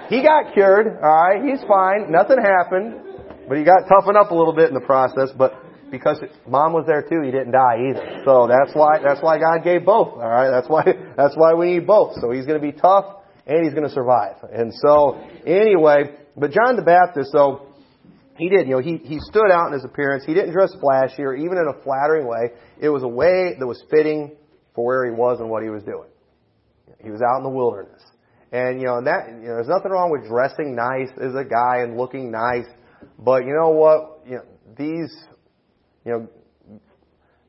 he 0.07 0.23
got 0.23 0.55
cured. 0.55 1.03
All 1.03 1.27
right, 1.27 1.43
he's 1.43 1.67
fine. 1.67 2.07
Nothing 2.07 2.39
happened, 2.39 3.03
but 3.49 3.59
he 3.59 3.65
got 3.65 3.91
toughened 3.91 4.17
up 4.17 4.31
a 4.31 4.35
little 4.39 4.55
bit 4.55 4.69
in 4.69 4.75
the 4.79 4.87
process. 4.87 5.35
But 5.37 5.59
because 5.93 6.19
mom 6.49 6.73
was 6.73 6.87
there 6.87 7.03
too, 7.03 7.23
he 7.23 7.31
didn't 7.31 7.53
die 7.53 7.91
either. 7.91 8.23
So 8.25 8.49
that's 8.49 8.75
why 8.75 8.99
that's 9.05 9.23
why 9.23 9.39
God 9.39 9.63
gave 9.63 9.85
both. 9.85 10.19
All 10.19 10.29
right, 10.29 10.51
that's 10.51 10.69
why 10.69 10.83
that's 11.17 11.37
why 11.37 11.55
we 11.55 11.75
need 11.75 11.87
both. 11.87 12.17
So 12.21 12.33
he's 12.33 12.47
going 12.47 12.61
to 12.61 12.67
be 12.67 12.73
tough 12.73 13.23
and 13.47 13.65
he's 13.65 13.75
going 13.75 13.87
to 13.87 13.95
survive. 13.95 14.37
And 14.51 14.73
so 14.83 15.23
anyway, 15.47 16.17
but 16.37 16.51
John 16.51 16.75
the 16.75 16.83
Baptist, 16.83 17.31
so 17.31 17.69
he 18.37 18.49
did. 18.49 18.67
You 18.67 18.77
know, 18.77 18.81
he, 18.81 18.97
he 18.97 19.19
stood 19.21 19.51
out 19.53 19.69
in 19.69 19.75
his 19.75 19.85
appearance. 19.85 20.25
He 20.27 20.35
didn't 20.35 20.53
dress 20.53 20.75
flashy 20.81 21.23
or 21.23 21.35
even 21.35 21.59
in 21.59 21.69
a 21.69 21.83
flattering 21.83 22.27
way. 22.27 22.51
It 22.81 22.89
was 22.89 23.03
a 23.03 23.09
way 23.09 23.55
that 23.59 23.67
was 23.67 23.83
fitting 23.91 24.37
for 24.75 24.85
where 24.85 25.05
he 25.05 25.13
was 25.13 25.39
and 25.41 25.51
what 25.51 25.63
he 25.63 25.69
was 25.69 25.83
doing. 25.83 26.09
He 27.03 27.11
was 27.11 27.21
out 27.21 27.39
in 27.39 27.45
the 27.45 27.51
wilderness. 27.51 28.03
And, 28.53 28.81
you 28.81 28.87
know, 28.87 28.99
and 28.99 29.07
that, 29.07 29.29
you 29.29 29.49
know, 29.49 29.55
there's 29.55 29.69
nothing 29.69 29.91
wrong 29.91 30.11
with 30.11 30.29
dressing 30.29 30.77
nice 30.77 31.09
as 31.21 31.35
a 31.35 31.45
guy 31.45 31.83
and 31.83 31.97
looking 31.97 32.31
nice. 32.31 32.67
But 33.19 33.45
you 33.45 33.55
know 33.55 33.71
what? 33.71 34.23
You 34.27 34.37
know, 34.37 34.45
these, 34.77 35.15
you 36.05 36.12
know, 36.12 36.29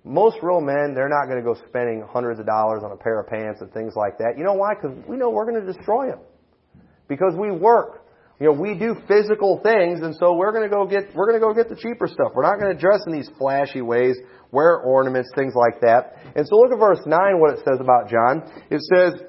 most 0.03 0.37
real 0.41 0.59
men, 0.59 0.93
they're 0.93 1.09
not 1.09 1.25
going 1.27 1.37
to 1.37 1.43
go 1.43 1.55
spending 1.69 2.05
hundreds 2.11 2.39
of 2.39 2.45
dollars 2.45 2.83
on 2.83 2.91
a 2.91 2.97
pair 2.97 3.19
of 3.19 3.27
pants 3.27 3.61
and 3.61 3.71
things 3.71 3.93
like 3.95 4.17
that. 4.17 4.37
You 4.37 4.43
know 4.43 4.53
why? 4.53 4.73
Because 4.75 4.97
we 5.07 5.15
know 5.15 5.29
we're 5.29 5.49
going 5.49 5.65
to 5.65 5.73
destroy 5.73 6.07
them. 6.07 6.19
Because 7.07 7.33
we 7.37 7.51
work 7.51 8.03
you 8.39 8.47
know, 8.47 8.59
we 8.59 8.73
do 8.73 8.95
physical 9.07 9.61
things, 9.63 10.01
and 10.01 10.15
so 10.15 10.33
we're 10.33 10.51
going 10.51 10.69
to 10.69 10.75
go 10.75 10.85
get 10.85 11.15
we're 11.15 11.27
going 11.27 11.39
to 11.39 11.45
go 11.45 11.53
get 11.53 11.69
the 11.69 11.79
cheaper 11.79 12.07
stuff. 12.07 12.31
We're 12.33 12.43
not 12.43 12.59
going 12.59 12.75
to 12.75 12.79
dress 12.79 12.99
in 13.05 13.13
these 13.13 13.29
flashy 13.37 13.81
ways, 13.81 14.17
wear 14.51 14.77
ornaments, 14.77 15.29
things 15.35 15.53
like 15.55 15.79
that. 15.81 16.17
And 16.35 16.45
so 16.47 16.57
look 16.57 16.73
at 16.73 16.79
verse 16.79 16.99
nine, 17.05 17.39
what 17.39 17.53
it 17.53 17.59
says 17.59 17.79
about 17.79 18.09
John. 18.09 18.43
It 18.69 18.81
says, 18.81 19.21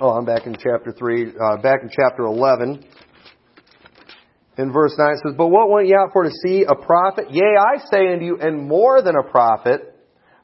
oh, 0.00 0.10
I'm 0.10 0.24
back 0.24 0.46
in 0.46 0.54
chapter 0.54 0.94
three, 0.98 1.30
uh, 1.38 1.58
back 1.58 1.82
in 1.82 1.90
chapter 1.90 2.24
eleven. 2.24 2.84
In 4.58 4.72
verse 4.72 4.94
9 4.96 5.12
it 5.12 5.20
says, 5.22 5.34
But 5.36 5.48
what 5.48 5.70
went 5.70 5.88
ye 5.88 5.94
out 5.94 6.12
for 6.12 6.24
to 6.24 6.30
see? 6.42 6.64
A 6.66 6.74
prophet? 6.74 7.30
Yea, 7.30 7.56
I 7.58 7.78
say 7.90 8.12
unto 8.12 8.24
you, 8.24 8.38
and 8.40 8.66
more 8.66 9.02
than 9.02 9.14
a 9.16 9.30
prophet. 9.30 9.94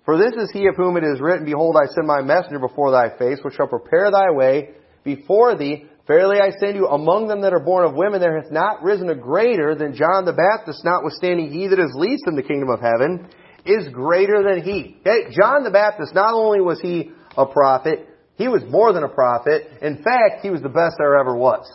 For 0.05 0.19
this 0.19 0.33
is 0.37 0.51
he 0.53 0.67
of 0.67 0.77
whom 0.77 0.97
it 0.97 1.05
is 1.05 1.21
written, 1.21 1.47
Behold, 1.47 1.77
I 1.77 1.87
send 1.87 2.07
my 2.07 2.21
messenger 2.21 2.59
before 2.59 2.91
thy 2.91 3.17
face, 3.17 3.39
which 3.43 3.55
shall 3.55 3.69
prepare 3.69 4.11
thy 4.11 4.31
way 4.31 4.71
before 5.05 5.57
thee. 5.57 5.87
Verily 6.07 6.41
I 6.41 6.51
say 6.51 6.73
to 6.73 6.79
you, 6.79 6.89
among 6.89 7.29
them 7.29 7.43
that 7.43 7.53
are 7.53 7.65
born 7.65 7.87
of 7.87 7.95
women, 7.95 8.21
there 8.21 8.41
hath 8.41 8.51
not 8.51 8.83
risen 8.83 9.09
a 9.09 9.15
greater 9.15 9.75
than 9.77 9.95
John 9.95 10.25
the 10.25 10.33
Baptist, 10.33 10.85
notwithstanding 10.85 11.53
he 11.53 11.69
that 11.69 11.79
is 11.79 11.93
least 11.95 12.25
in 12.27 12.35
the 12.35 12.43
kingdom 12.43 12.69
of 12.69 12.81
heaven 12.81 13.29
is 13.65 13.89
greater 13.93 14.43
than 14.43 14.63
he. 14.63 14.97
Okay? 15.01 15.31
John 15.31 15.63
the 15.63 15.71
Baptist, 15.71 16.15
not 16.15 16.35
only 16.35 16.61
was 16.61 16.81
he 16.81 17.13
a 17.37 17.47
prophet, 17.47 18.09
he 18.37 18.49
was 18.49 18.63
more 18.69 18.93
than 18.93 19.05
a 19.05 19.09
prophet. 19.09 19.69
In 19.81 20.03
fact, 20.03 20.43
he 20.43 20.51
was 20.51 20.63
the 20.63 20.69
best 20.69 20.97
there 20.99 21.17
ever 21.17 21.37
was. 21.37 21.71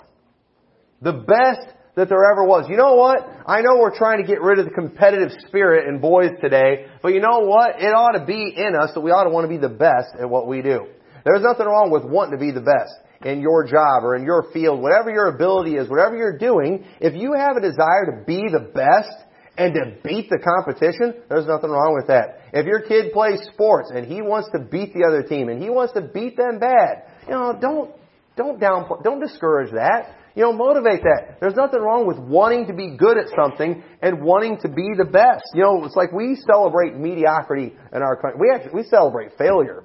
The 1.01 1.13
best 1.13 1.76
that 1.97 2.09
there 2.09 2.31
ever 2.31 2.45
was. 2.45 2.69
You 2.69 2.77
know 2.77 2.93
what? 2.93 3.27
I 3.47 3.61
know 3.61 3.81
we're 3.81 3.97
trying 3.97 4.21
to 4.21 4.27
get 4.27 4.39
rid 4.39 4.59
of 4.59 4.65
the 4.65 4.71
competitive 4.71 5.31
spirit 5.47 5.89
in 5.89 5.99
boys 5.99 6.29
today, 6.39 6.85
but 7.01 7.09
you 7.13 7.19
know 7.19 7.39
what? 7.39 7.81
It 7.81 7.89
ought 7.89 8.17
to 8.17 8.23
be 8.23 8.53
in 8.55 8.75
us 8.77 8.91
that 8.93 9.01
we 9.01 9.09
ought 9.09 9.23
to 9.25 9.31
want 9.31 9.45
to 9.45 9.49
be 9.49 9.57
the 9.57 9.73
best 9.73 10.13
at 10.21 10.29
what 10.29 10.47
we 10.47 10.61
do. 10.61 10.85
There's 11.25 11.41
nothing 11.41 11.65
wrong 11.65 11.89
with 11.89 12.05
wanting 12.05 12.37
to 12.37 12.39
be 12.39 12.51
the 12.51 12.61
best 12.61 12.93
in 13.25 13.41
your 13.41 13.65
job 13.65 14.05
or 14.05 14.15
in 14.15 14.23
your 14.23 14.45
field, 14.53 14.79
whatever 14.79 15.09
your 15.09 15.33
ability 15.33 15.75
is, 15.75 15.89
whatever 15.89 16.15
you're 16.15 16.37
doing, 16.37 16.85
if 17.01 17.15
you 17.15 17.33
have 17.33 17.57
a 17.57 17.61
desire 17.61 18.05
to 18.13 18.23
be 18.25 18.45
the 18.45 18.69
best 18.71 19.09
and 19.57 19.73
to 19.73 19.97
beat 20.07 20.29
the 20.29 20.37
competition, 20.37 21.17
there's 21.29 21.47
nothing 21.47 21.71
wrong 21.71 21.97
with 21.97 22.07
that. 22.13 22.45
If 22.53 22.67
your 22.67 22.81
kid 22.81 23.11
plays 23.11 23.41
sports 23.51 23.89
and 23.89 24.05
he 24.05 24.21
wants 24.21 24.49
to 24.53 24.59
beat 24.59 24.93
the 24.93 25.03
other 25.03 25.23
team 25.23 25.49
and 25.49 25.61
he 25.61 25.71
wants 25.71 25.93
to 25.93 26.01
beat 26.01 26.37
them 26.37 26.59
bad, 26.59 27.09
you 27.25 27.33
know, 27.33 27.57
don't, 27.59 27.91
don't 28.37 28.59
down, 28.61 28.85
don't 29.03 29.19
discourage 29.19 29.73
that. 29.73 30.13
You 30.37 30.43
know, 30.43 30.53
motivate 30.53 31.01
that. 31.01 31.39
There's 31.41 31.55
nothing 31.55 31.81
wrong 31.81 32.05
with 32.05 32.19
wanting 32.19 32.67
to 32.67 32.73
be 32.73 32.95
good 32.95 33.17
at 33.17 33.25
something 33.35 33.81
and 34.03 34.21
wanting 34.21 34.59
to 34.61 34.69
be 34.69 34.93
the 34.95 35.03
best. 35.03 35.41
You 35.55 35.63
know, 35.63 35.83
it's 35.83 35.95
like 35.95 36.11
we 36.11 36.37
celebrate 36.45 36.95
mediocrity 36.95 37.73
in 37.91 38.01
our 38.03 38.21
country. 38.21 38.39
We 38.39 38.53
actually, 38.53 38.75
we 38.75 38.83
celebrate 38.83 39.31
failure 39.35 39.83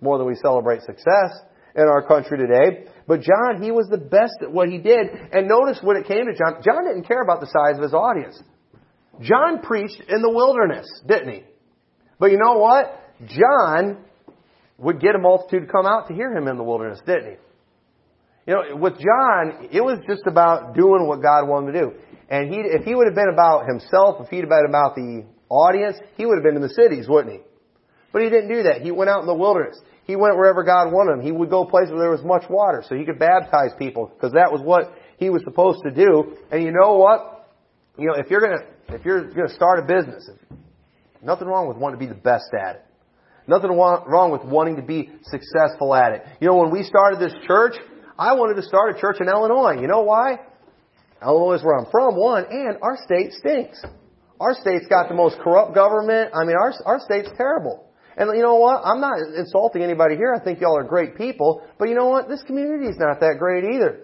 more 0.00 0.16
than 0.16 0.28
we 0.28 0.36
celebrate 0.36 0.82
success 0.82 1.42
in 1.74 1.82
our 1.82 2.06
country 2.06 2.38
today. 2.38 2.84
But 3.08 3.22
John, 3.22 3.60
he 3.60 3.72
was 3.72 3.88
the 3.90 3.98
best 3.98 4.38
at 4.40 4.52
what 4.52 4.68
he 4.68 4.78
did. 4.78 5.08
And 5.32 5.48
notice 5.48 5.80
when 5.82 5.96
it 5.96 6.06
came 6.06 6.26
to 6.26 6.32
John, 6.32 6.62
John 6.62 6.86
didn't 6.86 7.08
care 7.08 7.20
about 7.20 7.40
the 7.40 7.50
size 7.50 7.74
of 7.76 7.82
his 7.82 7.92
audience. 7.92 8.40
John 9.20 9.62
preached 9.62 10.00
in 10.08 10.22
the 10.22 10.30
wilderness, 10.30 10.86
didn't 11.08 11.34
he? 11.34 11.42
But 12.20 12.30
you 12.30 12.38
know 12.38 12.58
what? 12.58 13.02
John 13.26 14.04
would 14.78 15.00
get 15.00 15.16
a 15.16 15.18
multitude 15.18 15.66
to 15.66 15.72
come 15.72 15.86
out 15.86 16.06
to 16.06 16.14
hear 16.14 16.30
him 16.30 16.46
in 16.46 16.56
the 16.56 16.62
wilderness, 16.62 17.00
didn't 17.04 17.32
he? 17.32 17.36
You 18.48 18.54
know, 18.54 18.76
with 18.76 18.94
John, 18.94 19.68
it 19.70 19.84
was 19.84 19.98
just 20.08 20.22
about 20.26 20.74
doing 20.74 21.06
what 21.06 21.20
God 21.20 21.46
wanted 21.46 21.72
to 21.72 21.80
do. 21.80 21.92
And 22.30 22.48
he, 22.48 22.56
if 22.60 22.82
he 22.82 22.94
would 22.94 23.06
have 23.06 23.14
been 23.14 23.28
about 23.28 23.68
himself, 23.68 24.24
if 24.24 24.30
he'd 24.30 24.40
have 24.40 24.48
been 24.48 24.64
about 24.66 24.94
the 24.94 25.26
audience, 25.50 25.98
he 26.16 26.24
would 26.24 26.36
have 26.36 26.44
been 26.44 26.56
in 26.56 26.62
the 26.62 26.72
cities, 26.72 27.06
wouldn't 27.06 27.34
he? 27.34 27.40
But 28.10 28.22
he 28.22 28.30
didn't 28.30 28.48
do 28.48 28.62
that. 28.62 28.80
He 28.80 28.90
went 28.90 29.10
out 29.10 29.20
in 29.20 29.26
the 29.26 29.34
wilderness. 29.34 29.78
He 30.04 30.16
went 30.16 30.34
wherever 30.36 30.64
God 30.64 30.90
wanted 30.90 31.18
him. 31.18 31.20
He 31.20 31.30
would 31.30 31.50
go 31.50 31.66
places 31.66 31.90
where 31.90 32.00
there 32.00 32.10
was 32.10 32.24
much 32.24 32.48
water 32.48 32.82
so 32.88 32.94
he 32.94 33.04
could 33.04 33.18
baptize 33.18 33.72
people 33.78 34.10
because 34.14 34.32
that 34.32 34.50
was 34.50 34.62
what 34.62 34.94
he 35.18 35.28
was 35.28 35.42
supposed 35.44 35.80
to 35.84 35.90
do. 35.90 36.38
And 36.50 36.64
you 36.64 36.72
know 36.72 36.96
what? 36.96 37.52
You 37.98 38.06
know, 38.06 38.14
if 38.14 38.30
you're 38.30 38.40
gonna, 38.40 38.64
if 38.88 39.04
you're 39.04 39.28
gonna 39.28 39.52
start 39.52 39.78
a 39.78 39.82
business, 39.82 40.26
nothing 41.22 41.48
wrong 41.48 41.68
with 41.68 41.76
wanting 41.76 42.00
to 42.00 42.06
be 42.06 42.08
the 42.08 42.18
best 42.18 42.48
at 42.58 42.76
it. 42.76 42.84
Nothing 43.46 43.72
wrong 43.72 44.30
with 44.32 44.44
wanting 44.44 44.76
to 44.76 44.82
be 44.82 45.10
successful 45.24 45.94
at 45.94 46.12
it. 46.12 46.22
You 46.40 46.48
know, 46.48 46.56
when 46.56 46.70
we 46.70 46.82
started 46.82 47.20
this 47.20 47.34
church, 47.46 47.74
I 48.18 48.34
wanted 48.34 48.54
to 48.54 48.62
start 48.62 48.96
a 48.96 49.00
church 49.00 49.18
in 49.20 49.28
Illinois. 49.28 49.80
You 49.80 49.86
know 49.86 50.02
why? 50.02 50.40
Illinois 51.22 51.54
is 51.54 51.62
where 51.62 51.78
I'm 51.78 51.86
from, 51.90 52.16
one, 52.16 52.46
and 52.50 52.78
our 52.82 52.98
state 53.04 53.32
stinks. 53.32 53.80
Our 54.40 54.54
state's 54.54 54.86
got 54.88 55.08
the 55.08 55.14
most 55.14 55.38
corrupt 55.38 55.74
government. 55.74 56.32
I 56.34 56.44
mean, 56.44 56.56
our, 56.60 56.74
our 56.84 57.00
state's 57.00 57.28
terrible. 57.36 57.86
And 58.16 58.36
you 58.36 58.42
know 58.42 58.56
what? 58.56 58.82
I'm 58.84 59.00
not 59.00 59.18
insulting 59.36 59.82
anybody 59.82 60.16
here. 60.16 60.34
I 60.34 60.42
think 60.42 60.60
y'all 60.60 60.76
are 60.76 60.84
great 60.84 61.16
people. 61.16 61.62
But 61.78 61.88
you 61.88 61.94
know 61.94 62.06
what? 62.06 62.28
This 62.28 62.42
community 62.42 62.86
is 62.86 62.96
not 62.98 63.20
that 63.20 63.36
great 63.38 63.62
either. 63.62 64.00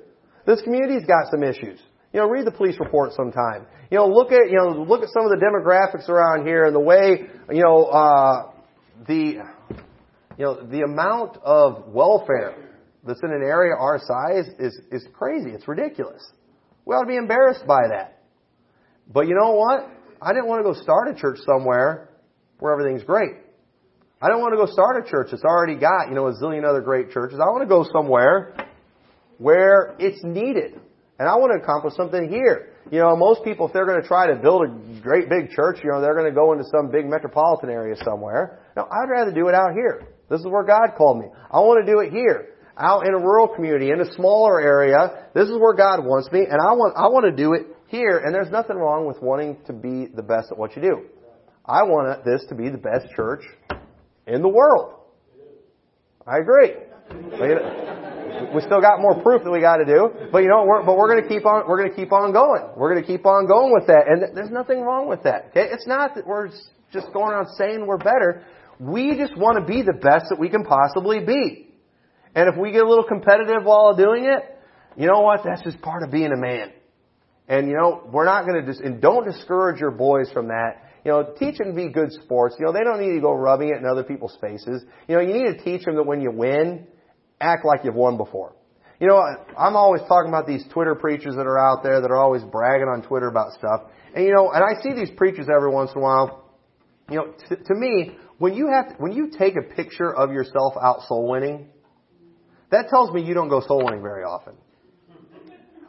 This 0.46 0.62
community's 0.62 1.06
got 1.06 1.30
some 1.32 1.42
issues. 1.42 1.80
You 2.12 2.20
know, 2.20 2.28
read 2.28 2.46
the 2.46 2.52
police 2.52 2.78
report 2.78 3.12
sometime. 3.14 3.66
You 3.90 3.98
know, 3.98 4.06
look 4.06 4.30
at 4.30 4.48
you 4.48 4.56
know 4.56 4.68
look 4.68 5.02
at 5.02 5.08
some 5.08 5.24
of 5.24 5.30
the 5.30 5.42
demographics 5.42 6.08
around 6.08 6.46
here 6.46 6.64
and 6.64 6.74
the 6.74 6.80
way 6.80 7.26
you 7.50 7.62
know 7.62 7.86
uh, 7.86 8.50
the 9.08 9.42
you 10.38 10.44
know 10.44 10.64
the 10.64 10.82
amount 10.82 11.38
of 11.42 11.88
welfare 11.88 12.54
that's 13.06 13.20
in 13.22 13.30
an 13.30 13.42
area 13.42 13.74
our 13.74 13.98
size 13.98 14.46
is 14.58 14.78
is 14.90 15.06
crazy. 15.12 15.50
It's 15.50 15.68
ridiculous. 15.68 16.22
We 16.84 16.94
ought 16.94 17.02
to 17.02 17.08
be 17.08 17.16
embarrassed 17.16 17.66
by 17.66 17.88
that. 17.90 18.22
But 19.12 19.26
you 19.28 19.34
know 19.34 19.52
what? 19.52 19.90
I 20.20 20.32
didn't 20.32 20.46
want 20.46 20.64
to 20.64 20.72
go 20.72 20.80
start 20.82 21.08
a 21.08 21.20
church 21.20 21.38
somewhere 21.44 22.10
where 22.58 22.72
everything's 22.72 23.04
great. 23.04 23.32
I 24.22 24.28
don't 24.28 24.40
want 24.40 24.52
to 24.52 24.56
go 24.56 24.72
start 24.72 25.04
a 25.04 25.10
church 25.10 25.28
that's 25.30 25.44
already 25.44 25.76
got, 25.76 26.08
you 26.08 26.14
know, 26.14 26.28
a 26.28 26.32
zillion 26.32 26.64
other 26.64 26.80
great 26.80 27.10
churches. 27.10 27.38
I 27.40 27.44
want 27.50 27.62
to 27.62 27.68
go 27.68 27.84
somewhere 27.92 28.54
where 29.36 29.94
it's 29.98 30.22
needed. 30.24 30.80
And 31.18 31.28
I 31.28 31.36
want 31.36 31.52
to 31.52 31.62
accomplish 31.62 31.94
something 31.94 32.28
here. 32.28 32.70
You 32.90 33.00
know, 33.00 33.16
most 33.16 33.44
people, 33.44 33.66
if 33.66 33.72
they're 33.72 33.86
going 33.86 34.00
to 34.00 34.06
try 34.06 34.28
to 34.28 34.36
build 34.36 34.64
a 34.64 35.00
great 35.00 35.28
big 35.28 35.50
church, 35.50 35.78
you 35.82 35.90
know, 35.90 36.00
they're 36.00 36.14
going 36.14 36.28
to 36.28 36.34
go 36.34 36.52
into 36.52 36.64
some 36.72 36.90
big 36.90 37.06
metropolitan 37.06 37.70
area 37.70 37.96
somewhere. 38.04 38.60
No, 38.76 38.84
I'd 38.84 39.10
rather 39.10 39.30
do 39.30 39.48
it 39.48 39.54
out 39.54 39.72
here. 39.74 40.08
This 40.30 40.40
is 40.40 40.46
where 40.46 40.64
God 40.64 40.96
called 40.96 41.18
me. 41.18 41.26
I 41.50 41.60
want 41.60 41.84
to 41.84 41.92
do 41.92 42.00
it 42.00 42.10
here. 42.10 42.53
Out 42.76 43.06
in 43.06 43.14
a 43.14 43.18
rural 43.18 43.48
community, 43.48 43.90
in 43.90 44.00
a 44.00 44.12
smaller 44.14 44.60
area. 44.60 45.28
This 45.34 45.48
is 45.48 45.56
where 45.58 45.74
God 45.74 46.04
wants 46.04 46.30
me, 46.32 46.40
and 46.40 46.60
I 46.60 46.72
want, 46.72 46.96
I 46.96 47.06
want 47.06 47.24
to 47.24 47.30
do 47.30 47.52
it 47.54 47.66
here. 47.86 48.18
And 48.18 48.34
there's 48.34 48.50
nothing 48.50 48.76
wrong 48.76 49.06
with 49.06 49.22
wanting 49.22 49.58
to 49.66 49.72
be 49.72 50.06
the 50.06 50.22
best 50.22 50.48
at 50.50 50.58
what 50.58 50.74
you 50.74 50.82
do. 50.82 51.02
I 51.64 51.84
want 51.84 52.24
this 52.24 52.44
to 52.48 52.54
be 52.54 52.68
the 52.68 52.78
best 52.78 53.06
church 53.14 53.44
in 54.26 54.42
the 54.42 54.48
world. 54.48 54.94
I 56.26 56.38
agree. 56.38 56.72
We 58.54 58.60
still 58.62 58.80
got 58.80 59.00
more 59.00 59.22
proof 59.22 59.44
that 59.44 59.50
we 59.50 59.60
got 59.60 59.76
to 59.76 59.84
do, 59.84 60.10
but 60.32 60.38
you 60.38 60.48
know, 60.48 60.64
we're, 60.66 60.84
but 60.84 60.96
we're 60.96 61.08
going 61.08 61.22
to 61.22 61.28
keep 61.28 61.46
on. 61.46 61.68
We're 61.68 61.78
going 61.78 61.90
to 61.90 61.96
keep 61.96 62.12
on 62.12 62.32
going. 62.32 62.62
We're 62.76 62.92
going 62.92 63.04
to 63.04 63.06
keep 63.06 63.24
on 63.24 63.46
going 63.46 63.72
with 63.72 63.86
that, 63.86 64.08
and 64.08 64.36
there's 64.36 64.50
nothing 64.50 64.80
wrong 64.80 65.08
with 65.08 65.22
that. 65.22 65.50
Okay, 65.50 65.68
it's 65.70 65.86
not 65.86 66.14
that 66.16 66.26
we're 66.26 66.48
just 66.92 67.12
going 67.12 67.32
around 67.32 67.46
saying 67.56 67.86
we're 67.86 67.98
better. 67.98 68.42
We 68.80 69.16
just 69.16 69.36
want 69.36 69.58
to 69.58 69.64
be 69.64 69.82
the 69.82 69.92
best 69.92 70.26
that 70.30 70.38
we 70.38 70.48
can 70.48 70.64
possibly 70.64 71.20
be. 71.20 71.63
And 72.34 72.48
if 72.48 72.56
we 72.56 72.72
get 72.72 72.82
a 72.82 72.88
little 72.88 73.04
competitive 73.04 73.64
while 73.64 73.94
doing 73.94 74.24
it, 74.24 74.42
you 74.96 75.06
know 75.06 75.20
what? 75.20 75.40
That's 75.44 75.62
just 75.62 75.80
part 75.80 76.02
of 76.02 76.10
being 76.10 76.32
a 76.32 76.36
man. 76.36 76.72
And 77.48 77.68
you 77.68 77.74
know, 77.74 78.08
we're 78.10 78.24
not 78.24 78.46
going 78.46 78.64
to 78.64 78.66
just, 78.66 78.80
and 78.80 79.00
don't 79.00 79.24
discourage 79.24 79.80
your 79.80 79.90
boys 79.90 80.30
from 80.32 80.48
that. 80.48 80.82
You 81.04 81.12
know, 81.12 81.34
teach 81.38 81.58
them 81.58 81.68
to 81.68 81.74
be 81.74 81.88
good 81.90 82.12
sports. 82.12 82.56
You 82.58 82.66
know, 82.66 82.72
they 82.72 82.82
don't 82.82 83.00
need 83.00 83.14
to 83.14 83.20
go 83.20 83.32
rubbing 83.32 83.68
it 83.68 83.76
in 83.76 83.84
other 83.84 84.04
people's 84.04 84.36
faces. 84.40 84.82
You 85.06 85.16
know, 85.16 85.20
you 85.20 85.34
need 85.34 85.58
to 85.58 85.62
teach 85.62 85.84
them 85.84 85.96
that 85.96 86.04
when 86.04 86.22
you 86.22 86.30
win, 86.30 86.86
act 87.40 87.64
like 87.66 87.80
you've 87.84 87.94
won 87.94 88.16
before. 88.16 88.54
You 89.00 89.08
know, 89.08 89.20
I'm 89.58 89.76
always 89.76 90.00
talking 90.08 90.28
about 90.28 90.46
these 90.46 90.64
Twitter 90.72 90.94
preachers 90.94 91.34
that 91.36 91.46
are 91.46 91.58
out 91.58 91.82
there 91.82 92.00
that 92.00 92.10
are 92.10 92.16
always 92.16 92.42
bragging 92.42 92.88
on 92.88 93.02
Twitter 93.02 93.28
about 93.28 93.52
stuff. 93.52 93.82
And 94.14 94.24
you 94.24 94.32
know, 94.32 94.50
and 94.50 94.64
I 94.64 94.80
see 94.82 94.94
these 94.94 95.10
preachers 95.16 95.46
every 95.54 95.70
once 95.70 95.90
in 95.92 95.98
a 95.98 96.00
while. 96.00 96.44
You 97.10 97.16
know, 97.16 97.34
t- 97.48 97.56
to 97.56 97.74
me, 97.74 98.16
when 98.38 98.54
you 98.54 98.70
have 98.72 98.88
to, 98.88 98.94
when 99.02 99.12
you 99.12 99.30
take 99.36 99.56
a 99.56 99.74
picture 99.74 100.14
of 100.14 100.32
yourself 100.32 100.74
out 100.80 101.02
soul 101.06 101.28
winning, 101.28 101.68
that 102.70 102.88
tells 102.88 103.12
me 103.12 103.22
you 103.22 103.34
don't 103.34 103.48
go 103.48 103.60
soul 103.60 103.84
winning 103.84 104.02
very 104.02 104.24
often. 104.24 104.54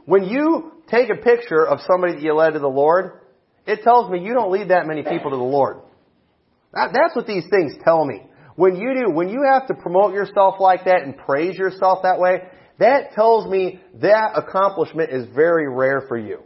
When 0.05 0.23
you 0.25 0.71
take 0.89 1.09
a 1.09 1.15
picture 1.15 1.65
of 1.65 1.79
somebody 1.87 2.13
that 2.13 2.21
you 2.21 2.33
led 2.33 2.53
to 2.53 2.59
the 2.59 2.67
Lord, 2.67 3.21
it 3.65 3.81
tells 3.83 4.11
me 4.11 4.19
you 4.19 4.33
don't 4.33 4.51
lead 4.51 4.69
that 4.69 4.85
many 4.85 5.01
people 5.01 5.31
to 5.31 5.37
the 5.37 5.43
Lord. 5.43 5.77
That, 6.73 6.91
that's 6.93 7.15
what 7.15 7.25
these 7.25 7.45
things 7.49 7.73
tell 7.83 8.05
me. 8.05 8.21
When 8.55 8.75
you 8.75 8.93
do, 8.93 9.11
when 9.11 9.29
you 9.29 9.43
have 9.51 9.67
to 9.67 9.73
promote 9.73 10.13
yourself 10.13 10.55
like 10.59 10.85
that 10.85 11.01
and 11.01 11.17
praise 11.17 11.57
yourself 11.57 11.99
that 12.03 12.19
way, 12.19 12.43
that 12.79 13.13
tells 13.13 13.49
me 13.49 13.81
that 14.01 14.33
accomplishment 14.35 15.09
is 15.11 15.27
very 15.33 15.67
rare 15.67 16.03
for 16.07 16.17
you. 16.17 16.43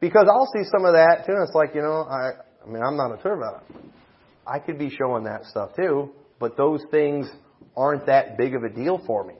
Because 0.00 0.26
I'll 0.30 0.48
see 0.54 0.68
some 0.70 0.84
of 0.84 0.92
that 0.92 1.24
too, 1.26 1.32
and 1.32 1.42
it's 1.42 1.54
like, 1.54 1.74
you 1.74 1.80
know, 1.80 2.02
I, 2.02 2.32
I 2.64 2.68
mean, 2.68 2.82
I'm 2.82 2.96
not 2.96 3.18
a 3.18 3.22
tour 3.22 3.62
I 4.46 4.58
could 4.58 4.78
be 4.78 4.90
showing 4.90 5.24
that 5.24 5.44
stuff 5.46 5.70
too, 5.74 6.12
but 6.38 6.56
those 6.56 6.82
things 6.90 7.28
aren't 7.76 8.06
that 8.06 8.38
big 8.38 8.54
of 8.54 8.62
a 8.62 8.68
deal 8.68 9.00
for 9.06 9.24
me. 9.24 9.34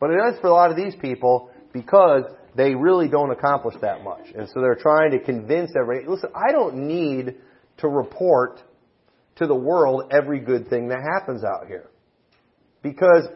But 0.00 0.10
it 0.10 0.34
is 0.34 0.40
for 0.40 0.48
a 0.48 0.52
lot 0.52 0.70
of 0.70 0.76
these 0.76 0.94
people 0.96 1.50
because 1.72 2.24
they 2.56 2.74
really 2.74 3.08
don't 3.08 3.30
accomplish 3.30 3.74
that 3.80 4.04
much. 4.04 4.26
And 4.36 4.48
so 4.48 4.60
they're 4.60 4.74
trying 4.74 5.12
to 5.12 5.18
convince 5.18 5.72
everybody, 5.78 6.08
listen, 6.08 6.30
I 6.34 6.52
don't 6.52 6.86
need 6.86 7.36
to 7.78 7.88
report 7.88 8.60
to 9.36 9.46
the 9.46 9.54
world 9.54 10.12
every 10.12 10.40
good 10.40 10.68
thing 10.68 10.88
that 10.88 10.98
happens 11.00 11.42
out 11.44 11.66
here. 11.66 11.90
Because, 12.82 13.28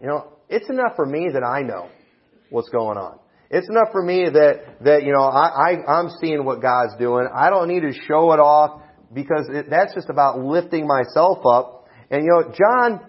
you 0.00 0.06
know, 0.06 0.32
it's 0.48 0.68
enough 0.68 0.94
for 0.94 1.06
me 1.06 1.30
that 1.32 1.42
I 1.42 1.62
know 1.62 1.88
what's 2.50 2.68
going 2.68 2.98
on. 2.98 3.18
It's 3.50 3.68
enough 3.68 3.88
for 3.92 4.02
me 4.02 4.24
that, 4.24 4.84
that, 4.84 5.02
you 5.02 5.12
know, 5.12 5.22
I, 5.22 5.72
I, 5.72 5.98
I'm 5.98 6.08
seeing 6.20 6.44
what 6.44 6.62
God's 6.62 6.96
doing. 6.98 7.26
I 7.34 7.50
don't 7.50 7.68
need 7.68 7.80
to 7.80 7.92
show 8.06 8.32
it 8.32 8.40
off 8.40 8.82
because 9.12 9.46
it, 9.50 9.68
that's 9.68 9.94
just 9.94 10.08
about 10.08 10.40
lifting 10.40 10.86
myself 10.86 11.38
up. 11.44 11.81
And, 12.12 12.24
you 12.24 12.30
know, 12.30 12.52
John, 12.52 13.00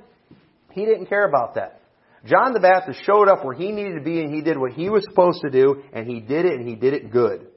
he 0.71 0.85
didn't 0.85 1.07
care 1.07 1.27
about 1.27 1.55
that. 1.55 1.81
John 2.25 2.53
the 2.53 2.61
Baptist 2.61 3.01
showed 3.05 3.27
up 3.27 3.43
where 3.43 3.53
he 3.53 3.71
needed 3.71 3.95
to 3.95 4.01
be 4.01 4.21
and 4.21 4.33
he 4.33 4.41
did 4.41 4.57
what 4.57 4.71
he 4.71 4.89
was 4.89 5.03
supposed 5.03 5.41
to 5.41 5.51
do 5.51 5.83
and 5.91 6.07
he 6.07 6.21
did 6.21 6.45
it 6.45 6.53
and 6.53 6.67
he 6.67 6.75
did 6.75 6.93
it 6.93 7.11
good. 7.11 7.47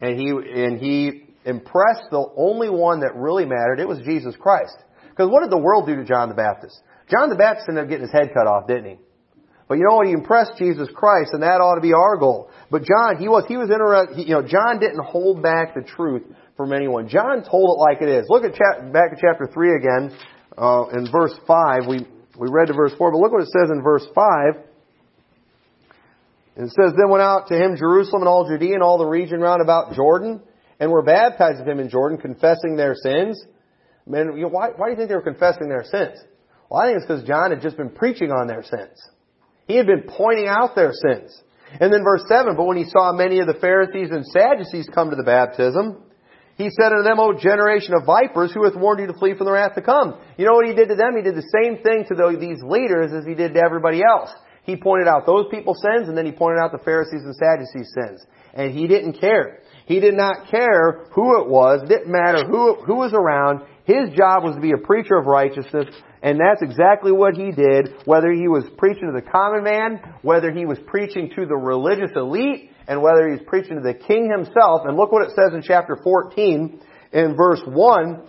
And 0.00 0.18
he, 0.18 0.28
and 0.30 0.78
he 0.78 1.22
impressed 1.44 2.10
the 2.10 2.26
only 2.36 2.68
one 2.68 3.00
that 3.00 3.14
really 3.14 3.44
mattered. 3.44 3.78
It 3.78 3.86
was 3.86 4.00
Jesus 4.00 4.34
Christ. 4.36 4.76
Because 5.10 5.30
what 5.30 5.42
did 5.42 5.50
the 5.50 5.62
world 5.62 5.86
do 5.86 5.94
to 5.94 6.04
John 6.04 6.28
the 6.28 6.34
Baptist? 6.34 6.82
John 7.08 7.28
the 7.28 7.36
Baptist 7.36 7.68
ended 7.68 7.84
up 7.84 7.88
getting 7.88 8.06
his 8.06 8.12
head 8.12 8.34
cut 8.34 8.48
off, 8.48 8.66
didn't 8.66 8.84
he? 8.84 8.96
But 9.68 9.78
you 9.78 9.84
know 9.88 9.96
what? 9.96 10.06
He 10.06 10.12
impressed 10.12 10.58
Jesus 10.58 10.88
Christ, 10.94 11.30
and 11.32 11.42
that 11.42 11.60
ought 11.60 11.76
to 11.76 11.80
be 11.80 11.94
our 11.94 12.16
goal. 12.18 12.50
But 12.70 12.82
John, 12.82 13.16
he 13.16 13.28
was 13.28 13.44
he 13.48 13.56
was 13.56 13.70
interested. 13.70 14.28
You 14.28 14.34
know, 14.34 14.42
John 14.42 14.78
didn't 14.78 15.02
hold 15.04 15.42
back 15.42 15.74
the 15.74 15.82
truth 15.82 16.22
from 16.56 16.72
anyone. 16.72 17.08
John 17.08 17.42
told 17.48 17.78
it 17.78 17.80
like 17.80 18.02
it 18.02 18.08
is. 18.08 18.26
Look 18.28 18.44
at 18.44 18.52
chap, 18.52 18.92
back 18.92 19.12
at 19.12 19.18
chapter 19.20 19.48
three 19.52 19.74
again, 19.74 20.12
uh, 20.56 20.84
in 20.92 21.10
verse 21.10 21.34
five. 21.46 21.86
We 21.88 22.06
we 22.36 22.48
read 22.50 22.66
to 22.66 22.74
verse 22.74 22.92
4, 22.98 23.12
but 23.12 23.18
look 23.18 23.32
what 23.32 23.42
it 23.42 23.48
says 23.48 23.70
in 23.70 23.82
verse 23.82 24.06
5. 24.14 24.56
It 26.56 26.70
says, 26.70 26.92
Then 26.96 27.10
went 27.10 27.22
out 27.22 27.48
to 27.48 27.54
him 27.54 27.76
Jerusalem 27.76 28.22
and 28.22 28.28
all 28.28 28.48
Judea 28.48 28.74
and 28.74 28.82
all 28.82 28.98
the 28.98 29.06
region 29.06 29.40
round 29.40 29.62
about 29.62 29.94
Jordan, 29.94 30.40
and 30.80 30.90
were 30.90 31.02
baptized 31.02 31.60
of 31.60 31.68
him 31.68 31.78
in 31.78 31.88
Jordan, 31.88 32.18
confessing 32.18 32.76
their 32.76 32.94
sins. 32.94 33.40
Man, 34.06 34.36
you 34.36 34.42
know, 34.42 34.48
why, 34.48 34.70
why 34.76 34.86
do 34.86 34.90
you 34.92 34.96
think 34.96 35.08
they 35.08 35.14
were 35.14 35.22
confessing 35.22 35.68
their 35.68 35.84
sins? 35.84 36.18
Well, 36.68 36.80
I 36.80 36.86
think 36.86 36.98
it's 36.98 37.06
because 37.06 37.24
John 37.24 37.50
had 37.50 37.62
just 37.62 37.76
been 37.76 37.90
preaching 37.90 38.30
on 38.30 38.46
their 38.46 38.62
sins. 38.62 38.98
He 39.66 39.76
had 39.76 39.86
been 39.86 40.04
pointing 40.06 40.46
out 40.46 40.74
their 40.74 40.92
sins. 40.92 41.40
And 41.80 41.92
then 41.92 42.04
verse 42.04 42.22
7, 42.28 42.56
But 42.56 42.64
when 42.64 42.76
he 42.76 42.84
saw 42.84 43.12
many 43.12 43.40
of 43.40 43.46
the 43.46 43.54
Pharisees 43.54 44.10
and 44.10 44.26
Sadducees 44.26 44.88
come 44.92 45.10
to 45.10 45.16
the 45.16 45.22
baptism, 45.22 46.02
he 46.56 46.70
said 46.70 46.92
unto 46.92 47.02
them, 47.02 47.18
O 47.18 47.32
generation 47.34 47.94
of 47.94 48.06
vipers, 48.06 48.52
who 48.52 48.64
hath 48.64 48.76
warned 48.76 49.00
you 49.00 49.08
to 49.08 49.18
flee 49.18 49.34
from 49.34 49.46
the 49.46 49.52
wrath 49.52 49.74
to 49.74 49.82
come? 49.82 50.18
You 50.38 50.46
know 50.46 50.54
what 50.54 50.66
he 50.66 50.74
did 50.74 50.88
to 50.88 50.94
them? 50.94 51.16
He 51.16 51.22
did 51.22 51.34
the 51.34 51.50
same 51.50 51.82
thing 51.82 52.06
to 52.06 52.14
these 52.38 52.62
leaders 52.62 53.12
as 53.12 53.26
he 53.26 53.34
did 53.34 53.54
to 53.54 53.60
everybody 53.64 54.02
else. 54.02 54.30
He 54.62 54.76
pointed 54.76 55.08
out 55.08 55.26
those 55.26 55.46
people's 55.50 55.82
sins, 55.82 56.08
and 56.08 56.16
then 56.16 56.26
he 56.26 56.32
pointed 56.32 56.60
out 56.62 56.72
the 56.72 56.78
Pharisees 56.78 57.22
and 57.22 57.34
Sadducees' 57.34 57.92
sins. 57.92 58.24
And 58.54 58.72
he 58.72 58.86
didn't 58.86 59.20
care. 59.20 59.60
He 59.86 60.00
did 60.00 60.14
not 60.14 60.48
care 60.50 61.06
who 61.12 61.42
it 61.42 61.48
was. 61.48 61.82
It 61.82 61.88
didn't 61.88 62.10
matter 62.10 62.46
who, 62.46 62.76
who 62.86 62.96
was 62.96 63.12
around. 63.12 63.60
His 63.84 64.10
job 64.16 64.44
was 64.44 64.54
to 64.54 64.60
be 64.60 64.72
a 64.72 64.78
preacher 64.78 65.16
of 65.16 65.26
righteousness, 65.26 65.94
and 66.22 66.40
that's 66.40 66.62
exactly 66.62 67.12
what 67.12 67.34
he 67.34 67.50
did, 67.50 67.92
whether 68.06 68.32
he 68.32 68.48
was 68.48 68.64
preaching 68.78 69.12
to 69.12 69.12
the 69.12 69.30
common 69.30 69.62
man, 69.62 70.00
whether 70.22 70.50
he 70.50 70.64
was 70.64 70.78
preaching 70.86 71.30
to 71.36 71.44
the 71.44 71.56
religious 71.56 72.10
elite, 72.16 72.70
and 72.86 73.02
whether 73.02 73.30
he's 73.30 73.46
preaching 73.46 73.76
to 73.76 73.82
the 73.82 73.94
king 73.94 74.30
himself. 74.30 74.82
And 74.84 74.96
look 74.96 75.12
what 75.12 75.28
it 75.28 75.34
says 75.34 75.54
in 75.54 75.62
chapter 75.62 75.98
14 76.02 76.80
in 77.12 77.36
verse 77.36 77.62
1. 77.66 78.22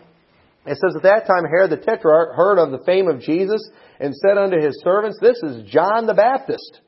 It 0.68 0.78
says, 0.78 0.96
At 0.96 1.04
that 1.04 1.28
time 1.28 1.46
Herod 1.46 1.72
the 1.72 1.78
Tetrarch 1.78 2.36
heard 2.36 2.58
of 2.58 2.72
the 2.72 2.84
fame 2.86 3.08
of 3.08 3.22
Jesus 3.22 3.62
and 4.00 4.16
said 4.16 4.38
unto 4.38 4.60
his 4.60 4.82
servants, 4.84 5.20
This 5.22 5.38
is 5.44 5.70
John 5.70 6.06
the 6.08 6.14
Baptist. 6.14 6.82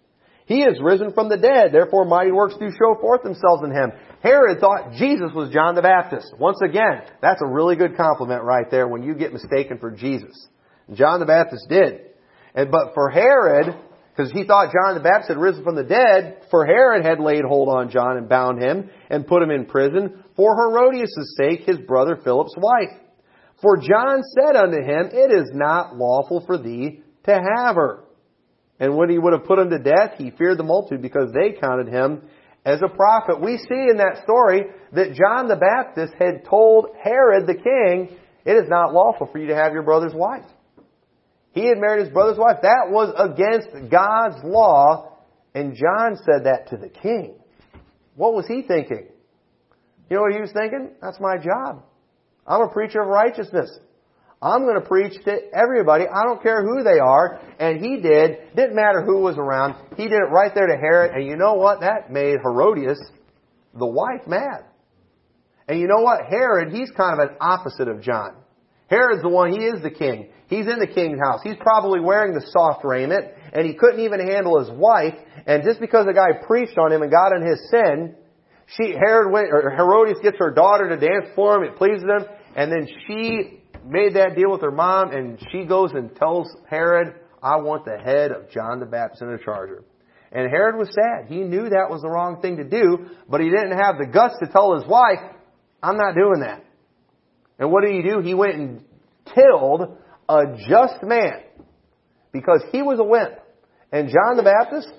He 0.45 0.62
is 0.62 0.80
risen 0.82 1.12
from 1.12 1.27
the 1.27 1.38
dead, 1.38 1.73
therefore 1.73 2.06
mighty 2.06 2.32
works 2.32 2.56
do 2.58 2.69
show 2.71 2.95
forth 3.01 3.21
themselves 3.21 3.63
in 3.65 3.71
him. 3.71 3.91
Herod 4.23 4.60
thought 4.60 4.93
Jesus 4.93 5.32
was 5.36 5.49
John 5.53 5.75
the 5.75 5.82
Baptist. 5.82 6.34
Once 6.39 6.60
again, 6.63 7.03
that's 7.21 7.41
a 7.41 7.47
really 7.47 7.75
good 7.75 7.97
compliment 7.97 8.43
right 8.43 8.65
there 8.71 8.88
when 8.88 9.03
you 9.03 9.13
get 9.13 9.34
mistaken 9.34 9.77
for 9.77 9.91
Jesus. 9.91 10.47
John 10.93 11.19
the 11.19 11.25
Baptist 11.25 11.67
did. 11.67 11.99
And, 12.56 12.71
but 12.71 12.93
for 12.93 13.10
Herod, 13.10 13.75
because 14.17 14.32
he 14.32 14.45
thought 14.45 14.73
John 14.73 14.95
the 14.95 15.03
Baptist 15.03 15.30
had 15.30 15.38
risen 15.38 15.63
from 15.63 15.75
the 15.75 15.84
dead, 15.84 16.47
for 16.49 16.65
Herod 16.65 17.06
had 17.06 17.19
laid 17.19 17.43
hold 17.43 17.69
on 17.69 17.91
John 17.91 18.17
and 18.17 18.27
bound 18.27 18.60
him 18.60 18.89
and 19.12 19.27
put 19.27 19.43
him 19.43 19.51
in 19.51 19.65
prison 19.67 20.23
for 20.36 20.56
Herodias' 20.56 21.36
sake, 21.38 21.62
his 21.67 21.77
brother 21.77 22.17
Philip's 22.23 22.56
wife. 22.58 22.97
For 23.62 23.77
John 23.77 24.23
said 24.23 24.56
unto 24.56 24.77
him, 24.77 25.10
It 25.13 25.32
is 25.32 25.51
not 25.53 25.95
lawful 25.95 26.43
for 26.47 26.58
thee 26.58 27.03
to 27.25 27.32
have 27.32 27.75
her. 27.75 28.06
And 28.80 28.95
when 28.97 29.12
he 29.12 29.19
would 29.19 29.34
have 29.34 29.45
put 29.45 29.60
him 29.60 29.69
to 29.69 29.80
death, 29.80 30.13
he 30.17 30.32
feared 30.32 30.58
the 30.58 30.63
multitude 30.63 31.03
because 31.03 31.32
they 31.32 31.60
counted 31.60 31.88
him 31.88 32.23
as 32.65 32.82
a 32.84 32.89
prophet. 32.89 33.39
We 33.39 33.58
see 33.58 33.88
in 33.89 33.97
that 33.97 34.23
story 34.23 34.63
that 34.93 35.13
John 35.13 35.47
the 35.47 35.56
Baptist 35.56 36.13
had 36.17 36.43
told 36.49 36.88
Herod 37.03 37.45
the 37.45 37.53
king, 37.53 38.17
It 38.45 38.53
is 38.53 38.67
not 38.67 38.93
lawful 38.93 39.30
for 39.32 39.38
you 39.38 39.47
to 39.47 39.56
have 39.56 39.73
your 39.73 39.84
brother's 39.84 40.13
wife. 40.15 40.45
He 41.58 41.65
had 41.65 41.80
married 41.80 42.04
his 42.04 42.13
brother's 42.13 42.38
wife. 42.38 42.58
That 42.62 42.89
was 42.89 43.12
against 43.17 43.89
God's 43.89 44.43
law. 44.43 45.17
And 45.56 45.76
John 45.76 46.15
said 46.17 46.46
that 46.46 46.67
to 46.70 46.78
the 46.78 46.88
king. 46.88 47.34
What 48.15 48.36
was 48.36 48.46
he 48.48 48.62
thinking? 48.62 49.08
You 50.10 50.17
know 50.17 50.22
what 50.22 50.34
he 50.34 50.39
was 50.39 50.52
thinking? 50.52 50.91
That's 51.02 51.20
my 51.20 51.38
job. 51.38 51.84
I'm 52.46 52.62
a 52.62 52.70
preacher 52.70 53.02
of 53.02 53.08
righteousness. 53.08 53.72
I'm 54.39 54.65
going 54.65 54.80
to 54.80 54.88
preach 54.88 55.13
to 55.26 55.36
everybody. 55.52 56.04
I 56.04 56.24
don't 56.26 56.43
care 56.43 56.62
who 56.62 56.84
they 56.84 57.00
are. 57.00 57.41
And 57.60 57.84
he 57.84 58.02
did. 58.02 58.38
Didn't 58.56 58.76
matter 58.76 59.02
who 59.04 59.22
was 59.22 59.36
around. 59.39 59.76
He 59.98 60.04
did 60.04 60.13
it 60.13 60.32
right 60.32 60.52
there 60.54 60.67
to 60.67 60.78
Herod. 60.78 61.15
And 61.15 61.26
you 61.26 61.38
know 61.38 61.56
what? 61.56 61.80
That 61.80 62.12
made 62.12 62.38
Herodias, 62.43 63.02
the 63.74 63.88
wife, 63.88 64.28
mad. 64.28 64.65
And 65.67 65.80
you 65.80 65.88
know 65.88 66.02
what? 66.02 66.20
Herod, 66.30 66.72
he's 66.72 66.91
kind 66.91 67.20
of 67.20 67.30
an 67.30 67.36
opposite 67.41 67.88
of 67.88 68.04
John. 68.04 68.36
Herod's 68.89 69.21
the 69.21 69.30
one, 69.30 69.52
he 69.52 69.60
is 69.60 69.82
the 69.82 69.91
king. 69.91 70.30
He's 70.47 70.67
in 70.67 70.80
the 70.80 70.88
king's 70.88 71.19
house. 71.19 71.41
He's 71.43 71.58
probably 71.60 72.00
wearing 72.00 72.34
the 72.34 72.45
soft 72.52 72.86
raiment, 72.86 73.26
and 73.52 73.65
he 73.65 73.73
couldn't 73.73 74.00
even 74.00 74.26
handle 74.26 74.60
his 74.60 74.71
wife. 74.71 75.15
And 75.45 75.63
just 75.63 75.80
because 75.80 76.06
the 76.06 76.13
guy 76.13 76.45
preached 76.47 76.78
on 76.78 76.91
him 76.91 77.01
and 77.01 77.11
got 77.11 77.36
in 77.36 77.45
his 77.45 77.59
sin, 77.70 78.16
she, 78.78 78.93
Herod 78.93 79.32
went, 79.32 79.47
or 79.51 79.70
Herodias 79.72 80.20
gets 80.22 80.38
her 80.39 80.51
daughter 80.51 80.89
to 80.89 80.97
dance 80.97 81.34
for 81.36 81.55
him. 81.55 81.64
It 81.64 81.78
pleases 81.78 82.03
him. 82.03 82.26
And 82.55 82.72
then 82.72 82.88
she 83.07 83.61
made 83.86 84.16
that 84.16 84.36
deal 84.36 84.51
with 84.51 84.61
her 84.61 84.72
mom, 84.72 85.11
and 85.11 85.38
she 85.51 85.66
goes 85.66 85.91
and 85.93 86.16
tells 86.16 86.47
Herod, 86.70 87.14
I 87.43 87.57
want 87.57 87.86
the 87.86 87.97
head 87.97 88.32
of 88.32 88.49
John 88.51 88.80
the 88.80 88.86
Baptist 88.86 89.22
in 89.22 89.30
a 89.30 89.38
charger. 89.38 89.84
And 90.32 90.49
Herod 90.49 90.76
was 90.76 90.89
sad. 90.89 91.30
He 91.30 91.39
knew 91.39 91.70
that 91.70 91.89
was 91.89 92.01
the 92.01 92.09
wrong 92.09 92.41
thing 92.41 92.57
to 92.57 92.64
do, 92.64 93.09
but 93.30 93.39
he 93.39 93.49
didn't 93.49 93.78
have 93.78 93.97
the 93.97 94.05
guts 94.05 94.36
to 94.39 94.47
tell 94.47 94.76
his 94.76 94.86
wife, 94.88 95.20
I'm 95.82 95.97
not 95.97 96.16
doing 96.16 96.41
that. 96.41 96.64
And 97.59 97.72
what 97.72 97.84
did 97.84 97.93
he 97.93 98.01
do? 98.01 98.20
He 98.20 98.34
went 98.34 98.55
and 98.55 98.84
killed 99.34 99.97
a 100.30 100.43
just 100.69 101.03
man 101.03 101.43
because 102.32 102.63
he 102.71 102.82
was 102.82 102.99
a 102.99 103.03
wimp. 103.03 103.34
And 103.91 104.09
John 104.09 104.36
the 104.38 104.43
Baptist, 104.43 104.89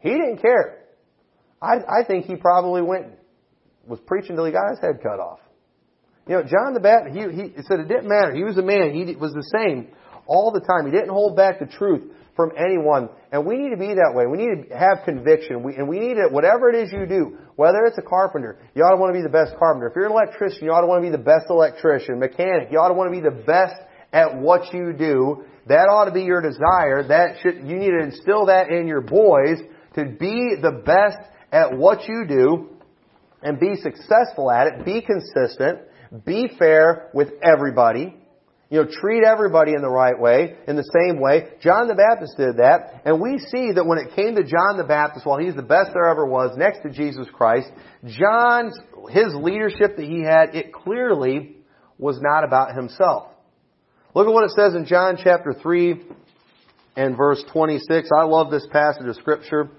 he 0.00 0.10
didn't 0.10 0.38
care. 0.38 0.84
I, 1.60 1.76
I 2.00 2.04
think 2.06 2.26
he 2.26 2.36
probably 2.36 2.82
went, 2.82 3.06
was 3.86 4.00
preaching 4.06 4.36
till 4.36 4.44
he 4.44 4.52
got 4.52 4.70
his 4.70 4.80
head 4.80 5.02
cut 5.02 5.20
off. 5.20 5.40
You 6.26 6.36
know, 6.36 6.42
John 6.42 6.72
the 6.72 6.80
Baptist, 6.80 7.16
he, 7.16 7.42
he 7.42 7.62
said 7.68 7.80
it 7.80 7.88
didn't 7.88 8.08
matter. 8.08 8.34
He 8.34 8.44
was 8.44 8.56
a 8.56 8.62
man. 8.62 8.94
He 8.94 9.14
was 9.14 9.32
the 9.32 9.46
same 9.54 9.88
all 10.26 10.52
the 10.52 10.60
time. 10.60 10.86
He 10.86 10.92
didn't 10.92 11.12
hold 11.12 11.36
back 11.36 11.60
the 11.60 11.66
truth 11.66 12.10
from 12.36 12.50
anyone. 12.56 13.08
And 13.32 13.46
we 13.46 13.56
need 13.56 13.70
to 13.70 13.76
be 13.76 13.94
that 13.94 14.12
way. 14.14 14.26
We 14.26 14.38
need 14.38 14.68
to 14.68 14.76
have 14.76 15.04
conviction. 15.04 15.62
We, 15.62 15.76
and 15.76 15.88
we 15.88 15.98
need 16.00 16.16
it, 16.16 16.30
whatever 16.30 16.68
it 16.68 16.76
is 16.76 16.92
you 16.92 17.06
do, 17.06 17.38
whether 17.56 17.84
it's 17.84 17.98
a 17.98 18.02
carpenter, 18.02 18.58
you 18.74 18.82
ought 18.82 18.94
to 18.94 19.00
want 19.00 19.14
to 19.14 19.18
be 19.18 19.22
the 19.22 19.28
best 19.28 19.56
carpenter. 19.58 19.88
If 19.88 19.96
you're 19.96 20.06
an 20.06 20.12
electrician, 20.12 20.64
you 20.64 20.72
ought 20.72 20.80
to 20.80 20.86
want 20.86 21.04
to 21.04 21.10
be 21.10 21.16
the 21.16 21.22
best 21.22 21.46
electrician. 21.50 22.18
Mechanic, 22.18 22.68
you 22.70 22.78
ought 22.78 22.88
to 22.88 22.94
want 22.94 23.12
to 23.12 23.20
be 23.20 23.22
the 23.22 23.44
best 23.44 23.76
at 24.12 24.36
what 24.36 24.72
you 24.74 24.92
do. 24.92 25.44
That 25.66 25.88
ought 25.88 26.06
to 26.06 26.12
be 26.12 26.22
your 26.22 26.42
desire. 26.42 27.06
That 27.06 27.38
should, 27.42 27.56
you 27.66 27.76
need 27.76 27.90
to 27.90 28.02
instill 28.02 28.46
that 28.46 28.68
in 28.68 28.86
your 28.86 29.00
boys 29.00 29.58
to 29.94 30.04
be 30.04 30.56
the 30.60 30.82
best 30.84 31.18
at 31.52 31.76
what 31.76 32.08
you 32.08 32.24
do 32.26 32.70
and 33.42 33.60
be 33.60 33.76
successful 33.76 34.50
at 34.50 34.66
it. 34.66 34.84
Be 34.84 35.02
consistent. 35.02 35.80
Be 36.24 36.50
fair 36.58 37.10
with 37.14 37.28
everybody. 37.42 38.16
You 38.74 38.82
know, 38.82 38.90
treat 38.90 39.22
everybody 39.22 39.70
in 39.72 39.82
the 39.82 39.88
right 39.88 40.18
way, 40.18 40.56
in 40.66 40.74
the 40.74 40.82
same 40.82 41.20
way. 41.20 41.46
John 41.60 41.86
the 41.86 41.94
Baptist 41.94 42.36
did 42.36 42.56
that, 42.56 43.02
and 43.04 43.20
we 43.20 43.38
see 43.38 43.70
that 43.70 43.86
when 43.86 43.98
it 43.98 44.16
came 44.16 44.34
to 44.34 44.42
John 44.42 44.76
the 44.76 44.82
Baptist, 44.82 45.24
while 45.24 45.38
he's 45.38 45.54
the 45.54 45.62
best 45.62 45.90
there 45.94 46.08
ever 46.08 46.26
was, 46.26 46.56
next 46.56 46.82
to 46.82 46.90
Jesus 46.90 47.28
Christ, 47.32 47.70
John's, 48.04 48.76
his 49.10 49.32
leadership 49.32 49.94
that 49.94 50.04
he 50.04 50.24
had, 50.24 50.56
it 50.56 50.72
clearly 50.72 51.54
was 51.98 52.18
not 52.20 52.42
about 52.42 52.74
himself. 52.74 53.28
Look 54.12 54.26
at 54.26 54.32
what 54.32 54.42
it 54.42 54.50
says 54.56 54.74
in 54.74 54.86
John 54.86 55.18
chapter 55.22 55.54
3 55.54 56.02
and 56.96 57.16
verse 57.16 57.44
26. 57.52 58.08
I 58.18 58.24
love 58.24 58.50
this 58.50 58.66
passage 58.72 59.06
of 59.06 59.14
scripture. 59.14 59.70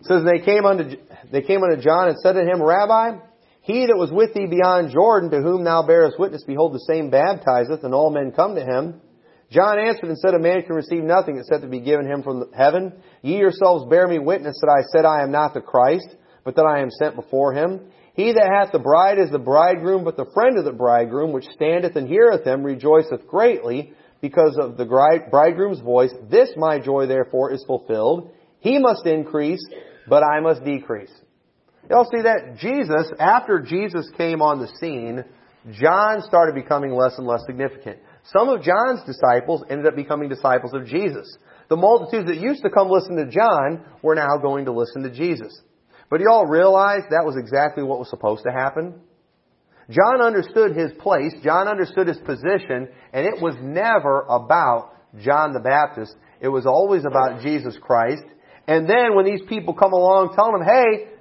It 0.00 0.06
says, 0.06 0.24
they 0.24 0.44
came 0.44 0.66
unto, 0.66 0.96
they 1.30 1.42
came 1.42 1.62
unto 1.62 1.80
John 1.80 2.08
and 2.08 2.18
said 2.18 2.32
to 2.32 2.40
him, 2.40 2.60
Rabbi, 2.60 3.18
he 3.62 3.86
that 3.86 3.96
was 3.96 4.10
with 4.10 4.34
thee 4.34 4.46
beyond 4.46 4.90
Jordan, 4.90 5.30
to 5.30 5.40
whom 5.40 5.62
thou 5.62 5.86
bearest 5.86 6.18
witness, 6.18 6.42
behold, 6.44 6.74
the 6.74 6.80
same 6.80 7.10
baptizeth, 7.10 7.84
and 7.84 7.94
all 7.94 8.10
men 8.10 8.32
come 8.32 8.56
to 8.56 8.64
him. 8.64 9.00
John 9.52 9.78
answered 9.78 10.08
and 10.08 10.18
said, 10.18 10.34
A 10.34 10.40
man 10.40 10.62
can 10.62 10.74
receive 10.74 11.04
nothing 11.04 11.38
except 11.38 11.62
to 11.62 11.68
be 11.68 11.78
given 11.78 12.06
him 12.06 12.24
from 12.24 12.52
heaven. 12.52 12.92
Ye 13.22 13.36
yourselves 13.36 13.88
bear 13.88 14.08
me 14.08 14.18
witness 14.18 14.58
that 14.60 14.70
I 14.70 14.82
said 14.90 15.04
I 15.04 15.22
am 15.22 15.30
not 15.30 15.54
the 15.54 15.60
Christ, 15.60 16.08
but 16.42 16.56
that 16.56 16.64
I 16.64 16.80
am 16.80 16.90
sent 16.90 17.14
before 17.14 17.52
him. 17.52 17.82
He 18.14 18.32
that 18.32 18.50
hath 18.52 18.72
the 18.72 18.80
bride 18.80 19.18
is 19.18 19.30
the 19.30 19.38
bridegroom, 19.38 20.02
but 20.02 20.16
the 20.16 20.30
friend 20.34 20.58
of 20.58 20.64
the 20.64 20.72
bridegroom, 20.72 21.32
which 21.32 21.44
standeth 21.54 21.94
and 21.94 22.08
heareth 22.08 22.44
him, 22.44 22.64
rejoiceth 22.64 23.28
greatly 23.28 23.92
because 24.20 24.56
of 24.58 24.76
the 24.76 24.86
bridegroom's 25.30 25.80
voice. 25.80 26.12
This 26.28 26.50
my 26.56 26.80
joy 26.80 27.06
therefore 27.06 27.52
is 27.52 27.64
fulfilled. 27.64 28.32
He 28.58 28.78
must 28.78 29.06
increase, 29.06 29.64
but 30.08 30.24
I 30.24 30.40
must 30.40 30.64
decrease. 30.64 31.12
Y'all 31.92 32.08
see 32.10 32.22
that? 32.22 32.56
Jesus, 32.56 33.12
after 33.20 33.60
Jesus 33.60 34.08
came 34.16 34.40
on 34.40 34.60
the 34.60 34.68
scene, 34.80 35.22
John 35.72 36.22
started 36.22 36.54
becoming 36.54 36.90
less 36.90 37.18
and 37.18 37.26
less 37.26 37.44
significant. 37.44 37.98
Some 38.32 38.48
of 38.48 38.62
John's 38.62 39.04
disciples 39.04 39.62
ended 39.68 39.86
up 39.86 39.94
becoming 39.94 40.30
disciples 40.30 40.72
of 40.72 40.86
Jesus. 40.86 41.36
The 41.68 41.76
multitudes 41.76 42.28
that 42.28 42.38
used 42.38 42.62
to 42.62 42.70
come 42.70 42.88
listen 42.88 43.16
to 43.16 43.30
John 43.30 43.84
were 44.00 44.14
now 44.14 44.38
going 44.40 44.64
to 44.64 44.72
listen 44.72 45.02
to 45.02 45.10
Jesus. 45.10 45.52
But 46.08 46.20
you 46.20 46.30
all 46.30 46.46
realize 46.46 47.02
that 47.10 47.26
was 47.26 47.36
exactly 47.36 47.82
what 47.82 47.98
was 47.98 48.08
supposed 48.08 48.44
to 48.44 48.52
happen? 48.52 48.94
John 49.90 50.22
understood 50.22 50.74
his 50.74 50.92
place, 50.98 51.34
John 51.44 51.68
understood 51.68 52.08
his 52.08 52.18
position, 52.24 52.88
and 53.12 53.26
it 53.26 53.42
was 53.42 53.54
never 53.60 54.22
about 54.30 54.94
John 55.20 55.52
the 55.52 55.60
Baptist. 55.60 56.16
It 56.40 56.48
was 56.48 56.64
always 56.64 57.04
about 57.04 57.42
Jesus 57.42 57.76
Christ. 57.82 58.24
And 58.66 58.88
then 58.88 59.14
when 59.14 59.26
these 59.26 59.42
people 59.46 59.74
come 59.74 59.92
along 59.92 60.34
telling 60.34 60.62
him, 60.62 60.66
hey, 60.66 61.11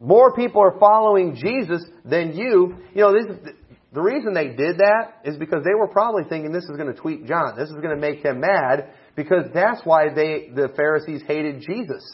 more 0.00 0.34
people 0.34 0.62
are 0.62 0.78
following 0.78 1.34
Jesus 1.34 1.84
than 2.04 2.36
you. 2.36 2.76
You 2.94 3.02
know, 3.02 3.12
this, 3.12 3.54
the 3.92 4.00
reason 4.02 4.34
they 4.34 4.48
did 4.48 4.78
that 4.78 5.20
is 5.24 5.36
because 5.36 5.64
they 5.64 5.74
were 5.74 5.88
probably 5.88 6.24
thinking 6.28 6.52
this 6.52 6.64
is 6.64 6.76
going 6.76 6.92
to 6.92 7.00
tweak 7.00 7.26
John. 7.26 7.56
This 7.56 7.68
is 7.68 7.76
going 7.76 7.94
to 7.94 7.96
make 7.96 8.24
him 8.24 8.40
mad 8.40 8.90
because 9.16 9.46
that's 9.52 9.80
why 9.84 10.14
they, 10.14 10.50
the 10.54 10.68
Pharisees 10.76 11.22
hated 11.26 11.64
Jesus. 11.66 12.04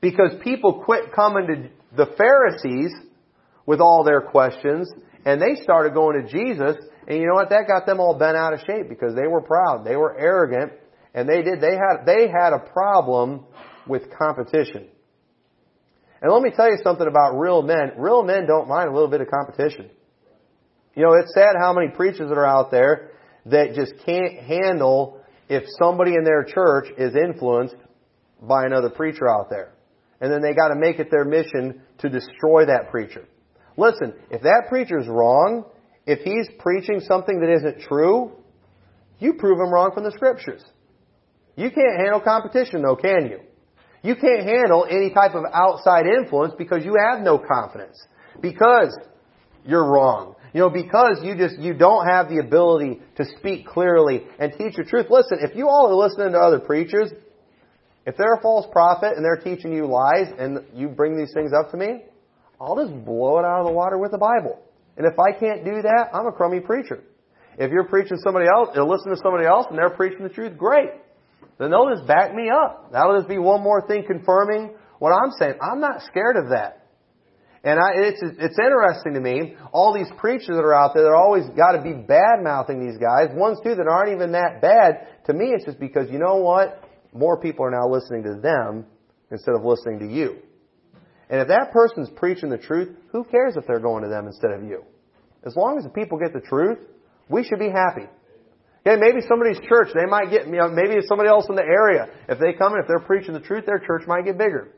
Because 0.00 0.32
people 0.42 0.82
quit 0.84 1.12
coming 1.12 1.46
to 1.46 1.96
the 1.96 2.12
Pharisees 2.16 2.92
with 3.66 3.80
all 3.80 4.04
their 4.04 4.20
questions 4.20 4.90
and 5.24 5.40
they 5.40 5.60
started 5.62 5.94
going 5.94 6.24
to 6.24 6.30
Jesus 6.30 6.76
and 7.06 7.18
you 7.18 7.26
know 7.26 7.34
what? 7.34 7.50
That 7.50 7.66
got 7.66 7.84
them 7.84 7.98
all 7.98 8.16
bent 8.16 8.36
out 8.36 8.52
of 8.52 8.60
shape 8.60 8.88
because 8.88 9.14
they 9.14 9.26
were 9.26 9.40
proud. 9.40 9.84
They 9.84 9.96
were 9.96 10.16
arrogant 10.16 10.72
and 11.14 11.28
they 11.28 11.42
did, 11.42 11.60
they 11.60 11.74
had, 11.74 12.04
they 12.06 12.28
had 12.28 12.52
a 12.52 12.60
problem 12.72 13.44
with 13.86 14.02
competition. 14.16 14.88
And 16.22 16.32
let 16.32 16.40
me 16.40 16.50
tell 16.54 16.70
you 16.70 16.78
something 16.84 17.06
about 17.06 17.36
real 17.36 17.62
men. 17.62 17.92
Real 17.98 18.22
men 18.22 18.46
don't 18.46 18.68
mind 18.68 18.88
a 18.88 18.92
little 18.92 19.08
bit 19.08 19.20
of 19.20 19.26
competition. 19.28 19.90
You 20.94 21.02
know, 21.02 21.14
it's 21.14 21.34
sad 21.34 21.56
how 21.60 21.72
many 21.72 21.88
preachers 21.88 22.28
that 22.28 22.38
are 22.38 22.46
out 22.46 22.70
there 22.70 23.10
that 23.46 23.74
just 23.74 23.92
can't 24.06 24.38
handle 24.38 25.20
if 25.48 25.64
somebody 25.82 26.14
in 26.14 26.22
their 26.22 26.44
church 26.44 26.86
is 26.96 27.16
influenced 27.16 27.74
by 28.40 28.64
another 28.66 28.88
preacher 28.88 29.28
out 29.28 29.50
there. 29.50 29.72
And 30.20 30.32
then 30.32 30.42
they 30.42 30.54
got 30.54 30.68
to 30.68 30.76
make 30.76 31.00
it 31.00 31.10
their 31.10 31.24
mission 31.24 31.82
to 31.98 32.08
destroy 32.08 32.66
that 32.66 32.90
preacher. 32.92 33.24
Listen, 33.76 34.14
if 34.30 34.42
that 34.42 34.66
preacher's 34.68 35.08
wrong, 35.08 35.64
if 36.06 36.20
he's 36.20 36.48
preaching 36.60 37.00
something 37.00 37.40
that 37.40 37.52
isn't 37.52 37.80
true, 37.88 38.32
you 39.18 39.34
prove 39.34 39.58
him 39.58 39.72
wrong 39.72 39.90
from 39.92 40.04
the 40.04 40.12
scriptures. 40.12 40.62
You 41.56 41.70
can't 41.70 41.98
handle 41.98 42.20
competition 42.20 42.82
though, 42.82 42.96
can 42.96 43.26
you? 43.26 43.40
You 44.02 44.16
can't 44.16 44.44
handle 44.44 44.86
any 44.88 45.10
type 45.10 45.34
of 45.34 45.44
outside 45.52 46.06
influence 46.06 46.54
because 46.58 46.84
you 46.84 46.96
have 46.98 47.20
no 47.20 47.38
confidence. 47.38 47.96
Because 48.40 48.96
you're 49.64 49.88
wrong. 49.88 50.34
You 50.52 50.60
know, 50.60 50.70
because 50.70 51.20
you 51.22 51.36
just, 51.36 51.58
you 51.58 51.72
don't 51.72 52.06
have 52.06 52.28
the 52.28 52.38
ability 52.38 53.00
to 53.16 53.24
speak 53.38 53.66
clearly 53.66 54.24
and 54.38 54.52
teach 54.58 54.76
the 54.76 54.84
truth. 54.84 55.06
Listen, 55.08 55.38
if 55.40 55.56
you 55.56 55.68
all 55.68 55.88
are 55.88 55.94
listening 55.94 56.32
to 56.32 56.38
other 56.38 56.58
preachers, 56.58 57.10
if 58.04 58.16
they're 58.16 58.34
a 58.34 58.42
false 58.42 58.66
prophet 58.72 59.12
and 59.16 59.24
they're 59.24 59.42
teaching 59.42 59.72
you 59.72 59.86
lies 59.86 60.26
and 60.36 60.58
you 60.74 60.88
bring 60.88 61.16
these 61.16 61.32
things 61.32 61.52
up 61.58 61.70
to 61.70 61.76
me, 61.76 62.02
I'll 62.60 62.76
just 62.76 63.04
blow 63.04 63.38
it 63.38 63.44
out 63.44 63.60
of 63.60 63.66
the 63.66 63.72
water 63.72 63.98
with 63.98 64.10
the 64.10 64.18
Bible. 64.18 64.58
And 64.96 65.06
if 65.06 65.18
I 65.18 65.38
can't 65.38 65.64
do 65.64 65.82
that, 65.82 66.10
I'm 66.12 66.26
a 66.26 66.32
crummy 66.32 66.60
preacher. 66.60 67.02
If 67.58 67.70
you're 67.70 67.84
preaching 67.84 68.18
somebody 68.18 68.46
else, 68.52 68.70
or 68.76 68.84
listen 68.84 69.10
to 69.10 69.16
somebody 69.22 69.46
else 69.46 69.66
and 69.70 69.78
they're 69.78 69.90
preaching 69.90 70.22
the 70.22 70.28
truth, 70.28 70.58
great 70.58 70.90
then 71.62 71.70
they'll 71.70 71.94
just 71.94 72.06
back 72.06 72.34
me 72.34 72.50
up. 72.50 72.92
That'll 72.92 73.16
just 73.16 73.28
be 73.28 73.38
one 73.38 73.62
more 73.62 73.86
thing 73.86 74.04
confirming 74.06 74.74
what 74.98 75.10
I'm 75.10 75.30
saying. 75.38 75.54
I'm 75.62 75.80
not 75.80 76.02
scared 76.02 76.36
of 76.36 76.50
that. 76.50 76.82
And 77.64 77.78
I, 77.78 77.92
it's, 77.94 78.20
it's 78.22 78.58
interesting 78.58 79.14
to 79.14 79.20
me, 79.20 79.54
all 79.72 79.94
these 79.94 80.10
preachers 80.18 80.48
that 80.48 80.64
are 80.64 80.74
out 80.74 80.94
there, 80.94 81.04
they're 81.04 81.14
always 81.14 81.44
got 81.56 81.72
to 81.72 81.82
be 81.82 81.92
bad 81.92 82.42
mouthing 82.42 82.84
these 82.84 82.98
guys. 82.98 83.28
Ones 83.32 83.58
too 83.62 83.76
that 83.76 83.86
aren't 83.88 84.10
even 84.12 84.32
that 84.32 84.60
bad. 84.60 85.06
To 85.26 85.32
me, 85.32 85.52
it's 85.54 85.64
just 85.64 85.78
because, 85.78 86.10
you 86.10 86.18
know 86.18 86.36
what? 86.36 86.82
More 87.12 87.40
people 87.40 87.64
are 87.64 87.70
now 87.70 87.88
listening 87.88 88.24
to 88.24 88.40
them 88.40 88.86
instead 89.30 89.54
of 89.54 89.64
listening 89.64 90.00
to 90.00 90.06
you. 90.06 90.38
And 91.30 91.40
if 91.40 91.48
that 91.48 91.70
person's 91.72 92.10
preaching 92.16 92.50
the 92.50 92.58
truth, 92.58 92.96
who 93.12 93.24
cares 93.24 93.56
if 93.56 93.66
they're 93.66 93.80
going 93.80 94.02
to 94.02 94.08
them 94.08 94.26
instead 94.26 94.50
of 94.50 94.64
you? 94.64 94.84
As 95.46 95.54
long 95.56 95.78
as 95.78 95.84
the 95.84 95.90
people 95.90 96.18
get 96.18 96.32
the 96.32 96.40
truth, 96.40 96.78
we 97.28 97.44
should 97.44 97.58
be 97.58 97.70
happy. 97.70 98.08
Okay, 98.84 98.98
maybe 99.00 99.20
somebody's 99.28 99.60
church, 99.68 99.88
they 99.94 100.06
might 100.06 100.30
get, 100.30 100.46
you 100.46 100.58
know, 100.58 100.68
maybe 100.68 100.98
somebody 101.06 101.28
else 101.28 101.46
in 101.48 101.54
the 101.54 101.62
area. 101.62 102.08
If 102.28 102.40
they 102.40 102.52
come 102.52 102.74
and 102.74 102.82
if 102.82 102.88
they're 102.88 102.98
preaching 102.98 103.32
the 103.32 103.40
truth, 103.40 103.64
their 103.64 103.78
church 103.78 104.02
might 104.08 104.24
get 104.24 104.36
bigger. 104.36 104.74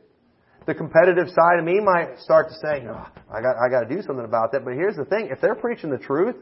The 0.67 0.75
competitive 0.75 1.29
side 1.29 1.59
of 1.59 1.65
me 1.65 1.81
might 1.81 2.19
start 2.21 2.49
to 2.49 2.55
say, 2.55 2.85
oh, 2.89 3.07
I 3.33 3.41
got, 3.41 3.57
I 3.57 3.71
got 3.71 3.89
to 3.89 3.95
do 3.95 4.03
something 4.03 4.25
about 4.25 4.53
that. 4.53 4.65
But 4.65 4.75
here's 4.75 4.97
the 4.97 5.05
thing: 5.05 5.29
if 5.31 5.41
they're 5.41 5.55
preaching 5.55 5.91
the 5.91 5.99
truth 5.99 6.37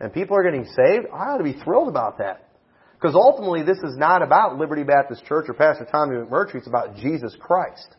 and 0.00 0.12
people 0.12 0.36
are 0.36 0.42
getting 0.42 0.64
saved, 0.64 1.06
I 1.12 1.32
ought 1.32 1.38
to 1.38 1.44
be 1.44 1.54
thrilled 1.64 1.88
about 1.88 2.18
that. 2.18 2.48
Because 2.94 3.14
ultimately, 3.14 3.62
this 3.62 3.78
is 3.78 3.96
not 3.96 4.22
about 4.22 4.58
Liberty 4.58 4.84
Baptist 4.84 5.24
Church 5.24 5.46
or 5.48 5.54
Pastor 5.54 5.86
Tommy 5.90 6.16
McMurtry. 6.16 6.56
It's 6.56 6.66
about 6.66 6.96
Jesus 6.96 7.36
Christ. 7.40 7.96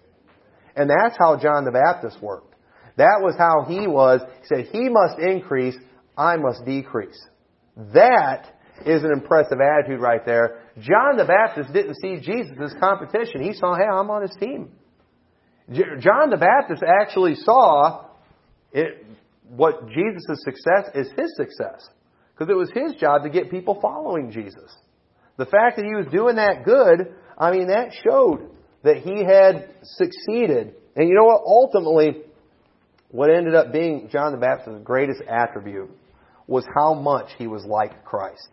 And 0.75 0.89
that's 0.89 1.17
how 1.19 1.37
John 1.37 1.65
the 1.65 1.71
Baptist 1.71 2.21
worked. 2.21 2.55
That 2.97 3.19
was 3.21 3.35
how 3.37 3.65
he 3.67 3.87
was. 3.87 4.21
He 4.41 4.47
said, 4.47 4.67
He 4.71 4.89
must 4.89 5.19
increase, 5.19 5.75
I 6.17 6.37
must 6.37 6.65
decrease. 6.65 7.19
That 7.93 8.45
is 8.85 9.03
an 9.03 9.11
impressive 9.11 9.59
attitude 9.59 9.99
right 9.99 10.25
there. 10.25 10.61
John 10.79 11.17
the 11.17 11.25
Baptist 11.25 11.73
didn't 11.73 11.95
see 12.01 12.19
Jesus 12.19 12.57
as 12.63 12.73
competition. 12.79 13.41
He 13.41 13.53
saw, 13.53 13.75
hey, 13.75 13.85
I'm 13.85 14.09
on 14.09 14.21
his 14.21 14.35
team. 14.39 14.71
John 15.71 16.29
the 16.29 16.37
Baptist 16.37 16.83
actually 16.83 17.35
saw 17.35 18.07
it, 18.71 19.05
what 19.47 19.87
Jesus' 19.87 20.43
success 20.43 20.89
is 20.95 21.07
his 21.17 21.35
success. 21.35 21.87
Because 22.33 22.49
it 22.49 22.57
was 22.57 22.69
his 22.73 22.99
job 22.99 23.23
to 23.23 23.29
get 23.29 23.51
people 23.51 23.79
following 23.81 24.31
Jesus. 24.31 24.75
The 25.37 25.45
fact 25.45 25.77
that 25.77 25.85
he 25.85 25.95
was 25.95 26.07
doing 26.11 26.35
that 26.35 26.65
good, 26.65 27.13
I 27.37 27.51
mean, 27.51 27.67
that 27.67 27.91
showed 28.03 28.49
that 28.83 28.97
he 28.97 29.23
had 29.23 29.69
succeeded. 29.83 30.75
And 30.95 31.07
you 31.07 31.15
know 31.15 31.25
what? 31.25 31.41
Ultimately, 31.45 32.23
what 33.09 33.29
ended 33.29 33.55
up 33.55 33.71
being 33.71 34.09
John 34.11 34.31
the 34.31 34.39
Baptist's 34.39 34.81
greatest 34.83 35.21
attribute 35.27 35.91
was 36.47 36.65
how 36.75 36.93
much 36.93 37.29
he 37.37 37.47
was 37.47 37.63
like 37.63 38.03
Christ. 38.03 38.49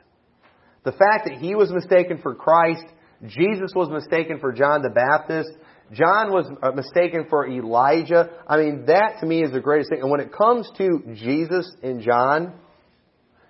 The 0.84 0.92
fact 0.92 1.26
that 1.26 1.38
he 1.38 1.54
was 1.54 1.70
mistaken 1.70 2.18
for 2.22 2.34
Christ, 2.34 2.84
Jesus 3.26 3.72
was 3.74 3.88
mistaken 3.90 4.38
for 4.38 4.52
John 4.52 4.82
the 4.82 4.90
Baptist, 4.90 5.50
John 5.92 6.30
was 6.30 6.48
uh, 6.62 6.70
mistaken 6.70 7.26
for 7.28 7.48
Elijah. 7.48 8.30
I 8.46 8.58
mean, 8.58 8.86
that 8.86 9.18
to 9.20 9.26
me 9.26 9.42
is 9.42 9.50
the 9.50 9.60
greatest 9.60 9.90
thing. 9.90 10.00
And 10.00 10.10
when 10.10 10.20
it 10.20 10.32
comes 10.32 10.70
to 10.78 11.02
Jesus 11.14 11.70
and 11.82 12.00
John, 12.00 12.54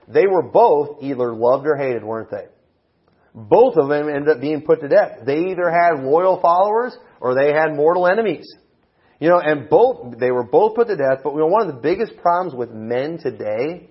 they 0.09 0.27
were 0.27 0.43
both 0.43 1.03
either 1.03 1.35
loved 1.35 1.67
or 1.67 1.77
hated, 1.77 2.03
weren't 2.03 2.31
they? 2.31 2.47
Both 3.35 3.77
of 3.77 3.89
them 3.89 4.09
ended 4.09 4.29
up 4.29 4.41
being 4.41 4.63
put 4.63 4.81
to 4.81 4.89
death. 4.89 5.19
They 5.27 5.51
either 5.51 5.71
had 5.71 6.03
loyal 6.03 6.41
followers 6.41 6.97
or 7.21 7.35
they 7.35 7.53
had 7.53 7.77
mortal 7.77 8.07
enemies. 8.07 8.47
You 9.21 9.29
know, 9.29 9.39
and 9.39 9.69
both, 9.69 10.19
they 10.19 10.31
were 10.31 10.45
both 10.45 10.75
put 10.75 10.89
to 10.89 10.97
death, 10.97 11.19
but 11.23 11.35
you 11.35 11.41
know, 11.41 11.47
one 11.47 11.69
of 11.69 11.75
the 11.75 11.81
biggest 11.81 12.17
problems 12.23 12.55
with 12.55 12.71
men 12.71 13.19
today 13.23 13.91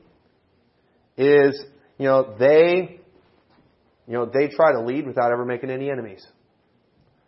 is, 1.16 1.64
you 2.00 2.06
know, 2.06 2.36
they, 2.40 2.99
you 4.10 4.16
know, 4.16 4.26
they 4.26 4.48
try 4.48 4.72
to 4.74 4.82
lead 4.82 5.06
without 5.06 5.32
ever 5.32 5.46
making 5.46 5.70
any 5.70 5.92
enemies. 5.92 6.26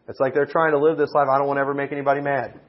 It's 0.10 0.20
like 0.20 0.34
they're 0.34 0.48
trying 0.48 0.72
to 0.72 0.80
live 0.80 0.98
this 0.98 1.12
life. 1.14 1.28
I 1.32 1.38
don't 1.38 1.46
want 1.46 1.58
to 1.58 1.62
ever 1.62 1.76
make 1.76 1.92
anybody 1.92 2.22
mad. 2.22 2.60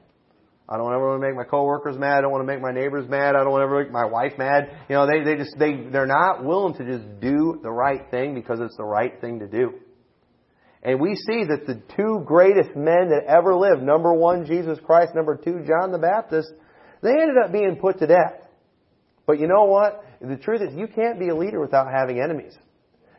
I 0.69 0.77
don't 0.77 0.93
ever 0.93 1.09
want 1.09 1.21
to 1.21 1.27
make 1.27 1.35
my 1.35 1.43
coworkers 1.43 1.97
mad. 1.97 2.19
I 2.19 2.21
don't 2.21 2.31
want 2.31 2.47
to 2.47 2.53
make 2.53 2.61
my 2.61 2.71
neighbors 2.71 3.09
mad. 3.09 3.35
I 3.35 3.43
don't 3.43 3.51
want 3.51 3.67
to 3.67 3.83
make 3.83 3.91
my 3.91 4.05
wife 4.05 4.33
mad. 4.37 4.69
You 4.87 4.95
know, 4.95 5.07
they, 5.07 5.23
they 5.23 5.35
just, 5.35 5.57
they, 5.57 5.89
they're 5.91 6.05
not 6.05 6.45
willing 6.45 6.75
to 6.75 6.85
just 6.85 7.19
do 7.19 7.59
the 7.61 7.71
right 7.71 8.09
thing 8.11 8.35
because 8.35 8.59
it's 8.61 8.77
the 8.77 8.85
right 8.85 9.19
thing 9.19 9.39
to 9.39 9.47
do. 9.47 9.73
And 10.83 11.01
we 11.01 11.15
see 11.15 11.45
that 11.45 11.65
the 11.65 11.81
two 11.97 12.23
greatest 12.25 12.75
men 12.75 13.09
that 13.09 13.23
ever 13.27 13.55
lived, 13.55 13.81
number 13.81 14.13
one, 14.13 14.45
Jesus 14.45 14.77
Christ, 14.85 15.15
number 15.15 15.35
two, 15.35 15.65
John 15.65 15.91
the 15.91 15.97
Baptist, 15.97 16.49
they 17.01 17.09
ended 17.09 17.37
up 17.43 17.51
being 17.51 17.77
put 17.81 17.99
to 17.99 18.07
death. 18.07 18.47
But 19.25 19.39
you 19.39 19.47
know 19.47 19.63
what? 19.63 20.05
The 20.21 20.37
truth 20.37 20.61
is 20.61 20.75
you 20.75 20.87
can't 20.87 21.19
be 21.19 21.29
a 21.29 21.35
leader 21.35 21.59
without 21.59 21.87
having 21.91 22.21
enemies. 22.21 22.55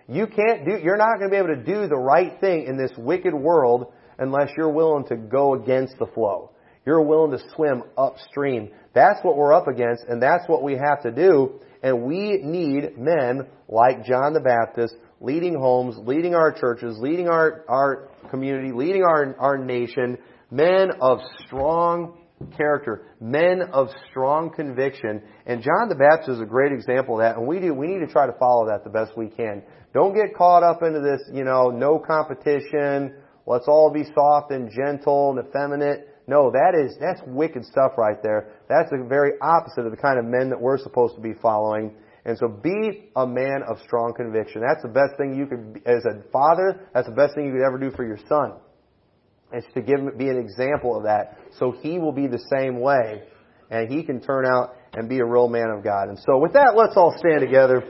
You 0.09 0.27
can't 0.27 0.65
do, 0.65 0.79
you're 0.83 0.97
not 0.97 1.19
going 1.19 1.31
to 1.31 1.35
be 1.35 1.37
able 1.37 1.55
to 1.55 1.65
do 1.65 1.89
the 1.89 1.97
right 1.97 2.39
thing 2.41 2.67
in 2.67 2.77
this 2.77 2.93
wicked 2.99 3.35
world 3.35 3.93
unless 4.19 4.51
you're 4.57 4.73
willing 4.73 5.07
to 5.09 5.17
go 5.17 5.55
against 5.55 5.99
the 5.99 6.07
flow. 6.07 6.51
You're 6.87 7.03
willing 7.03 7.31
to 7.31 7.43
swim 7.55 7.83
upstream. 7.97 8.71
That's 8.95 9.19
what 9.23 9.37
we're 9.37 9.55
up 9.55 9.67
against, 9.67 10.05
and 10.09 10.23
that's 10.23 10.47
what 10.47 10.63
we 10.63 10.75
have 10.75 11.03
to 11.03 11.11
do. 11.11 11.61
And 11.83 12.03
we 12.05 12.39
need 12.43 12.99
men 12.99 13.47
like 13.69 14.05
John 14.05 14.35
the 14.35 14.41
Baptist 14.41 14.95
leading 15.21 15.55
homes, 15.55 15.97
leading 15.99 16.35
our 16.35 16.53
churches, 16.53 16.97
leading 16.99 17.29
our, 17.29 17.65
our 17.69 18.09
community, 18.31 18.73
leading 18.73 19.03
our, 19.03 19.35
our 19.39 19.59
nation, 19.59 20.19
men 20.51 20.91
of 21.01 21.21
strong 21.47 22.19
character, 22.57 23.07
men 23.21 23.63
of 23.73 23.89
strong 24.11 24.51
conviction. 24.55 25.23
And 25.47 25.63
John 25.63 25.89
the 25.89 25.95
Baptist 25.95 26.31
is 26.31 26.41
a 26.41 26.47
great 26.47 26.73
example 26.73 27.21
of 27.21 27.25
that, 27.25 27.37
and 27.37 27.47
we 27.47 27.61
do, 27.61 27.75
we 27.75 27.87
need 27.87 28.07
to 28.07 28.13
try 28.13 28.27
to 28.27 28.35
follow 28.39 28.67
that 28.67 28.85
the 28.85 28.91
best 28.91 29.17
we 29.17 29.29
can. 29.29 29.63
Don't 29.93 30.15
get 30.15 30.35
caught 30.37 30.63
up 30.63 30.83
into 30.83 31.01
this, 31.01 31.23
you 31.33 31.45
know, 31.45 31.71
no 31.71 31.99
competition, 31.99 33.15
let's 33.47 33.69
all 33.69 33.93
be 33.93 34.05
soft 34.15 34.51
and 34.51 34.71
gentle 34.71 35.31
and 35.31 35.47
effeminate. 35.47 36.09
No, 36.27 36.51
that 36.51 36.75
is, 36.75 36.97
that's 37.01 37.21
wicked 37.27 37.65
stuff 37.67 37.93
right 37.99 38.23
there. 38.23 38.53
That's 38.69 38.91
the 38.91 39.05
very 39.07 39.33
opposite 39.43 39.85
of 39.85 39.91
the 39.91 39.99
kind 40.01 40.19
of 40.19 40.25
men 40.25 40.49
that 40.51 40.61
we're 40.61 40.79
supposed 40.79 41.17
to 41.17 41.21
be 41.21 41.35
following. 41.35 41.95
And 42.25 42.39
so 42.39 42.49
be 42.49 43.11
a 43.15 43.27
man 43.27 43.63
of 43.69 43.79
strong 43.85 44.15
conviction. 44.17 44.63
That's 44.67 44.81
the 44.83 44.89
best 44.89 45.19
thing 45.19 45.37
you 45.37 45.47
could, 45.47 45.83
as 45.85 46.05
a 46.07 46.23
father, 46.33 46.89
that's 46.95 47.07
the 47.07 47.15
best 47.15 47.35
thing 47.35 47.45
you 47.45 47.53
could 47.53 47.67
ever 47.67 47.79
do 47.79 47.91
for 47.95 48.07
your 48.07 48.19
son. 48.29 48.55
Is 49.55 49.65
to 49.75 49.83
give 49.83 50.19
be 50.19 50.29
an 50.29 50.39
example 50.39 50.97
of 50.97 51.05
that. 51.05 51.39
So 51.59 51.73
he 51.81 51.99
will 51.99 52.13
be 52.13 52.27
the 52.27 52.43
same 52.57 52.81
way. 52.81 53.23
And 53.71 53.91
he 53.91 54.03
can 54.03 54.21
turn 54.21 54.45
out 54.47 54.75
and 54.93 55.09
be 55.09 55.21
a 55.21 55.25
real 55.25 55.49
man 55.49 55.71
of 55.71 55.85
God. 55.85 56.09
And 56.09 56.19
so 56.19 56.39
with 56.39 56.53
that, 56.55 56.75
let's 56.77 56.97
all 56.97 57.15
stand 57.19 57.41
together. 57.41 57.83